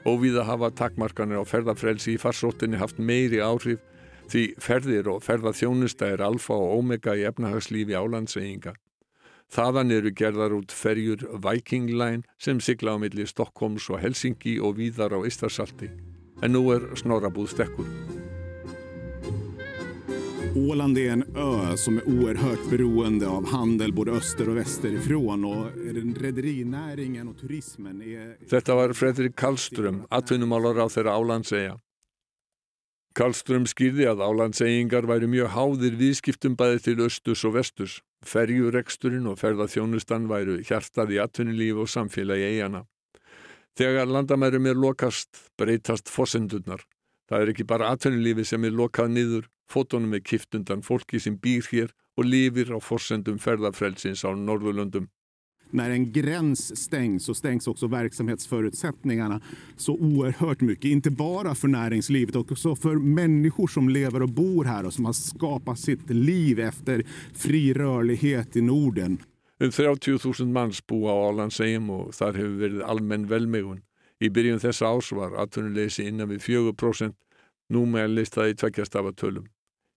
Óvíða 0.05 0.45
hafa 0.45 0.75
takmarkanir 0.77 1.41
á 1.41 1.45
ferðafrelsi 1.49 2.19
í 2.19 2.21
farsóttinni 2.21 2.77
haft 2.77 3.01
meiri 3.01 3.41
áhrif 3.41 3.81
því 4.31 4.45
ferðir 4.63 5.11
og 5.11 5.25
ferðaþjónusta 5.27 6.13
er 6.15 6.23
alfa 6.23 6.55
og 6.55 6.79
omega 6.79 7.17
í 7.19 7.27
efnahagslífi 7.29 7.97
álandseyinga. 7.99 8.77
Þaðan 9.51 9.91
eru 9.91 10.13
gerðar 10.15 10.55
út 10.55 10.71
ferjur 10.71 11.25
Viking 11.43 11.91
Line 11.91 12.23
sem 12.39 12.61
sigla 12.63 12.95
á 12.95 13.03
milli 13.03 13.27
Stockholms 13.27 13.89
og 13.91 13.99
Helsingi 13.99 14.61
og 14.63 14.79
víðar 14.79 15.17
á 15.17 15.19
Ístarsalti. 15.27 15.91
En 16.41 16.55
nú 16.55 16.63
er 16.71 16.87
snorrabúð 16.95 17.51
stekkur. 17.51 17.89
Åland 20.57 20.99
är 20.99 21.11
en 21.11 21.23
ö 21.37 21.77
som 21.77 21.97
är 21.97 22.09
oerhört 22.09 22.71
beroende 22.71 23.29
av 23.29 23.47
handel 23.47 23.93
både 23.93 24.11
öster 24.11 24.49
och 24.49 24.57
västerifrån 24.57 25.45
och 25.45 25.67
rederinäringen 26.21 27.29
och 27.29 27.39
turismen 27.39 28.03
är... 28.03 28.37
Þetta 28.47 28.75
var 28.75 28.93
Fredrik 28.93 29.37
Karlström, 29.37 30.07
atvinnumálar 30.11 30.79
á 30.79 30.87
þeirra 30.89 31.15
álandsegja. 31.15 31.79
Karlström 33.19 33.65
skýrði 33.67 34.07
að 34.07 34.23
álandseyingar 34.23 35.09
væri 35.11 35.27
mjög 35.27 35.51
háðir 35.57 35.97
viðskiptum 35.99 36.55
bæði 36.59 36.79
til 36.85 37.01
östus 37.07 37.43
og 37.49 37.57
vestus. 37.57 37.99
Ferjureksturinn 38.23 39.27
og 39.27 39.41
ferðaþjónustan 39.41 40.29
væru 40.31 40.61
hjartað 40.63 41.17
í 41.17 41.19
atvinnulíf 41.23 41.81
og 41.83 41.91
samfélagi 41.91 42.47
eigana. 42.53 42.85
Þegar 43.75 44.11
landamærum 44.15 44.69
er 44.71 44.79
lokast 44.79 45.43
breytast 45.59 46.13
fósendurnar. 46.13 46.85
Það 47.27 47.43
er 47.43 47.53
ekki 47.53 47.67
bara 47.67 47.91
atvinnulífi 47.95 48.45
sem 48.47 48.65
er 48.67 48.77
lokað 48.79 49.11
niður, 49.17 49.51
fótonum 49.71 50.15
er 50.15 50.23
kift 50.23 50.55
undan 50.55 50.85
fólki 50.87 51.19
sem 51.19 51.39
býr 51.39 51.67
hér 51.73 51.91
och 52.17 52.25
lifir 52.25 52.71
á 52.71 52.79
forsendum 52.79 53.39
ferðafrälsins 53.39 54.23
á 54.23 54.31
Norðurlöndum. 54.37 55.09
När 55.71 55.91
en 55.91 56.13
gräns 56.13 56.83
stängs 56.83 57.25
så 57.25 57.35
stängs 57.35 57.67
också 57.69 57.87
verksamhetsförutsättningarna 57.87 59.41
så 59.77 59.93
oerhört 59.95 60.61
mycket. 60.61 60.85
Inte 60.85 61.11
bara 61.11 61.55
för 61.55 61.69
näringslivet 61.69 62.31
utan 62.37 62.53
också 62.53 62.77
för 62.77 62.95
människor 62.95 63.67
som 63.67 63.89
lever 63.89 64.23
och 64.23 64.29
bor 64.29 64.65
här 64.65 64.87
och 64.87 64.93
som 64.93 65.05
har 65.05 65.13
skapat 65.13 65.79
sitt 65.79 66.11
liv 66.11 66.61
efter 66.61 67.05
fri 67.35 67.73
rörlighet 67.73 68.57
i 68.57 68.61
Norden. 68.61 69.19
En 69.59 69.71
30 69.71 70.19
000 70.41 70.49
manns 70.49 70.87
búa 70.87 71.13
á 71.13 71.29
Álandssegjum 71.29 71.91
og 71.93 72.15
þar 72.17 72.39
hefur 72.41 72.55
verið 72.63 72.85
almenn 72.89 73.27
velmegun. 73.29 73.83
Í 74.17 74.31
byrjun 74.33 74.61
þessa 74.63 74.89
ás 74.89 75.11
var 75.13 75.37
atvinnuleysi 75.43 76.07
innan 76.09 76.31
við 76.33 76.47
4%, 76.47 77.13
nú 77.77 77.83
meðlist 77.85 78.39
það 78.39 78.53
í 78.53 78.57
tveggjastafa 78.63 79.13
tölum. 79.13 79.51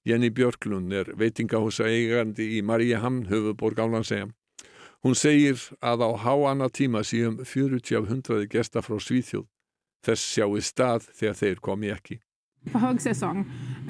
Jenny 0.04 0.30
Björklund 0.36 0.92
er 0.92 1.14
veitingahúsa 1.16 1.88
eigandi 1.88 2.50
í 2.58 2.62
Mariehamn, 2.62 3.30
höfuborg 3.32 3.80
Álandssegjum. 3.80 4.34
Hún 5.04 5.18
segir 5.20 5.60
að 5.84 6.06
á 6.08 6.10
háanna 6.16 6.70
tíma 6.72 7.01
síðan 7.04 7.41
40 7.43 7.97
af 7.99 8.06
100 8.08 8.45
gesta 8.47 8.80
frá 8.80 8.95
Svíþjóð. 9.04 9.49
Þess 10.04 10.28
sjáu 10.36 10.62
stað 10.64 11.10
þegar 11.12 11.36
þeir 11.39 11.60
komi 11.64 11.89
ekki. 11.91 12.20
På 12.72 12.80
högsäsong 12.80 13.41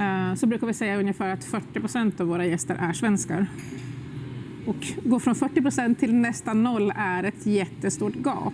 eh, 0.01 0.33
så 0.35 0.47
brukar 0.47 0.67
vi 0.67 0.73
säga 0.73 0.97
ungefär 0.97 1.29
att 1.29 1.43
40 1.43 1.79
procent 1.79 2.21
av 2.21 2.27
våra 2.27 2.45
gäster 2.45 2.75
är 2.75 2.93
svenskar. 2.93 3.47
Och 4.67 4.87
gå 5.03 5.19
från 5.19 5.35
40 5.35 5.61
procent 5.61 5.99
till 5.99 6.15
nästan 6.15 6.63
noll 6.63 6.93
är 6.95 7.23
ett 7.23 7.45
jättestort 7.45 8.15
gap. 8.15 8.53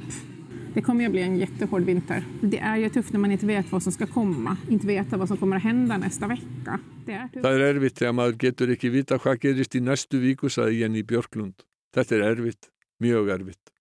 Det 0.73 0.81
kommer 0.81 1.05
att 1.05 1.11
bli 1.11 1.21
en 1.21 1.37
jättehård 1.37 1.81
vinter. 1.81 2.23
Det 2.41 2.59
är 2.59 2.77
ju 2.77 2.89
tufft 2.89 3.13
när 3.13 3.19
man 3.19 3.31
inte 3.31 3.45
vet 3.45 3.71
vad 3.71 3.83
som 3.83 3.91
ska 3.91 4.05
komma, 4.05 4.57
inte 4.69 4.87
veta 4.87 5.17
vad 5.17 5.27
som 5.27 5.37
kommer 5.37 5.55
att 5.55 5.63
hända 5.63 5.97
nästa 5.97 6.27
vecka. 6.27 6.79
Det 7.05 7.13
är 7.13 7.27
tufft. 7.27 7.45
Það 7.45 7.55
er 7.55 7.65
erfitt 7.69 7.97
þegar 8.03 8.13
maður 8.19 8.37
getur 8.43 8.75
ekki 8.75 8.91
vita 8.93 9.17
hvað 9.17 9.47
gerist 9.47 9.75
í 9.75 9.81
næstu 9.83 10.19
viku, 10.19 10.51
saði 10.51 10.83
Jenny 10.83 11.03
Björklund. 11.03 11.68
Þetta 11.95 12.15
er 12.15 12.25
erfitt, 12.33 12.69
mjög 13.01 13.31
erfitt. 13.33 13.71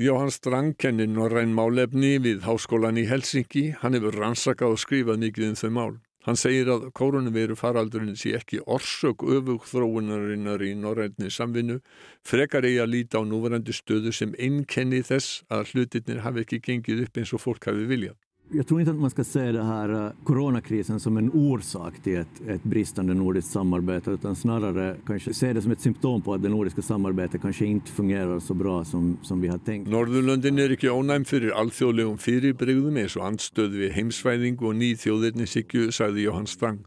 Jóhann 0.00 0.30
Strang 0.30 0.76
kennir 0.78 1.10
norræn 1.10 1.50
málefni 1.52 2.14
við 2.22 2.44
háskólan 2.46 3.00
í 3.00 3.08
Helsingi. 3.10 3.64
Hann 3.82 3.98
hefur 3.98 4.14
rannsakað 4.16 4.76
og 4.76 4.80
skrifað 4.80 5.18
mikið 5.24 5.48
um 5.48 5.58
þau 5.60 5.72
mál. 5.76 5.96
Hann 6.28 6.36
segir 6.36 6.68
að 6.68 6.86
koronaviru 6.96 7.56
faraldurinn 7.56 8.16
sé 8.20 8.34
ekki 8.36 8.60
orsök 8.68 9.24
öfug 9.24 9.64
þróunarinnar 9.68 10.62
í 10.64 10.74
norrænni 10.76 11.32
samvinnu, 11.32 11.78
frekar 12.24 12.68
eigi 12.68 12.82
að 12.84 12.92
líta 12.94 13.20
á 13.20 13.24
núverandi 13.24 13.72
stöðu 13.72 14.12
sem 14.12 14.34
einnkenni 14.36 15.00
þess 15.00 15.42
að 15.48 15.72
hlutirnir 15.72 16.20
hafi 16.26 16.44
ekki 16.44 16.60
gengið 16.66 17.06
upp 17.06 17.20
eins 17.20 17.32
og 17.32 17.42
fólk 17.44 17.70
hafi 17.72 17.88
viljað. 17.88 18.18
Jag 18.52 18.66
tror 18.66 18.80
inte 18.80 18.90
att 18.90 18.98
man 18.98 19.10
ska 19.10 19.24
se 19.24 19.52
det 19.52 19.62
här 19.62 19.90
uh, 19.90 20.10
coronakrisen 20.24 21.00
som 21.00 21.16
en 21.16 21.30
orsak 21.30 22.02
till 22.02 22.16
ett, 22.16 22.40
ett 22.48 22.62
bristande 22.62 23.14
nordiskt 23.14 23.50
samarbete 23.50 24.10
utan 24.10 24.36
snarare 24.36 24.96
kanske 25.06 25.34
se 25.34 25.52
det 25.52 25.62
som 25.62 25.72
ett 25.72 25.80
symptom 25.80 26.22
på 26.22 26.34
att 26.34 26.42
det 26.42 26.48
nordiska 26.48 26.82
samarbetet 26.82 27.42
kanske 27.42 27.66
inte 27.66 27.90
fungerar 27.90 28.40
så 28.40 28.54
bra 28.54 28.84
som, 28.84 29.18
som 29.22 29.40
vi 29.40 29.48
har 29.48 29.58
tänkt. 29.58 29.90
Norðurlöndin 29.90 30.58
er 30.58 30.74
ekki 30.74 30.90
ónæm 30.90 31.24
fyrir 31.24 31.54
alþjóðlegum 31.54 32.18
fyrirbrigðum 32.18 32.98
eins 32.98 33.14
og 33.20 33.28
andstöð 33.28 33.76
við 33.84 33.94
heimsvæðingu 33.98 34.66
og 34.66 34.74
ný 34.80 34.90
þjóðirnisíkju, 34.98 35.92
sagði 35.94 36.26
Jóhann 36.26 36.50
Strang. 36.50 36.82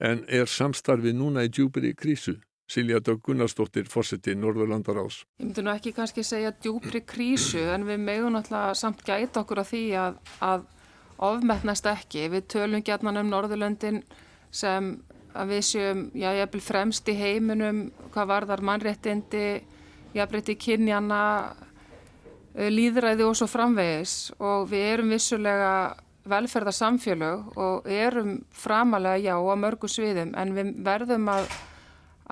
En 0.00 0.24
er 0.28 0.48
samstarfið 0.48 1.18
núna 1.20 1.44
í 1.44 1.52
djúpiri 1.52 1.92
krísu? 1.92 2.38
Silja 2.72 3.02
Dögg 3.04 3.20
Gunnarsdóttir, 3.26 3.84
fórseti 3.92 4.32
Norðurlandaráðs. 4.38 5.22
Ég 5.36 5.44
myndi 5.44 5.64
nú 5.64 5.72
ekki 5.74 5.92
kannski 5.92 6.24
segja 6.24 6.54
djúpri 6.56 7.02
krísu 7.04 7.60
en 7.74 7.84
við 7.84 7.98
megum 8.00 8.32
náttúrulega 8.32 8.76
samt 8.80 9.02
gæta 9.04 9.42
okkur 9.42 9.60
að 9.60 9.72
því 9.72 9.82
að, 10.00 10.20
að 10.48 10.62
ofmetnast 11.28 11.88
ekki. 11.90 12.28
Við 12.32 12.46
tölum 12.54 12.84
gætnan 12.86 13.20
um 13.20 13.28
Norðurlöndin 13.28 14.00
sem 14.52 14.94
að 15.36 15.52
við 15.52 15.66
séum, 15.68 16.00
já, 16.16 16.30
ég 16.36 16.52
vil 16.52 16.62
fremst 16.64 17.08
í 17.08 17.16
heiminum 17.16 17.82
hvað 18.12 18.30
varðar 18.30 18.62
mannréttindi, 18.64 19.46
jafnrétti 20.16 20.56
kynjana, 20.60 21.20
líðræði 22.52 23.26
og 23.26 23.36
svo 23.36 23.48
framvegis 23.48 24.32
og 24.40 24.66
við 24.72 24.88
erum 24.94 25.12
vissulega 25.12 25.74
velferðarsamfélög 26.28 27.56
og 27.58 27.88
erum 27.90 28.34
framalega 28.54 29.20
já 29.24 29.36
á 29.36 29.54
mörgu 29.58 29.88
sviðum 29.90 30.34
en 30.38 30.52
við 30.56 30.74
verðum 30.84 31.30
að 31.32 31.48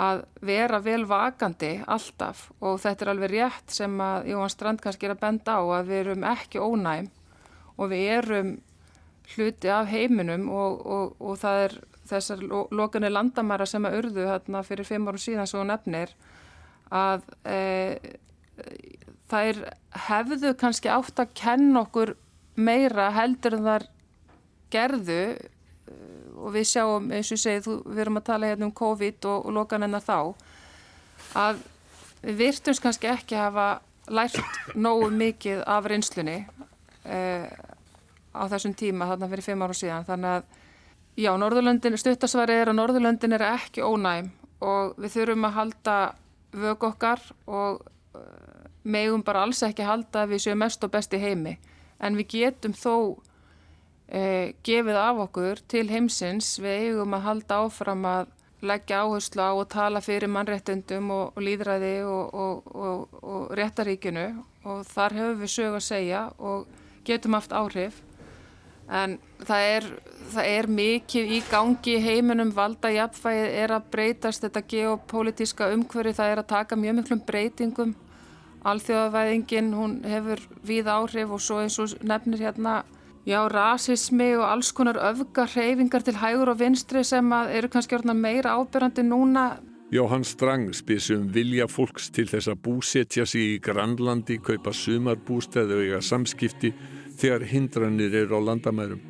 að 0.01 0.25
vera 0.47 0.81
vel 0.85 1.05
vakandi 1.09 1.75
alltaf. 1.91 2.49
Og 2.65 2.81
þetta 2.83 3.05
er 3.05 3.13
alveg 3.13 3.35
rétt 3.35 3.75
sem 3.75 4.01
að 4.01 4.31
Jóhann 4.33 4.53
Strand 4.53 4.83
kannski 4.85 5.09
er 5.09 5.17
að 5.17 5.23
benda 5.25 5.59
á 5.61 5.63
að 5.81 5.91
við 5.91 6.03
erum 6.05 6.27
ekki 6.31 6.63
ónæm 6.63 7.11
og 7.77 7.93
við 7.93 8.07
erum 8.17 8.51
hluti 9.35 9.71
af 9.73 9.89
heiminum 9.91 10.49
og, 10.51 10.81
og, 10.87 11.15
og 11.21 11.39
það 11.41 11.65
er 11.67 11.77
þessar 12.11 12.43
lokanir 12.75 13.13
landamæra 13.13 13.67
sem 13.69 13.85
að 13.87 14.01
urðu 14.01 14.27
hérna 14.27 14.65
fyrir 14.67 14.89
fimm 14.89 15.07
árum 15.09 15.23
síðan 15.23 15.49
svo 15.51 15.63
nefnir 15.67 16.13
að 16.91 17.23
e, 17.47 17.61
þær 19.31 19.63
hefðu 20.09 20.55
kannski 20.59 20.91
átt 20.91 21.23
að 21.23 21.35
kenna 21.39 21.85
okkur 21.85 22.17
meira 22.59 23.11
heldur 23.15 23.61
en 23.61 23.69
þar 23.69 23.87
gerðu 24.75 25.23
og 26.41 26.55
við 26.55 26.67
sjáum 26.73 27.11
eins 27.13 27.31
og 27.31 27.37
ég 27.37 27.43
segi, 27.45 27.77
við 27.85 28.03
erum 28.05 28.21
að 28.21 28.29
tala 28.31 28.51
hérna 28.51 28.69
um 28.69 28.75
COVID 28.77 29.29
og, 29.31 29.47
og 29.47 29.55
lokanennar 29.59 30.05
þá 30.05 30.17
að 31.39 31.61
við 32.25 32.41
virtumst 32.41 32.83
kannski 32.83 33.11
ekki 33.11 33.39
hafa 33.39 33.69
lært 34.11 34.41
nógu 34.75 35.11
mikið 35.15 35.63
af 35.69 35.87
reynslunni 35.89 36.39
eh, 37.05 37.47
á 38.35 38.43
þessum 38.51 38.75
tíma 38.79 39.09
þarna 39.11 39.29
fyrir 39.31 39.47
fimm 39.47 39.63
ára 39.65 39.77
síðan. 39.77 40.07
Þannig 40.09 40.35
að 40.35 40.45
já, 41.21 41.31
Norðurlöndin, 41.39 41.99
stuttasvari 42.01 42.59
er 42.61 42.71
að 42.71 42.79
Norðurlöndin 42.79 43.37
er 43.37 43.47
ekki 43.53 43.85
ónæm 43.87 44.31
og 44.61 44.99
við 45.01 45.17
þurfum 45.17 45.49
að 45.49 45.57
halda 45.57 45.97
vög 46.51 46.87
okkar 46.91 47.23
og 47.47 47.81
uh, 48.19 48.23
megum 48.83 49.25
bara 49.27 49.45
alls 49.47 49.63
ekki 49.67 49.87
halda 49.87 50.25
að 50.25 50.35
við 50.35 50.45
séum 50.47 50.63
mest 50.63 50.85
og 50.85 50.93
best 50.93 51.15
í 51.15 51.23
heimi. 51.23 51.57
En 52.01 52.17
við 52.19 52.31
getum 52.35 52.75
þó 52.77 53.21
eh, 54.11 54.53
gefið 54.67 54.99
af 55.01 55.23
okkur 55.27 55.63
til 55.71 55.87
heimsins. 55.91 56.59
Við 56.63 56.91
eigum 56.91 57.17
að 57.17 57.27
halda 57.29 57.63
áfram 57.65 58.05
að 58.11 58.37
leggja 58.61 59.01
áherslu 59.07 59.41
á 59.41 59.51
og 59.57 59.69
tala 59.73 60.03
fyrir 60.05 60.29
mannréttundum 60.29 61.11
og, 61.15 61.33
og 61.33 61.43
líðræði 61.45 61.95
og, 62.05 62.35
og, 62.35 63.17
og 63.23 63.55
réttaríkinu 63.57 64.27
og 64.69 64.85
þar 64.85 65.17
hefur 65.17 65.41
við 65.41 65.53
sög 65.55 65.79
að 65.79 65.87
segja 65.87 66.23
og 66.39 66.67
getum 67.09 67.39
haft 67.39 67.55
áhrif. 67.57 68.03
En 68.91 69.17
það 69.47 69.65
er, 69.71 69.87
það 70.35 70.49
er 70.51 70.69
mikið 70.75 71.33
í 71.37 71.41
gangi 71.47 71.97
heiminum. 72.03 72.51
Valda 72.55 72.91
jafnfæðið 72.91 73.59
er 73.63 73.75
að 73.77 73.91
breytast. 73.93 74.43
Þetta 74.43 74.67
geopolítiska 74.73 75.71
umhverfi 75.77 76.17
það 76.19 76.33
er 76.33 76.43
að 76.43 76.49
taka 76.51 76.79
mjög 76.79 76.97
miklum 76.99 77.21
breytingum. 77.27 77.93
Alþjóðavæðingin 78.67 79.71
hún 79.73 80.01
hefur 80.05 80.43
víð 80.67 80.91
áhrif 80.93 81.31
og 81.33 81.41
svo 81.41 81.61
eins 81.63 81.79
og 81.81 81.95
nefnir 82.05 82.43
hérna 82.45 82.81
já 83.31 83.49
rasismi 83.49 84.35
og 84.37 84.45
alls 84.49 84.73
konar 84.75 84.99
öfgar 84.99 85.51
hreyfingar 85.55 86.03
til 86.03 86.19
hægur 86.19 86.51
og 86.51 86.59
vinstri 86.61 87.05
sem 87.05 87.33
eru 87.33 87.69
kannski 87.69 87.97
orðna 87.99 88.15
meira 88.15 88.57
ábyrrandi 88.59 89.05
núna 89.07 89.51
Jóhann 89.91 90.25
Strang 90.25 90.71
spysi 90.75 91.17
um 91.17 91.27
vilja 91.35 91.67
fólks 91.67 92.13
til 92.15 92.29
þess 92.31 92.47
að 92.53 92.61
búsetja 92.63 93.25
sig 93.27 93.57
í 93.57 93.59
Grænlandi, 93.59 94.37
kaupa 94.39 94.71
sumarbústæði 94.71 95.75
og 95.75 95.83
eiga 95.83 95.99
samskipti 96.01 96.71
þegar 97.19 97.43
hindranir 97.51 98.15
eru 98.15 98.39
á 98.39 98.41
landamærum. 98.41 99.01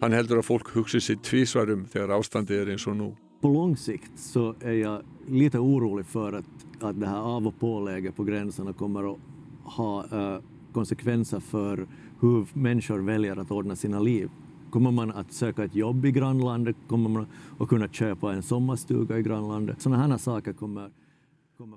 Han 0.00 0.12
heldur 0.12 0.38
att 0.38 0.44
folk 0.44 0.68
hugser 0.68 1.00
sig 1.00 1.16
tvísvarum 1.16 1.86
þegar 1.86 2.14
ástandi 2.18 2.54
är 2.54 2.70
eins 2.70 2.86
och 2.86 2.96
nu. 2.96 3.16
På 3.40 3.48
lång 3.48 3.76
sikt 3.76 4.18
så 4.18 4.54
är 4.60 4.72
jag 4.72 5.02
lite 5.28 5.58
orolig 5.58 6.06
för 6.06 6.32
att, 6.32 6.44
att 6.80 7.00
det 7.00 7.06
här 7.06 7.36
av 7.36 7.46
och 7.46 7.60
påläge 7.60 8.12
på 8.12 8.24
gränserna 8.24 8.72
kommer 8.72 9.12
att 9.12 9.18
ha 9.64 10.04
uh, 10.12 10.42
konsekvenser 10.72 11.40
för 11.40 11.86
hur 12.22 12.46
människor 12.54 12.98
väljer 12.98 13.36
att 13.36 13.50
ordna 13.50 13.76
sina 13.76 14.00
liv. 14.00 14.30
Kommer 14.70 14.90
man 14.90 15.10
att 15.10 15.32
söka 15.32 15.64
ett 15.64 15.74
jobb 15.74 16.04
i 16.06 16.10
grannlandet? 16.10 16.76
Kommer 16.88 17.10
man 17.10 17.26
att 17.58 17.68
kunna 17.68 17.88
köpa 17.88 18.32
en 18.32 18.42
sommarstuga 18.42 19.18
i 19.18 19.22
grannlandet? 19.22 19.82
Sådana 19.82 20.06
här 20.06 20.18
saker 20.18 20.52
kommer 20.52 20.90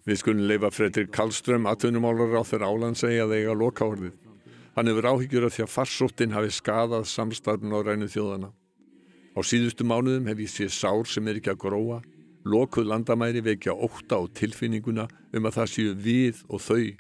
Við 0.06 0.18
skulum 0.18 0.48
leifa 0.50 0.72
Fredrik 0.72 1.12
Kallström 1.14 1.68
atvinnumálar 1.70 2.32
á 2.40 2.42
þeirra 2.42 2.70
áland 2.74 2.98
segja 2.98 3.26
að 3.28 3.34
eiga 3.38 3.54
loka 3.54 3.86
orðið. 3.86 4.14
Hann 4.74 4.90
hefur 4.90 5.08
áhyggjur 5.12 5.46
af 5.46 5.54
því 5.54 5.64
að 5.66 5.74
farsóttin 5.74 6.34
hafi 6.34 6.54
skadað 6.56 7.06
samstarfn 7.12 7.76
á 7.76 7.80
rænu 7.86 8.08
þjóðana. 8.10 8.50
Á 9.38 9.40
síðustu 9.46 9.86
mánuðum 9.86 10.30
hef 10.32 10.42
ég 10.42 10.50
séð 10.50 10.72
sár 10.74 11.06
sem 11.06 11.28
er 11.28 11.38
ekki 11.38 11.54
að 11.54 11.62
gróa, 11.68 12.00
lokuð 12.50 12.90
landamæri 12.90 13.44
vekja 13.46 13.76
óta 13.78 14.18
á 14.18 14.24
tilfinninguna 14.40 15.06
um 15.36 15.46
að 15.46 15.60
það 15.60 15.72
séu 15.76 15.94
við 16.08 16.42
og 16.50 16.66
þau. 16.66 16.96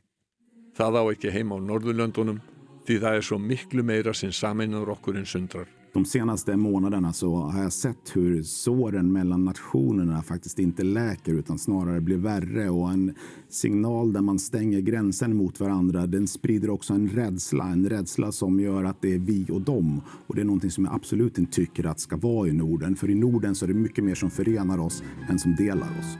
Það 0.77 0.99
á 0.99 1.03
ekki 1.15 1.33
heima 1.33 1.57
á 1.57 1.65
Norðurlöndunum 1.65 2.43
því 2.85 2.99
það 3.01 3.17
er 3.17 3.25
svo 3.25 3.39
miklu 3.41 3.83
meira 3.83 4.13
sem 4.13 4.31
saminur 4.31 4.93
okkur 4.93 5.17
en 5.17 5.25
sundrar. 5.25 5.67
De 5.95 6.05
senaste 6.05 6.57
månaderna 6.57 7.13
så 7.13 7.35
har 7.35 7.63
jag 7.63 7.73
sett 7.73 8.11
hur 8.13 8.43
såren 8.43 9.11
mellan 9.11 9.45
nationerna 9.45 10.21
faktiskt 10.21 10.59
inte 10.59 10.83
läker 10.83 11.33
utan 11.33 11.59
snarare 11.59 12.01
blir 12.01 12.17
värre 12.17 12.69
och 12.69 12.89
en 12.89 13.15
signal 13.49 14.13
där 14.13 14.21
man 14.21 14.39
stänger 14.39 14.79
gränsen 14.79 15.35
mot 15.35 15.59
varandra 15.59 16.07
den 16.07 16.27
sprider 16.27 16.69
också 16.69 16.93
en 16.93 17.09
rädsla, 17.09 17.63
en 17.63 17.89
rädsla 17.89 18.31
som 18.31 18.59
gör 18.59 18.83
att 18.83 19.01
det 19.01 19.13
är 19.13 19.19
vi 19.19 19.45
och 19.51 19.61
dem 19.61 20.01
och 20.27 20.35
det 20.35 20.41
är 20.41 20.45
någonting 20.45 20.71
som 20.71 20.85
jag 20.85 20.95
absolut 20.95 21.37
inte 21.37 21.51
tycker 21.51 21.85
att 21.85 21.99
ska 21.99 22.17
vara 22.17 22.47
i 22.47 22.53
Norden 22.53 22.95
för 22.95 23.09
i 23.09 23.15
Norden 23.15 23.55
så 23.55 23.65
är 23.65 23.67
det 23.67 23.73
mycket 23.73 24.03
mer 24.03 24.15
som 24.15 24.29
förenar 24.29 24.77
oss 24.77 25.03
än 25.29 25.39
som 25.39 25.55
delar 25.55 25.89
oss. 25.99 26.17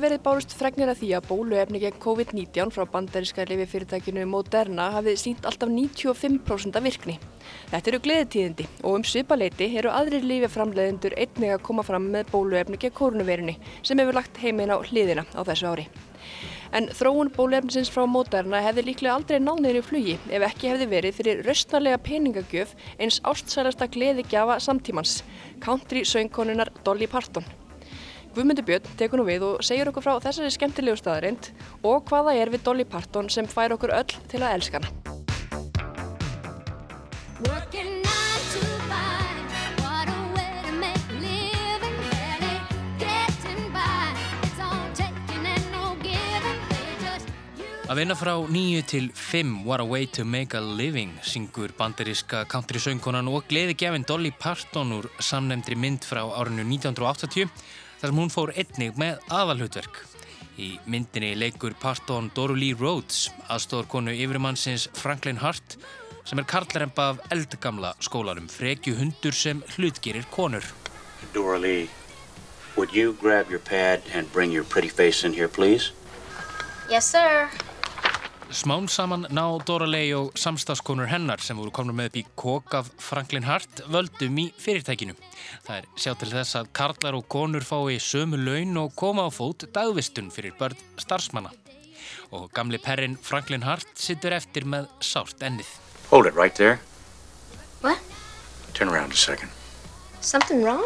Nýverið 0.00 0.22
bárust 0.24 0.54
fregnir 0.56 0.88
að 0.88 1.02
því 1.02 1.08
að 1.12 1.26
bóluefni 1.28 1.80
gegn 1.82 1.98
COVID-19 2.00 2.70
frá 2.72 2.86
bandaríska 2.88 3.44
lififyrirtækinu 3.50 4.22
Moderna 4.32 4.86
hafið 4.94 5.18
sínt 5.20 5.44
alltaf 5.44 5.68
95% 5.68 6.78
af 6.80 6.86
virkni. 6.86 7.18
Þetta 7.68 7.92
eru 7.92 8.00
gleðitíðindi 8.06 8.66
og 8.80 8.96
um 8.96 9.04
svipaleiti 9.04 9.68
eru 9.76 9.92
aðrir 9.92 10.24
lififramleðendur 10.24 11.18
einnig 11.20 11.52
að 11.52 11.66
koma 11.68 11.84
fram 11.84 12.08
með 12.16 12.32
bóluefni 12.32 12.80
gegn 12.80 12.96
koronavirunni 12.96 13.58
sem 13.82 14.00
hefur 14.00 14.16
lagt 14.22 14.40
heiminn 14.40 14.72
á 14.72 14.80
hliðina 14.80 15.28
á 15.36 15.40
þessu 15.52 15.68
ári. 15.68 15.88
En 16.72 16.88
þróun 16.96 17.34
bóluefnisins 17.36 17.92
frá 17.92 18.08
Moderna 18.08 18.64
hefði 18.64 18.88
líklega 18.88 19.20
aldrei 19.20 19.36
náðinni 19.44 19.84
flugi 19.84 20.16
ef 20.32 20.48
ekki 20.48 20.72
hefði 20.72 20.92
verið 20.96 21.18
fyrir 21.20 21.44
röstnarlega 21.44 22.00
peningagjöf 22.08 22.72
eins 22.96 23.20
ástsælasta 23.20 23.92
gleðigjafa 23.92 24.62
samtímans, 24.64 25.20
country 25.60 26.08
söngkonunar 26.08 26.72
Dolly 26.88 27.04
Parton. 27.04 27.44
Guðmundur 28.30 28.62
Björn 28.62 28.84
tekur 28.94 29.18
nú 29.18 29.24
við 29.26 29.42
og 29.42 29.64
segir 29.66 29.88
okkur 29.90 30.04
frá 30.06 30.12
þessari 30.22 30.52
skemmtilegu 30.54 31.00
staðarind 31.00 31.50
og 31.82 32.04
hvaða 32.06 32.36
er 32.38 32.52
við 32.54 32.62
Dolly 32.68 32.86
Parton 32.86 33.26
sem 33.32 33.48
fær 33.50 33.74
okkur 33.74 33.90
öll 33.96 34.18
til 34.30 34.44
að 34.44 34.54
elska 34.60 34.78
hana. 34.78 34.92
Að 47.90 47.98
vinna 47.98 48.14
frá 48.14 48.36
nýju 48.46 48.82
til 48.86 49.06
fimm 49.18 49.64
What 49.66 49.82
a 49.82 49.84
way 49.84 50.06
to 50.14 50.22
make 50.22 50.54
a 50.54 50.60
living 50.62 51.16
syngur 51.26 51.72
bandaríska 51.74 52.44
country 52.46 52.78
söngkonan 52.78 53.26
og 53.26 53.48
gleðigjafin 53.50 54.06
Dolly 54.06 54.30
Parton 54.30 54.94
úr 54.94 55.08
samnefndri 55.18 55.74
mynd 55.74 56.06
frá 56.06 56.22
árinu 56.22 56.62
1980 56.62 57.50
þar 58.00 58.10
sem 58.10 58.20
hún 58.22 58.32
fór 58.32 58.52
einnig 58.56 58.96
með 59.00 59.20
aðalhutverk. 59.28 60.02
Í 60.60 60.74
myndinni 60.90 61.34
leikur 61.38 61.76
Parton 61.80 62.30
Doro 62.34 62.56
Lee 62.56 62.76
Rhodes, 62.76 63.28
aðstofurkonu 63.48 64.12
yfirmannsins 64.16 64.88
Franklin 64.96 65.40
Hart, 65.40 65.76
sem 66.24 66.40
er 66.40 66.48
karlarempa 66.48 67.10
af 67.12 67.22
eldgamla 67.32 67.94
skólarum, 68.02 68.48
frekju 68.48 68.96
hundur 68.98 69.36
sem 69.36 69.62
hlutgerir 69.76 70.28
konur. 70.32 70.64
Dora 71.34 71.58
Lee, 71.58 71.88
would 72.76 72.92
you 72.92 73.16
grab 73.20 73.50
your 73.50 73.60
pad 73.60 74.00
and 74.14 74.30
bring 74.32 74.52
your 74.52 74.64
pretty 74.64 74.88
face 74.88 75.24
in 75.24 75.32
here, 75.32 75.48
please? 75.48 75.92
Yes, 76.90 77.06
sir. 77.06 77.48
Smán 78.50 78.88
saman 78.90 79.28
ná 79.30 79.44
Dora 79.62 79.86
Ley 79.86 80.10
og 80.10 80.34
samstagskonur 80.34 81.06
hennar 81.06 81.38
sem 81.38 81.54
voru 81.54 81.70
komna 81.70 81.92
með 81.94 82.08
upp 82.08 82.16
í 82.18 82.22
kók 82.34 82.74
af 82.74 82.88
Franklin 82.98 83.46
Hart 83.46 83.84
völdum 83.86 84.40
í 84.42 84.48
fyrirtækinu. 84.58 85.14
Það 85.62 85.76
er 85.76 85.86
sjá 85.94 86.16
til 86.18 86.30
þess 86.32 86.58
að 86.58 86.72
karlar 86.74 87.14
og 87.14 87.28
konur 87.30 87.62
fái 87.62 88.00
sömu 88.02 88.40
laun 88.42 88.74
og 88.82 88.96
koma 88.98 89.28
á 89.28 89.30
fót 89.30 89.68
dagvistun 89.70 90.32
fyrir 90.34 90.56
börn 90.58 90.74
starfsmanna. 90.98 91.54
Og 92.34 92.50
gamli 92.50 92.82
perrin 92.82 93.14
Franklin 93.22 93.62
Hart 93.62 93.86
sittur 93.94 94.34
eftir 94.34 94.66
með 94.66 94.90
sárt 94.98 95.38
ennið. 95.46 95.70
Hold 96.10 96.26
it 96.26 96.34
right 96.34 96.58
there. 96.58 96.80
What? 97.86 98.02
Turn 98.74 98.90
around 98.90 99.12
a 99.12 99.16
second. 99.16 99.54
Something 100.20 100.64
wrong? 100.64 100.82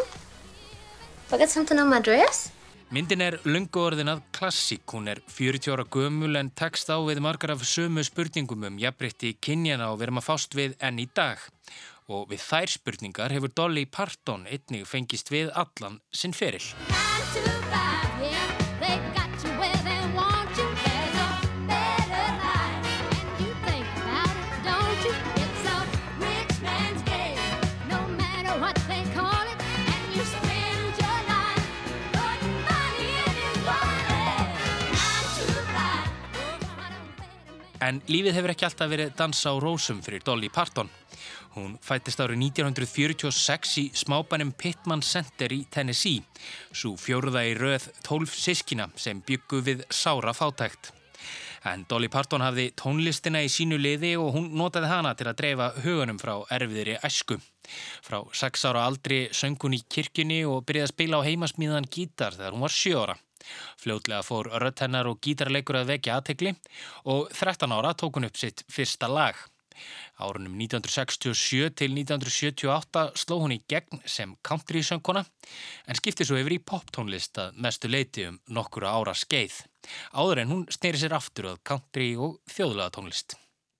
I 1.33 1.37
got 1.37 1.49
something 1.49 1.79
on 1.81 1.89
my 1.89 1.99
dress? 1.99 2.51
Myndin 2.93 3.23
er 3.25 3.39
lungu 3.49 3.81
orðin 3.81 4.11
að 4.11 4.19
klassík, 4.35 4.83
hún 4.93 5.09
er 5.09 5.17
40 5.33 5.73
ára 5.73 5.85
gömul 5.89 6.37
en 6.37 6.51
tekst 6.53 6.91
á 6.93 7.01
við 7.01 7.17
margar 7.25 7.55
af 7.55 7.63
sömu 7.65 8.03
spurningum 8.05 8.67
um 8.69 8.77
jafnbreytti 8.77 9.31
kynjana 9.41 9.89
og 9.89 9.97
við 9.97 10.05
erum 10.05 10.21
að 10.21 10.27
fást 10.27 10.53
við 10.53 10.75
enn 10.77 11.01
í 11.01 11.07
dag. 11.17 11.41
Og 12.13 12.29
við 12.29 12.45
þær 12.45 12.75
spurningar 12.75 13.33
hefur 13.33 13.55
Dolly 13.57 13.87
Parton 13.89 14.45
einnig 14.45 14.85
fengist 14.85 15.33
við 15.33 15.49
allan 15.57 15.97
sinn 16.13 16.37
ferill. 16.37 16.75
En 37.83 37.99
lífið 38.07 38.37
hefur 38.37 38.53
ekki 38.53 38.65
alltaf 38.69 38.87
verið 38.91 39.15
dansa 39.19 39.51
á 39.51 39.55
rósum 39.59 39.99
fyrir 40.05 40.23
Dolly 40.23 40.47
Parton. 40.49 40.87
Hún 41.55 41.75
fættist 41.83 42.19
árið 42.23 42.39
1946 42.47 43.73
í 43.79 43.85
smábænum 43.95 44.53
Pittman 44.55 45.03
Center 45.03 45.51
í 45.51 45.61
Tennessee, 45.71 46.23
svo 46.71 46.95
fjóruða 46.99 47.45
í 47.47 47.55
röð 47.55 47.89
12 48.07 48.31
sískina 48.31 48.87
sem 48.99 49.21
byggu 49.23 49.61
við 49.63 49.83
sára 49.91 50.33
fátækt. 50.35 50.91
En 51.65 51.85
Dolly 51.89 52.07
Parton 52.13 52.43
hafði 52.45 52.69
tónlistina 52.77 53.41
í 53.43 53.49
sínu 53.49 53.79
liði 53.81 54.13
og 54.21 54.35
hún 54.35 54.51
notaði 54.59 54.91
hana 54.91 55.15
til 55.17 55.27
að 55.31 55.39
dreifa 55.41 55.71
hugunum 55.81 56.19
frá 56.21 56.35
erfiðri 56.53 56.99
æsku. 57.03 57.39
Frá 58.05 58.19
6 58.31 58.67
ára 58.69 58.85
aldri 58.85 59.25
söng 59.33 59.57
hún 59.63 59.75
í 59.79 59.81
kirkjunni 59.89 60.43
og 60.45 60.63
byrjaði 60.67 60.87
að 60.87 60.93
spila 60.93 61.23
á 61.23 61.27
heimasmíðan 61.27 61.89
gítar 61.89 62.37
þegar 62.37 62.53
hún 62.53 62.67
var 62.67 62.75
7 62.75 62.99
ára. 63.01 63.17
Fljótlega 63.81 64.23
fór 64.25 64.51
rött 64.61 64.85
hennar 64.85 65.09
og 65.09 65.19
gítarleikur 65.23 65.81
að 65.81 65.91
vekja 65.95 66.19
aðtegli 66.19 66.55
og 67.11 67.27
13 67.33 67.75
ára 67.75 67.93
tók 67.97 68.19
hún 68.19 68.29
upp 68.29 68.39
sitt 68.39 68.65
fyrsta 68.71 69.11
lag. 69.11 69.35
Árunum 70.23 70.55
1967 70.55 71.73
til 71.75 71.91
1978 71.91 73.01
sló 73.19 73.39
hún 73.41 73.55
í 73.57 73.61
gegn 73.67 73.99
sem 74.07 74.35
country-söngkona 74.47 75.25
en 75.87 75.99
skipti 75.99 76.27
svo 76.27 76.39
yfir 76.39 76.55
í 76.55 76.61
poptónlist 76.71 77.41
að 77.43 77.57
mestu 77.65 77.91
leiti 77.91 78.27
um 78.29 78.39
nokkura 78.55 78.93
ára 78.95 79.15
skeið. 79.17 79.57
Áður 80.15 80.43
en 80.43 80.53
hún 80.53 80.67
sneri 80.71 81.01
sér 81.01 81.17
aftur 81.17 81.51
að 81.51 81.63
country 81.67 82.13
og 82.15 82.39
þjóðlega 82.51 82.95
tónlist. 82.95 83.35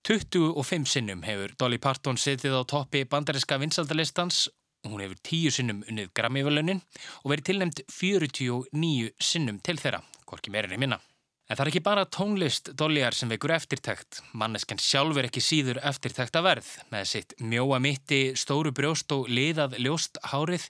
25 0.06 0.86
sinnum 0.86 1.24
hefur 1.26 1.56
Dolly 1.58 1.80
Parton 1.82 2.20
setið 2.20 2.60
á 2.60 2.62
toppi 2.68 3.02
bandariska 3.10 3.58
vinsaldalistans 3.58 4.44
Hún 4.86 5.02
hefur 5.02 5.18
tíu 5.26 5.50
sinnum 5.50 5.82
unnið 5.90 6.12
Grammy-völunin 6.16 6.80
og 7.24 7.32
verið 7.32 7.50
tilnæmt 7.50 7.82
49 7.90 9.12
sinnum 9.18 9.60
til 9.64 9.80
þeirra, 9.82 10.02
hvorki 10.28 10.52
meirinni 10.54 10.78
minna. 10.78 11.00
En 11.46 11.54
það 11.54 11.62
er 11.62 11.68
ekki 11.70 11.82
bara 11.86 12.02
tónlist 12.10 12.72
Dollyar 12.74 13.14
sem 13.14 13.30
vekur 13.30 13.52
eftirtækt. 13.54 14.18
Mannesken 14.34 14.80
sjálfur 14.82 15.28
ekki 15.28 15.42
síður 15.44 15.78
eftirtækt 15.86 16.38
að 16.38 16.46
verð. 16.48 16.70
Með 16.90 17.04
sitt 17.06 17.34
mjóa 17.38 17.78
mitti, 17.82 18.32
stóru 18.34 18.72
brjóst 18.74 19.14
og 19.14 19.30
liðað 19.30 19.76
ljóst 19.78 20.18
hárið 20.32 20.66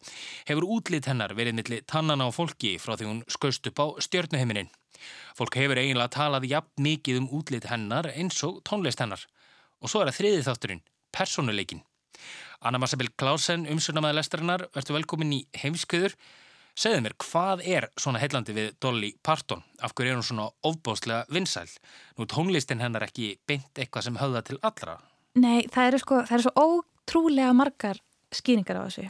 hefur 0.50 0.68
útlit 0.76 1.08
hennar 1.08 1.32
verið 1.38 1.56
milli 1.56 1.80
tannana 1.88 2.28
á 2.28 2.30
fólki 2.36 2.74
frá 2.76 2.92
því 2.92 3.08
hún 3.08 3.24
skaust 3.32 3.72
upp 3.72 3.80
á 3.80 3.86
stjörnuheiminin. 4.04 4.68
Fólk 5.36 5.56
hefur 5.56 5.80
eiginlega 5.80 6.12
talað 6.12 6.48
jafn 6.52 6.84
mikið 6.88 7.22
um 7.22 7.32
útlit 7.40 7.70
hennar 7.72 8.12
eins 8.12 8.44
og 8.44 8.60
tónlist 8.68 9.00
hennar. 9.00 9.24
Og 9.80 9.88
svo 9.88 10.04
er 10.04 10.12
það 10.12 10.20
þriðið 10.20 10.48
þátturinn, 10.50 10.86
personuleikin. 11.16 11.84
Anna 12.60 12.80
Marsabill 12.80 13.12
Klausen, 13.18 13.66
umsurnamaði 13.70 14.18
lestarinnar, 14.18 14.66
verður 14.74 14.98
velkomin 15.00 15.34
í 15.36 15.40
heimskuður. 15.60 16.16
Segðu 16.76 17.02
mér, 17.06 17.14
hvað 17.22 17.62
er 17.64 17.86
svona 17.96 18.20
heillandi 18.20 18.52
við 18.56 18.72
Dolly 18.84 19.14
Parton? 19.24 19.62
Af 19.80 19.94
hverju 19.96 20.12
er 20.12 20.18
hún 20.18 20.26
svona 20.28 20.48
ofbóðslega 20.68 21.24
vinsæl? 21.32 21.68
Nú 22.18 22.26
tónlistin 22.28 22.82
hennar 22.84 23.06
ekki 23.06 23.36
beint 23.48 23.80
eitthvað 23.80 24.08
sem 24.08 24.18
höfða 24.20 24.42
til 24.44 24.58
allra? 24.60 24.98
Nei, 25.40 25.64
það 25.72 25.88
eru 25.90 26.02
sko, 26.02 26.20
það 26.28 26.36
eru 26.36 26.46
svo 26.46 26.66
ótrúlega 26.66 27.54
margar 27.56 28.02
skýringar 28.34 28.80
á 28.80 28.86
þessu. 28.88 29.06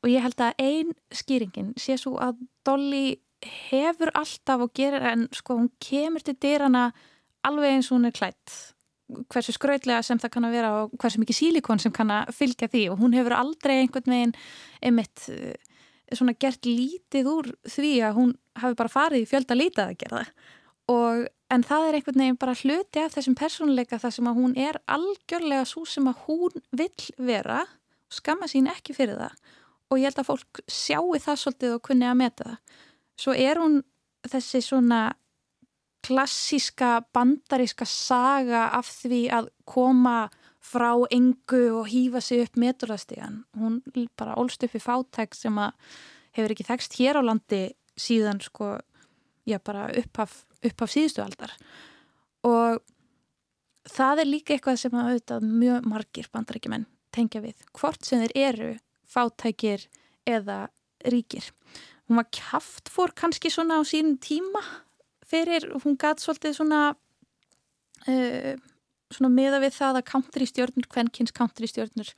Og 0.00 0.12
ég 0.12 0.22
held 0.24 0.44
að 0.44 0.62
ein 0.62 0.94
skýringin 1.12 1.74
sé 1.78 1.98
svo 1.98 2.14
að 2.22 2.38
Dolly 2.66 3.18
hefur 3.42 4.12
alltaf 4.14 4.66
og 4.66 4.74
gerir 4.76 5.04
en 5.10 5.26
sko 5.34 5.58
hún 5.58 5.70
kemur 5.82 6.22
til 6.24 6.36
dyrana 6.40 6.90
alveg 7.46 7.74
eins 7.74 7.90
og 7.90 7.98
hún 7.98 8.08
er 8.10 8.16
klætt 8.16 8.54
hversu 9.32 9.54
skrautlega 9.56 10.02
sem 10.06 10.20
það 10.20 10.34
kann 10.34 10.48
að 10.48 10.56
vera 10.58 10.70
og 10.82 10.94
hversu 11.00 11.22
mikið 11.22 11.38
sílikon 11.40 11.82
sem 11.82 11.94
kann 11.94 12.12
að 12.14 12.32
fylgja 12.36 12.70
því. 12.70 12.84
Og 12.92 13.02
hún 13.02 13.16
hefur 13.16 13.36
aldrei 13.38 13.80
einhvern 13.80 14.14
veginn 14.14 14.36
einmitt 14.80 15.26
svona 16.10 16.34
gert 16.34 16.66
lítið 16.66 17.28
úr 17.30 17.52
því 17.70 17.92
að 18.06 18.16
hún 18.16 18.32
hafi 18.58 18.78
bara 18.78 18.92
farið 18.92 19.24
í 19.24 19.28
fjölda 19.30 19.56
lítið 19.58 19.84
að 19.84 19.98
gera 20.00 20.24
og 20.90 21.28
en 21.50 21.64
það 21.66 21.86
er 21.86 21.98
einhvern 21.98 22.22
veginn 22.22 22.40
bara 22.40 22.56
hluti 22.58 23.02
af 23.02 23.14
þessum 23.14 23.36
persónuleika 23.38 23.98
þar 24.02 24.14
sem 24.16 24.30
að 24.30 24.40
hún 24.40 24.56
er 24.58 24.78
algjörlega 24.90 25.66
svo 25.68 25.84
sem 25.88 26.08
að 26.10 26.24
hún 26.26 26.64
vill 26.76 27.06
vera 27.18 27.62
og 27.62 28.16
skamma 28.18 28.48
sín 28.50 28.70
ekki 28.70 28.94
fyrir 28.96 29.18
það. 29.20 29.36
Og 29.90 29.98
ég 29.98 30.10
held 30.10 30.20
að 30.22 30.28
fólk 30.28 30.62
sjáu 30.70 31.18
það 31.18 31.40
svolítið 31.42 31.76
og 31.76 31.82
kunni 31.86 32.06
að 32.06 32.20
meta 32.20 32.46
það. 32.48 32.58
Svo 33.20 33.34
er 33.36 33.60
hún 33.60 33.80
þessi 34.30 34.62
svona 34.64 35.00
klassíska 36.06 37.00
bandaríska 37.14 37.86
saga 37.88 38.68
af 38.76 38.88
því 39.02 39.22
að 39.36 39.50
koma 39.68 40.30
frá 40.60 40.92
engu 41.10 41.62
og 41.80 41.88
hýfa 41.88 42.20
sig 42.20 42.44
upp 42.44 42.56
meturastígan. 42.60 43.44
Hún 43.56 43.80
bara 44.16 44.36
ólst 44.36 44.62
upp 44.64 44.76
í 44.76 44.82
fátæk 44.82 45.34
sem 45.34 45.56
að 45.58 45.72
hefur 46.36 46.54
ekki 46.54 46.68
þekst 46.68 46.96
hér 47.00 47.20
á 47.20 47.22
landi 47.24 47.62
síðan 47.98 48.40
sko, 48.44 48.78
já 49.48 49.58
bara 49.58 49.88
upphaf, 49.96 50.44
upphaf 50.62 50.92
síðustu 50.92 51.24
aldar. 51.24 51.52
Og 52.46 52.80
það 53.88 54.22
er 54.22 54.30
líka 54.30 54.54
eitthvað 54.54 54.82
sem 54.84 54.94
að 54.94 55.08
auðvitað 55.10 55.48
mjög 55.48 55.88
margir 55.88 56.28
bandaríkjumenn 56.32 56.86
tengja 57.10 57.42
við. 57.44 57.56
Hvort 57.76 58.06
sem 58.06 58.22
þeir 58.22 58.36
eru 58.36 58.70
fátækir 59.10 59.88
eða 60.28 60.68
ríkir. 61.10 61.48
Hún 62.06 62.20
var 62.20 62.28
kæft 62.34 62.90
fór 62.92 63.14
kannski 63.16 63.50
svona 63.50 63.80
á 63.80 63.82
sínum 63.86 64.18
tíma 64.22 64.62
fyrir, 65.30 65.70
hún 65.84 65.96
gæt 66.00 66.22
svolítið 66.22 66.58
svona 66.58 66.82
uh, 68.06 68.54
svona 69.10 69.30
miða 69.32 69.60
við 69.62 69.76
það 69.76 70.00
að 70.00 70.08
country 70.10 70.48
stjórnur, 70.48 70.88
kvenkins 70.90 71.34
country 71.34 71.68
stjórnur 71.70 72.10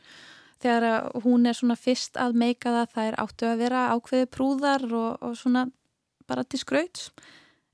þegar 0.63 1.11
hún 1.25 1.49
er 1.49 1.57
svona 1.59 1.77
fyrst 1.79 2.19
að 2.21 2.37
meika 2.39 2.71
það, 2.71 2.91
það 2.95 3.09
er 3.09 3.19
áttu 3.25 3.49
að 3.49 3.63
vera 3.65 3.85
ákveði 3.97 4.29
prúðar 4.31 4.85
og, 4.91 5.25
og 5.25 5.39
svona 5.39 5.67
bara 6.31 6.45
til 6.47 6.61
skrauts. 6.63 7.11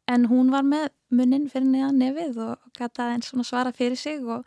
En 0.08 0.24
hún 0.30 0.48
var 0.54 0.64
með 0.64 0.88
munnin 1.12 1.50
fyrir 1.52 1.68
neðan 1.68 2.00
nefið 2.00 2.38
og 2.46 2.78
gæta 2.78 3.10
einn 3.12 3.24
svona 3.26 3.44
svara 3.44 3.74
fyrir 3.76 3.98
sig 4.00 4.24
og, 4.24 4.46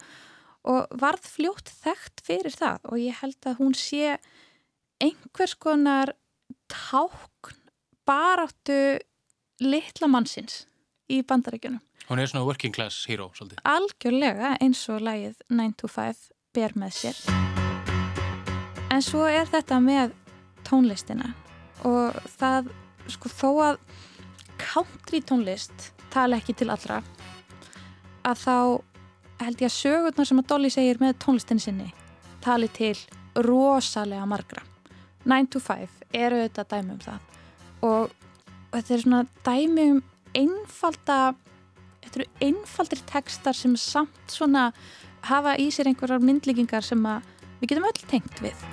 og 0.65 0.89
varð 1.03 1.27
fljótt 1.35 1.69
þekkt 1.83 2.25
fyrir 2.25 2.55
það. 2.55 2.89
Og 2.89 3.03
ég 3.03 3.21
held 3.21 3.49
að 3.51 3.61
hún 3.61 3.77
sé 3.77 4.15
einhvers 5.01 5.53
konar 5.61 6.15
tákn 6.71 7.59
baráttu 8.09 8.81
litla 9.61 10.09
mannsins 10.09 10.63
í 11.11 11.21
bandarækjunum 11.27 11.81
Hún 12.11 12.19
er 12.19 12.27
svona 12.27 12.43
working 12.45 12.73
class 12.75 13.05
hero 13.07 13.29
svolítið. 13.31 13.61
Algjörlega 13.63 14.55
eins 14.59 14.81
og 14.91 14.99
lægið 14.99 15.37
9 15.47 15.75
to 15.79 15.87
5 15.87 16.17
ber 16.51 16.73
með 16.75 16.97
sér. 16.97 17.19
En 18.91 18.99
svo 19.05 19.21
er 19.29 19.47
þetta 19.47 19.77
með 19.79 20.11
tónlistina 20.67 21.29
og 21.87 22.17
það 22.35 22.67
sko 23.15 23.31
þó 23.31 23.47
að 23.69 23.79
country 24.59 25.21
tónlist 25.23 25.87
tala 26.11 26.41
ekki 26.41 26.57
til 26.59 26.67
allra 26.73 26.99
að 28.27 28.43
þá 28.43 28.57
held 29.45 29.63
ég 29.63 29.71
að 29.71 29.77
sögurnar 29.77 30.27
sem 30.27 30.43
að 30.43 30.51
Dolly 30.51 30.75
segir 30.75 30.99
með 30.99 31.15
tónlistin 31.23 31.63
sinni 31.63 31.89
tali 32.43 32.67
til 32.67 32.97
rosalega 33.39 34.27
margra. 34.27 34.67
9 35.23 35.47
to 35.53 35.63
5 35.63 35.87
eru 36.11 36.43
þetta 36.43 36.67
dæmi 36.75 36.97
um 36.97 37.03
það 37.07 37.87
og 37.87 38.15
þetta 38.75 38.93
er 38.97 39.05
svona 39.07 39.25
dæmi 39.47 39.91
um 39.95 40.07
einfalda 40.37 41.33
þetta 42.01 42.21
eru 42.21 42.27
einfaldir 42.47 43.01
textar 43.09 43.57
sem 43.57 43.75
samt 43.77 44.31
svona 44.31 44.71
hafa 45.27 45.55
í 45.61 45.69
sér 45.73 45.91
einhverjar 45.91 46.23
myndlíkingar 46.23 46.85
sem 46.85 47.01
við 47.61 47.71
getum 47.71 47.87
öll 47.89 48.01
tengt 48.09 48.41
við. 48.41 48.65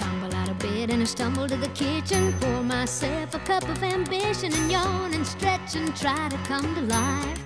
Tumble 0.00 0.34
out 0.34 0.50
of 0.50 0.58
bed 0.58 0.90
and 0.90 1.02
I 1.02 1.06
stumble 1.06 1.48
to 1.48 1.56
the 1.56 1.70
kitchen. 1.78 2.32
Pour 2.40 2.62
myself 2.62 3.34
a 3.34 3.40
cup 3.46 3.68
of 3.68 3.82
ambition 3.82 4.52
And 4.52 4.70
yawn 4.70 5.14
and 5.14 5.26
stretch 5.26 5.76
and 5.76 5.94
try 5.96 6.28
to 6.28 6.36
come 6.48 6.74
to 6.74 6.82
life. 6.82 7.40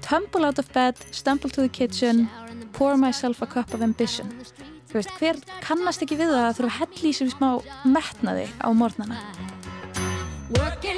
Tumble 0.00 0.46
out 0.46 0.58
of 0.58 0.72
bed, 0.72 0.96
stumble 1.10 1.50
to 1.50 1.60
the 1.60 1.68
kitchen 1.68 2.28
Pour 2.72 2.96
myself 2.96 3.42
a 3.42 3.46
cup 3.46 3.74
of 3.74 3.82
ambition. 3.82 4.30
Þú 4.88 4.96
veist, 4.96 5.10
hver 5.20 5.36
kannast 5.60 6.00
ekki 6.00 6.16
við 6.16 6.30
það 6.32 6.46
að 6.46 6.54
þurfa 6.56 6.68
að 6.70 6.78
hella 6.80 7.08
í 7.10 7.16
sér 7.18 7.28
smá 7.34 7.48
metnaði 7.84 8.46
á 8.56 8.68
mornana 8.72 9.18
Working 10.56 10.97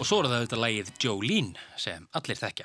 Og 0.00 0.06
svo 0.08 0.22
er 0.22 0.30
það 0.30 0.38
auðvitað 0.38 0.60
lægið 0.64 0.90
Jolene 1.04 1.64
sem 1.76 2.06
allir 2.16 2.38
þekkja. 2.40 2.64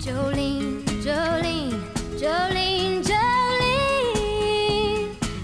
Jolene, 0.00 0.80
Jolene, 1.04 1.76
Jolene, 2.16 3.04
Jolene 3.04 3.76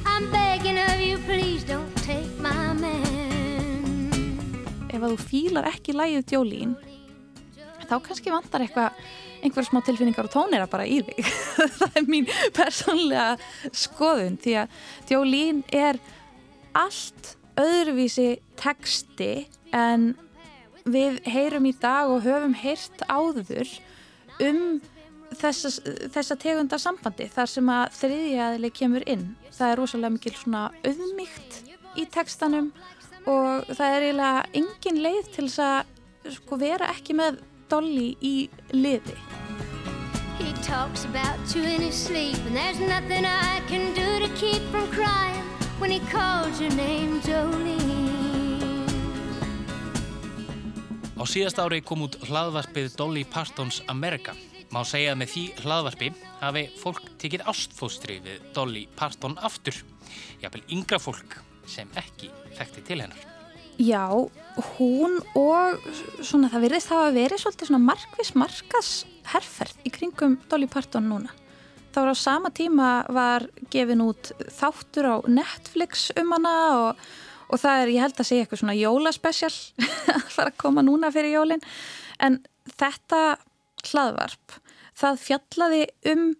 I'm 0.09 0.31
begging 0.33 0.81
of 0.81 0.97
you, 1.05 1.21
please 1.29 1.61
don't 1.69 1.93
take 2.09 2.33
my 2.41 2.73
man 2.81 4.17
Ef 4.89 4.97
að 4.97 5.13
þú 5.13 5.21
fílar 5.29 5.69
ekki 5.75 5.93
lægið 5.93 6.39
Jolene 6.39 6.81
þá 7.85 7.99
kannski 8.01 8.33
vantar 8.33 8.65
eitthvað 8.65 8.97
einhverja 9.43 9.71
smá 9.71 9.81
tilfinningar 9.85 10.29
og 10.29 10.35
tónera 10.35 10.69
bara 10.71 10.87
í 10.89 11.01
þig 11.07 11.31
það 11.79 11.99
er 12.01 12.11
mín 12.11 12.29
persónlega 12.57 13.29
skoðun 13.75 14.39
því 14.43 14.59
að 14.63 15.13
Jolene 15.13 15.65
er 15.75 16.01
allt 16.77 17.37
öðruvísi 17.61 18.37
texti 18.61 19.47
en 19.77 20.13
við 20.87 21.19
heyrum 21.27 21.67
í 21.67 21.75
dag 21.81 22.11
og 22.13 22.25
höfum 22.27 22.55
heyrt 22.59 23.03
áður 23.09 23.71
um 24.45 24.61
þessa, 25.35 25.71
þessa 26.15 26.37
tegunda 26.39 26.79
sambandi 26.81 27.27
þar 27.33 27.51
sem 27.51 27.71
að 27.73 27.97
þriðjaðli 28.01 28.71
kemur 28.77 29.07
inn. 29.11 29.27
Það 29.51 29.73
er 29.73 29.81
rosalega 29.81 30.15
mikil 30.15 30.35
svona 30.37 30.63
auðmygt 30.85 31.59
í 31.97 32.07
textanum 32.13 32.71
og 33.27 33.67
það 33.73 33.97
er 33.97 34.07
eiginlega 34.07 34.47
engin 34.61 35.03
leið 35.03 35.31
til 35.35 35.49
þess 35.49 35.63
að 35.67 36.35
sko, 36.37 36.59
vera 36.61 36.91
ekki 36.93 37.17
með 37.19 37.41
Dolly 37.69 38.17
í 38.23 38.49
liði. 38.73 39.17
He 40.39 40.53
talks 40.63 41.05
about 41.05 41.41
you 41.55 41.63
in 41.63 41.81
his 41.81 41.95
sleep, 41.95 42.37
and 42.47 42.55
there's 42.55 42.79
nothing 42.79 43.25
I 43.25 43.61
can 43.69 43.95
do 43.95 44.27
to 44.27 44.33
keep 44.35 44.63
from 44.71 44.87
crying 44.93 45.43
when 45.79 45.91
he 45.91 46.01
calls 46.13 46.61
your 46.61 46.71
name 46.77 47.21
Jolene. 47.23 48.07
Á 51.17 51.25
síðast 51.25 51.59
ári 51.59 51.81
kom 51.83 52.05
út 52.05 52.19
hlaðvarpið 52.29 52.93
Dolly 53.01 53.25
Partons 53.25 53.81
America. 53.89 54.37
Má 54.71 54.83
segja 54.85 55.15
að 55.15 55.23
með 55.23 55.33
því 55.33 55.45
hlaðvarpi 55.65 56.11
hafi 56.43 56.65
fólk 56.79 57.07
tekið 57.23 57.47
ástfóstri 57.51 58.21
við 58.23 58.45
Dolly 58.55 58.85
Parton 58.99 59.39
aftur. 59.41 59.79
Jáfnvel 60.43 60.67
yngra 60.77 61.01
fólk 61.03 61.41
sem 61.67 61.91
ekki 61.99 62.31
þekkti 62.59 62.87
til 62.87 63.01
hennar. 63.03 63.36
Já, 63.77 64.09
hún 64.79 65.19
og 65.37 65.83
svona 66.25 66.49
það 66.49 66.63
virðist 66.65 66.93
hafa 66.93 67.11
verið 67.13 67.43
svolítið 67.43 67.69
svona 67.69 67.83
markvis 67.85 68.31
markas 68.39 68.93
herrferð 69.29 69.83
í 69.85 69.93
kringum 69.93 70.39
Dolly 70.49 70.69
Parton 70.71 71.11
núna. 71.11 71.33
Það 71.93 72.07
var 72.07 72.13
á 72.13 72.17
sama 72.21 72.53
tíma 72.57 72.89
var 73.13 73.47
gefin 73.73 74.05
út 74.05 74.33
þáttur 74.53 75.11
á 75.13 75.17
Netflix 75.29 76.09
um 76.17 76.33
hana 76.33 76.55
og, 76.77 77.05
og 77.53 77.61
það 77.61 77.83
er, 77.83 77.93
ég 77.97 78.07
held 78.07 78.17
að 78.21 78.31
segja 78.31 78.47
eitthvað 78.47 78.63
svona 78.63 78.79
jólaspecial 78.81 79.53
að 80.17 80.27
fara 80.33 80.53
að 80.53 80.61
koma 80.65 80.85
núna 80.85 81.13
fyrir 81.13 81.37
jólin. 81.37 81.65
En 82.21 82.41
þetta 82.81 83.23
hlaðvarp, 83.85 84.61
það 84.97 85.25
fjallaði 85.27 85.83
um 86.15 86.31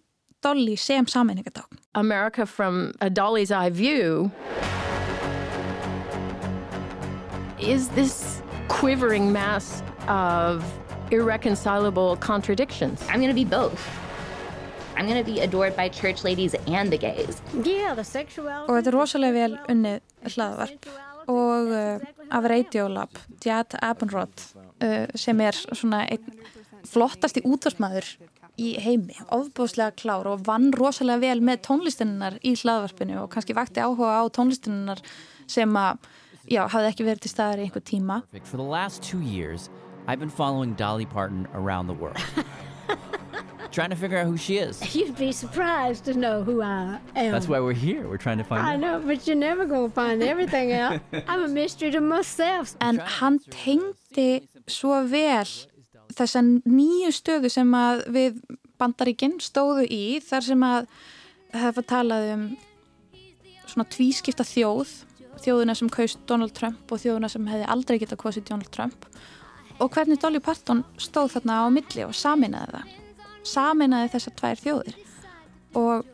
Dolly 0.45 0.77
sem 0.77 1.05
sammenningadag. 1.09 1.69
America 1.93 2.45
from 2.45 2.93
a 3.01 3.09
Dolly's 3.09 3.51
eye 3.51 3.69
view 3.69 4.31
is 7.59 7.89
this 7.89 8.41
quivering 8.67 9.31
mass 9.31 9.83
of 10.07 10.63
irreconcilable 11.11 12.17
contradictions. 12.17 13.01
I'm 13.09 13.19
going 13.19 13.29
to 13.29 13.33
be 13.33 13.45
both. 13.45 13.87
I'm 14.95 15.05
going 15.05 15.23
to 15.23 15.31
be 15.31 15.39
adored 15.41 15.75
by 15.75 15.89
church 15.89 16.23
ladies 16.23 16.55
and 16.67 16.91
the 16.91 16.97
gays. 16.97 17.41
Yeah, 17.63 17.93
the 17.93 18.03
sexuality. 18.03 18.71
Og 18.71 18.79
þetta 18.79 18.91
er 18.91 18.97
rosalega 18.97 19.35
vel 19.35 19.57
unnið 19.69 20.33
hlaðvarp 20.33 20.87
og 21.27 21.73
uh, 21.75 22.07
af 22.31 22.47
Radiolab, 22.49 23.19
Jad 23.43 23.75
Abendroth, 23.83 24.55
uh, 24.83 25.05
sem 25.15 25.41
er 25.43 25.57
svona 25.75 26.05
einn 26.07 26.41
flottasti 26.87 27.43
útvarsmaður 27.45 28.07
í 28.57 28.73
heimi, 28.81 29.17
ofbúðslega 29.33 29.93
klár 29.99 30.29
og 30.31 30.45
vann 30.47 30.71
rosalega 30.73 31.27
vel 31.27 31.43
með 31.45 31.61
tónlistinnar 31.67 32.39
í 32.41 32.55
hlaðvarpinu 32.57 33.19
og 33.21 33.29
kannski 33.33 33.55
vakti 33.57 33.83
áhuga 33.83 34.17
á 34.17 34.23
tónlistinnar 34.33 35.03
sem 35.51 35.77
að, 35.77 35.99
já, 36.47 36.63
hafði 36.67 36.91
ekki 36.93 37.07
verið 37.07 37.25
til 37.25 37.33
staðar 37.33 37.61
í 37.61 37.67
einhver 37.67 37.83
tíma. 37.83 38.21
For 38.43 38.57
the 38.57 38.63
last 38.63 39.03
two 39.03 39.21
years, 39.21 39.69
I've 40.07 40.19
been 40.19 40.29
following 40.29 40.73
Dolly 40.75 41.05
Parton 41.05 41.47
around 41.53 41.87
the 41.87 41.93
world. 41.93 42.17
trying 43.71 43.89
to 43.89 43.95
figure 43.95 44.17
out 44.17 44.25
who 44.25 44.37
she 44.37 44.57
is. 44.57 44.95
You'd 44.95 45.15
be 45.17 45.31
surprised 45.31 46.05
to 46.05 46.13
know 46.13 46.43
who 46.43 46.61
I 46.61 46.99
am. 47.15 47.31
That's 47.31 47.47
why 47.47 47.59
we're 47.59 47.73
here. 47.73 48.07
We're 48.07 48.17
trying 48.17 48.39
to 48.39 48.43
find 48.43 48.65
I 48.65 48.73
out. 48.73 48.79
know, 48.79 48.99
but 49.05 49.27
you're 49.27 49.35
never 49.35 49.65
going 49.65 49.89
to 49.89 49.93
find 49.93 50.23
everything 50.23 50.73
out. 50.73 50.99
I'm 51.27 51.43
a 51.43 51.47
mystery 51.47 51.91
to 51.91 52.01
myself. 52.01 52.75
En 52.81 52.97
hann 52.97 53.39
tengdi 53.51 54.47
svo 54.67 55.03
vel 55.05 55.45
þessa 56.17 56.41
nýju 56.65 57.11
stöðu 57.13 57.51
sem 57.53 57.75
að 57.77 58.07
við 58.15 58.39
bandaríkinn 58.81 59.37
stóðu 59.43 59.85
í 59.89 60.19
þar 60.25 60.47
sem 60.47 60.63
að 60.65 60.87
það 61.53 61.75
var 61.77 61.87
talað 61.93 62.31
um 62.33 62.47
svona 63.67 63.85
tvískipta 63.93 64.45
þjóð 64.47 64.93
þjóðuna 65.43 65.75
sem 65.77 65.89
kaust 65.93 66.21
Donald 66.29 66.53
Trump 66.57 66.91
og 66.91 67.01
þjóðuna 67.03 67.29
sem 67.31 67.47
hefði 67.49 67.69
aldrei 67.73 67.97
getað 68.01 68.21
kosið 68.23 68.47
Donald 68.49 68.71
Trump? 68.73 69.07
Og 69.77 69.91
hvernig 69.93 70.19
Dolly 70.21 70.41
Parton 70.41 70.83
stóð 70.97 71.35
þarna 71.35 71.59
á 71.61 71.65
milli 71.73 72.05
og 72.05 72.15
saminaði 72.17 72.77
það? 72.77 72.95
Saminaði 73.47 74.13
þessar 74.15 74.37
tvær 74.41 74.63
þjóðir. 74.63 74.97
Og 75.77 76.07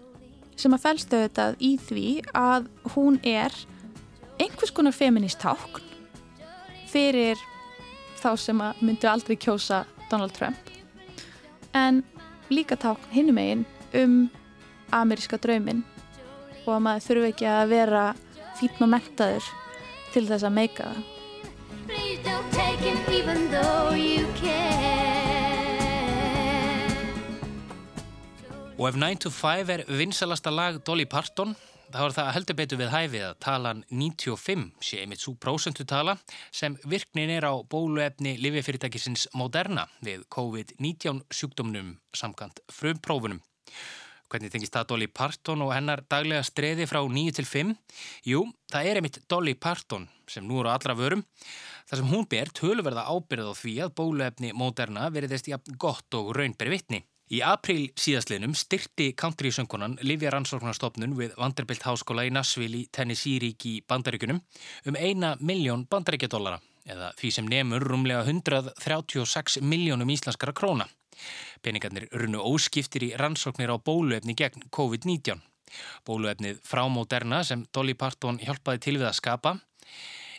sem 0.59 0.76
að 0.76 0.84
fælstu 0.84 1.21
þetta 1.24 1.47
í 1.63 1.71
því 1.82 2.07
að 2.38 2.67
hún 2.93 3.19
er 3.24 3.55
einhvers 4.41 4.74
konar 4.76 4.95
feminist 4.95 5.41
tákn 5.41 5.89
fyrir 6.91 7.39
þá 8.21 8.34
sem 8.39 8.59
að 8.61 8.84
myndu 8.86 9.09
aldrei 9.09 9.38
kjósa 9.39 9.84
Donald 10.11 10.36
Trump. 10.36 10.59
En 11.74 12.03
líka 12.53 12.78
tákn 12.78 13.09
hinnum 13.13 13.39
eigin 13.41 13.65
um 13.97 14.17
ameríska 14.93 15.39
drauminn 15.41 15.82
og 16.65 16.76
að 16.76 16.84
maður 16.86 17.07
þurfi 17.07 17.32
ekki 17.32 17.49
að 17.49 17.74
vera 17.74 18.03
fítn 18.59 18.85
og 18.85 18.93
mentaður 18.93 19.49
til 20.13 20.25
þess 20.29 20.47
að 20.47 20.57
meika 20.57 20.91
það. 20.91 21.03
Og 28.73 28.89
ef 28.89 28.95
9 28.99 29.21
to 29.23 29.29
5 29.31 29.69
er 29.69 29.83
vinsalasta 29.87 30.51
lag 30.51 30.79
Dolly 30.83 31.05
Parton, 31.05 31.53
þá 31.93 31.99
er 32.03 32.15
það 32.17 32.31
heldur 32.35 32.57
betur 32.57 32.79
við 32.81 32.89
hæfið 32.91 33.25
að 33.27 33.37
talan 33.45 33.83
95 33.93 34.63
sé 34.83 35.03
einmitt 35.03 35.21
svo 35.21 35.35
prósentutala 35.37 36.17
sem 36.51 36.75
virknin 36.89 37.31
er 37.35 37.45
á 37.45 37.53
bóluefni 37.63 38.33
lififyrirtækisins 38.41 39.29
Moderna 39.37 39.85
við 40.03 40.25
COVID-19 40.33 41.21
sjúkdómnum 41.29 41.93
samkant 42.17 42.63
frumprófunum. 42.73 43.43
Hvernig 44.32 44.51
tengist 44.53 44.74
það 44.74 44.89
Dolly 44.89 45.07
Parton 45.07 45.61
og 45.65 45.74
hennar 45.76 46.01
daglega 46.09 46.43
streði 46.47 46.88
frá 46.89 46.99
9 47.03 47.36
til 47.38 47.47
5? 47.49 47.74
Jú, 48.30 48.43
það 48.71 48.89
er 48.89 48.99
einmitt 48.99 49.21
Dolly 49.30 49.53
Parton 49.53 50.07
sem 50.30 50.45
nú 50.47 50.61
eru 50.61 50.71
allra 50.71 50.95
vörum. 50.97 51.24
þar 51.89 51.99
sem 51.99 52.11
hún 52.13 52.28
ber 52.32 52.49
töluverða 52.55 53.07
ábyrð 53.11 53.51
á 53.51 53.53
því 53.59 53.74
að 53.84 53.95
bóluefni 53.99 54.53
Moderna 54.55 55.09
veriðist 55.11 55.49
jafn 55.51 55.76
gott 55.78 56.15
og 56.15 56.32
raunberi 56.38 56.71
vitni. 56.71 57.03
Í 57.34 57.39
april 57.41 57.88
síðastliðnum 57.97 58.53
styrti 58.55 59.13
country-söngunan 59.17 59.95
Livja 60.05 60.32
Rannsóknarstofnun 60.34 61.15
við 61.17 61.36
Vanderbilt 61.39 61.86
Háskóla 61.88 62.26
í 62.28 62.34
Nashville 62.36 62.84
í 62.84 62.89
Tennessee-rík 62.93 63.65
í 63.69 63.74
Bandaríkunum 63.88 64.41
um 64.89 64.99
eina 64.99 65.34
miljón 65.39 65.88
bandaríkjadólara 65.89 66.59
eða 66.86 67.13
því 67.19 67.32
sem 67.32 67.47
nefnur 67.49 67.88
rúmlega 67.88 68.26
136 68.28 69.61
miljónum 69.63 70.11
íslenskara 70.13 70.53
króna. 70.55 70.88
Peningarnir 71.61 72.07
runnu 72.11 72.41
óskiptir 72.43 73.07
í 73.09 73.14
rannsóknir 73.20 73.74
á 73.74 73.78
bóluefni 73.78 74.36
gegn 74.38 74.68
COVID-19. 74.74 75.41
Bóluefnið 76.07 76.59
frá 76.68 76.84
Moderna 76.89 77.43
sem 77.47 77.66
Dolly 77.74 77.95
Parton 77.97 78.41
hjálpaði 78.41 78.84
til 78.88 78.97
við 78.99 79.09
að 79.09 79.20
skapa 79.22 79.55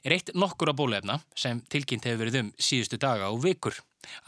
er 0.04 0.16
eitt 0.18 0.34
nokkur 0.36 0.72
af 0.72 0.78
bóluefna 0.78 1.18
sem 1.38 1.62
tilkynnt 1.72 2.06
hefur 2.08 2.26
verið 2.26 2.42
um 2.42 2.52
síðustu 2.60 3.00
daga 3.00 3.30
og 3.32 3.40
vikur. 3.44 3.78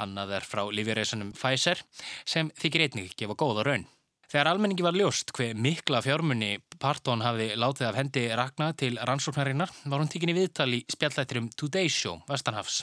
Annað 0.01 0.39
er 0.39 0.49
frá 0.49 0.65
lífjörreisunum 0.73 1.35
Pfizer 1.37 1.83
sem 2.25 2.51
þykir 2.57 2.87
einnig 2.87 3.13
gefa 3.19 3.37
góða 3.37 3.67
raun. 3.67 3.87
Þegar 4.27 4.51
almenningi 4.51 4.83
var 4.83 4.97
ljóst 4.99 5.31
hver 5.37 5.55
mikla 5.55 6.01
fjármunni 6.03 6.57
Parton 6.83 7.23
hafði 7.23 7.53
látið 7.61 7.91
af 7.91 8.01
hendi 8.01 8.25
rakna 8.35 8.73
til 8.75 8.97
rannsóknarinnar 8.99 9.71
var 9.85 10.03
hún 10.03 10.11
tíkinni 10.11 10.35
viðtal 10.35 10.73
í 10.75 10.83
spjallættirum 10.91 11.53
Today 11.55 11.93
Show 11.93 12.25
Vestanhafs. 12.27 12.83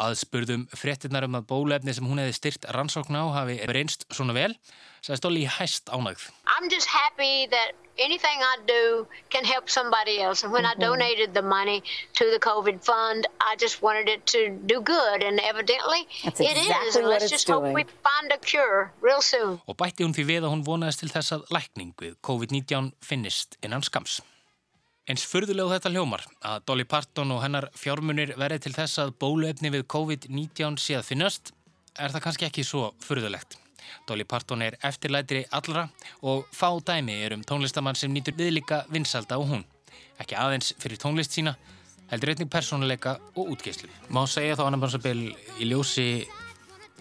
Aðspurðum 0.00 0.66
fréttinnar 0.76 1.24
um 1.26 1.36
að 1.40 1.48
bólefni 1.50 1.94
sem 1.96 2.06
hún 2.06 2.20
hefði 2.22 2.36
styrt 2.38 2.68
rannsókn 2.76 3.16
á 3.18 3.24
hafi 3.40 3.58
reynst 3.70 4.06
svona 4.14 4.34
vel, 4.36 4.54
sagði 5.04 5.20
Stolli 5.22 5.44
hæst 5.58 5.90
ánægð. 5.92 6.28
I'm 6.56 6.68
just 6.70 6.88
happy 6.88 7.46
that 7.50 7.72
anything 7.98 8.40
I 8.40 8.56
do 8.66 9.06
can 9.30 9.44
help 9.44 9.68
somebody 9.68 10.20
else. 10.20 10.42
And 10.44 10.52
when 10.52 10.64
I 10.64 10.74
donated 10.74 11.34
the 11.34 11.42
money 11.42 11.82
to 12.14 12.24
the 12.32 12.38
COVID 12.38 12.82
fund, 12.84 13.26
I 13.40 13.56
just 13.56 13.82
wanted 13.82 14.08
it 14.08 14.24
to 14.34 14.48
do 14.66 14.80
good. 14.80 15.22
And 15.22 15.40
evidently 15.40 16.06
That's 16.24 16.40
it 16.40 16.56
is. 16.56 16.66
exactly 16.66 17.00
And 17.00 17.08
what 17.08 17.20
let's 17.20 17.30
just 17.30 17.48
hope 17.48 17.64
doing. 17.64 17.74
we 17.74 17.84
find 18.04 18.32
a 18.32 18.38
cure 18.38 18.92
real 19.00 19.20
soon. 19.22 19.60
Og 19.68 19.76
bætti 19.76 20.04
hún 20.04 20.14
því 20.16 20.24
við 20.32 20.44
að 20.48 20.52
hún 20.54 20.64
vonaðist 20.64 21.00
til 21.04 21.12
þess 21.12 21.32
að 21.36 21.44
lækning 21.52 21.92
við 22.00 22.16
COVID-19 22.24 22.92
finnist 23.04 23.56
innan 23.62 23.82
skams. 23.84 24.20
Eins 25.10 25.24
furðulegu 25.26 25.72
þetta 25.72 25.90
hljómar 25.90 26.22
að 26.46 26.60
Dolly 26.70 26.84
Parton 26.86 27.32
og 27.34 27.40
hennar 27.42 27.64
fjármunir 27.74 28.30
verði 28.38 28.60
til 28.62 28.70
þess 28.76 29.00
að 29.02 29.16
bóluefni 29.18 29.72
við 29.74 29.82
COVID-19 29.90 30.76
sé 30.78 30.94
að 31.00 31.08
finnast, 31.08 31.50
er 31.98 32.14
það 32.14 32.22
kannski 32.26 32.46
ekki 32.46 32.62
svo 32.68 32.84
furðulegt. 33.02 33.56
Dolly 34.06 34.22
Parton 34.28 34.62
er 34.62 34.76
eftirlætri 34.86 35.40
allra 35.56 35.88
og 36.22 36.46
fá 36.54 36.68
dæmi 36.92 37.16
er 37.24 37.34
um 37.34 37.42
tónlistamann 37.42 37.98
sem 37.98 38.14
nýtur 38.14 38.36
viðlíka 38.38 38.84
vinsalda 38.94 39.40
og 39.42 39.50
hún. 39.50 39.64
Ekki 40.22 40.38
aðeins 40.38 40.76
fyrir 40.78 41.02
tónlist 41.02 41.34
sína, 41.34 41.56
heldur 42.12 42.30
einnig 42.30 42.52
persónuleika 42.52 43.16
og 43.34 43.50
útgeislu. 43.56 43.90
Má 44.14 44.22
segja 44.30 44.60
þá 44.60 44.68
annar 44.68 44.84
bansabil 44.84 45.24
í 45.58 45.70
ljósi 45.72 46.06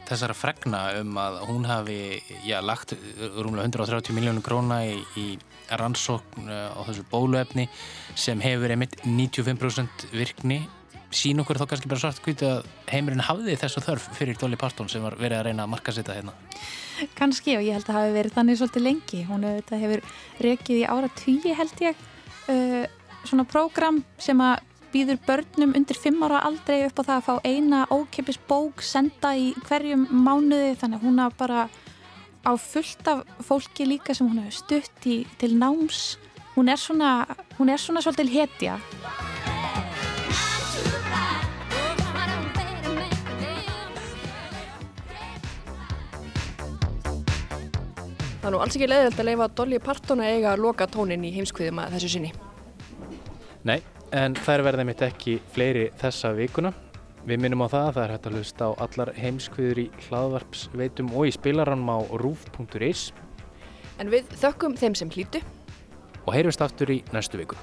þessara 0.10 0.34
fregna 0.34 0.82
um 1.03 1.14
að 1.22 1.43
hún 1.51 1.70
hafi 1.70 2.01
já, 2.41 2.57
lagt 2.66 2.97
rúmlega 3.38 3.70
130 3.70 4.18
miljónum 4.18 4.41
króna 4.41 4.82
í, 4.89 4.97
í 5.14 5.28
rannsókn 5.78 6.49
eh, 6.49 6.67
á 6.74 6.82
þessu 6.88 7.05
bóluefni 7.11 7.70
sem 8.15 8.41
hefur 8.43 8.74
einmitt 8.74 8.97
95% 9.05 10.09
virkni 10.11 10.63
sína 11.09 11.43
okkur 11.43 11.57
þá 11.57 11.65
kannski 11.72 11.89
bara 11.89 12.01
svart 12.03 12.22
hvítu 12.26 12.45
að 12.45 12.67
heimurinn 12.91 13.24
hafði 13.26 13.55
þessu 13.57 13.82
þörf 13.86 14.05
fyrir 14.17 14.38
Dolly 14.38 14.59
Parton 14.61 14.89
sem 14.91 15.03
var 15.03 15.17
verið 15.17 15.39
að 15.39 15.47
reyna 15.49 15.65
að 15.65 15.72
marka 15.74 15.93
setja 15.95 16.15
hérna. 16.17 16.36
Kannski 17.17 17.55
og 17.57 17.65
ég 17.65 17.78
held 17.78 17.89
að 17.89 17.97
hafi 17.97 18.15
verið 18.15 18.36
þannig 18.36 18.59
svolítið 18.59 18.86
lengi. 18.86 19.22
Hún 19.26 19.45
hefur, 19.47 20.03
rekið 20.45 20.82
í 20.82 20.86
ára 20.86 21.09
tíu 21.17 21.55
held 21.57 21.84
ég 21.86 22.03
uh, 22.53 22.84
svona 23.26 23.47
prógram 23.49 24.03
sem 24.22 24.41
að 24.43 24.65
býður 24.93 25.20
börnum 25.26 25.76
undir 25.78 25.97
fimm 25.97 26.22
ára 26.26 26.43
aldrei 26.45 26.84
upp 26.88 27.01
á 27.01 27.03
það 27.03 27.15
að 27.15 27.28
fá 27.28 27.34
eina 27.45 27.84
ókeppis 27.93 28.39
bók 28.49 28.82
senda 28.86 29.36
í 29.38 29.51
hverjum 29.67 30.07
mánuði 30.09 30.76
þannig 30.82 30.97
að 30.97 31.05
hún 31.05 31.22
hafa 31.22 31.38
bara 31.43 31.65
á 32.45 32.51
fullt 32.55 33.07
af 33.07 33.23
fólki 33.43 33.85
líka 33.87 34.13
sem 34.15 34.27
hún 34.27 34.39
hefur 34.43 34.55
stutt 34.55 35.05
í, 35.05 35.25
til 35.39 35.57
náms. 35.59 36.17
Hún 36.55 36.69
er 36.69 36.79
svona, 36.79 37.25
hún 37.59 37.69
er 37.69 37.79
svona 37.79 38.01
svolítið 38.03 38.33
hetja. 38.33 38.79
Það 48.39 48.47
er 48.47 48.55
nú 48.55 48.61
alls 48.63 48.75
ekki 48.75 48.87
leiðilt 48.89 49.19
að 49.19 49.27
leifa 49.27 49.47
Dolly 49.53 49.79
Parton 49.83 50.21
að 50.23 50.35
eiga 50.35 50.53
að 50.55 50.61
loka 50.63 50.87
tónin 50.89 51.25
í 51.27 51.33
heimskviðum 51.35 51.81
að 51.83 51.97
þessu 51.97 52.13
sinni. 52.15 52.31
Nei, 53.67 53.81
en 54.15 54.37
þær 54.39 54.63
verða 54.65 54.85
mitt 54.87 55.03
ekki 55.05 55.41
fleiri 55.53 55.89
þessa 55.99 56.31
vikuna. 56.37 56.71
Við 57.30 57.43
minnum 57.43 57.61
á 57.61 57.69
það 57.69 57.84
að 57.88 57.93
það 57.93 58.03
er 58.03 58.11
hægt 58.15 58.27
að 58.27 58.36
hlusta 58.39 58.65
á 58.65 58.71
allar 58.86 59.09
heimskviður 59.13 59.82
í 59.84 59.84
hlaðvarpsveitum 60.07 61.11
og 61.13 61.27
í 61.30 61.34
spilaranum 61.36 61.91
á 61.93 61.97
roof.is 62.17 63.03
En 64.01 64.09
við 64.09 64.32
þökkum 64.41 64.73
þeim 64.80 64.95
sem 64.97 65.11
hlýtu 65.13 65.43
og 66.23 66.32
heyrjumst 66.34 66.63
aftur 66.65 66.89
í 66.89 67.03
næstu 67.13 67.38
viku. 67.38 67.59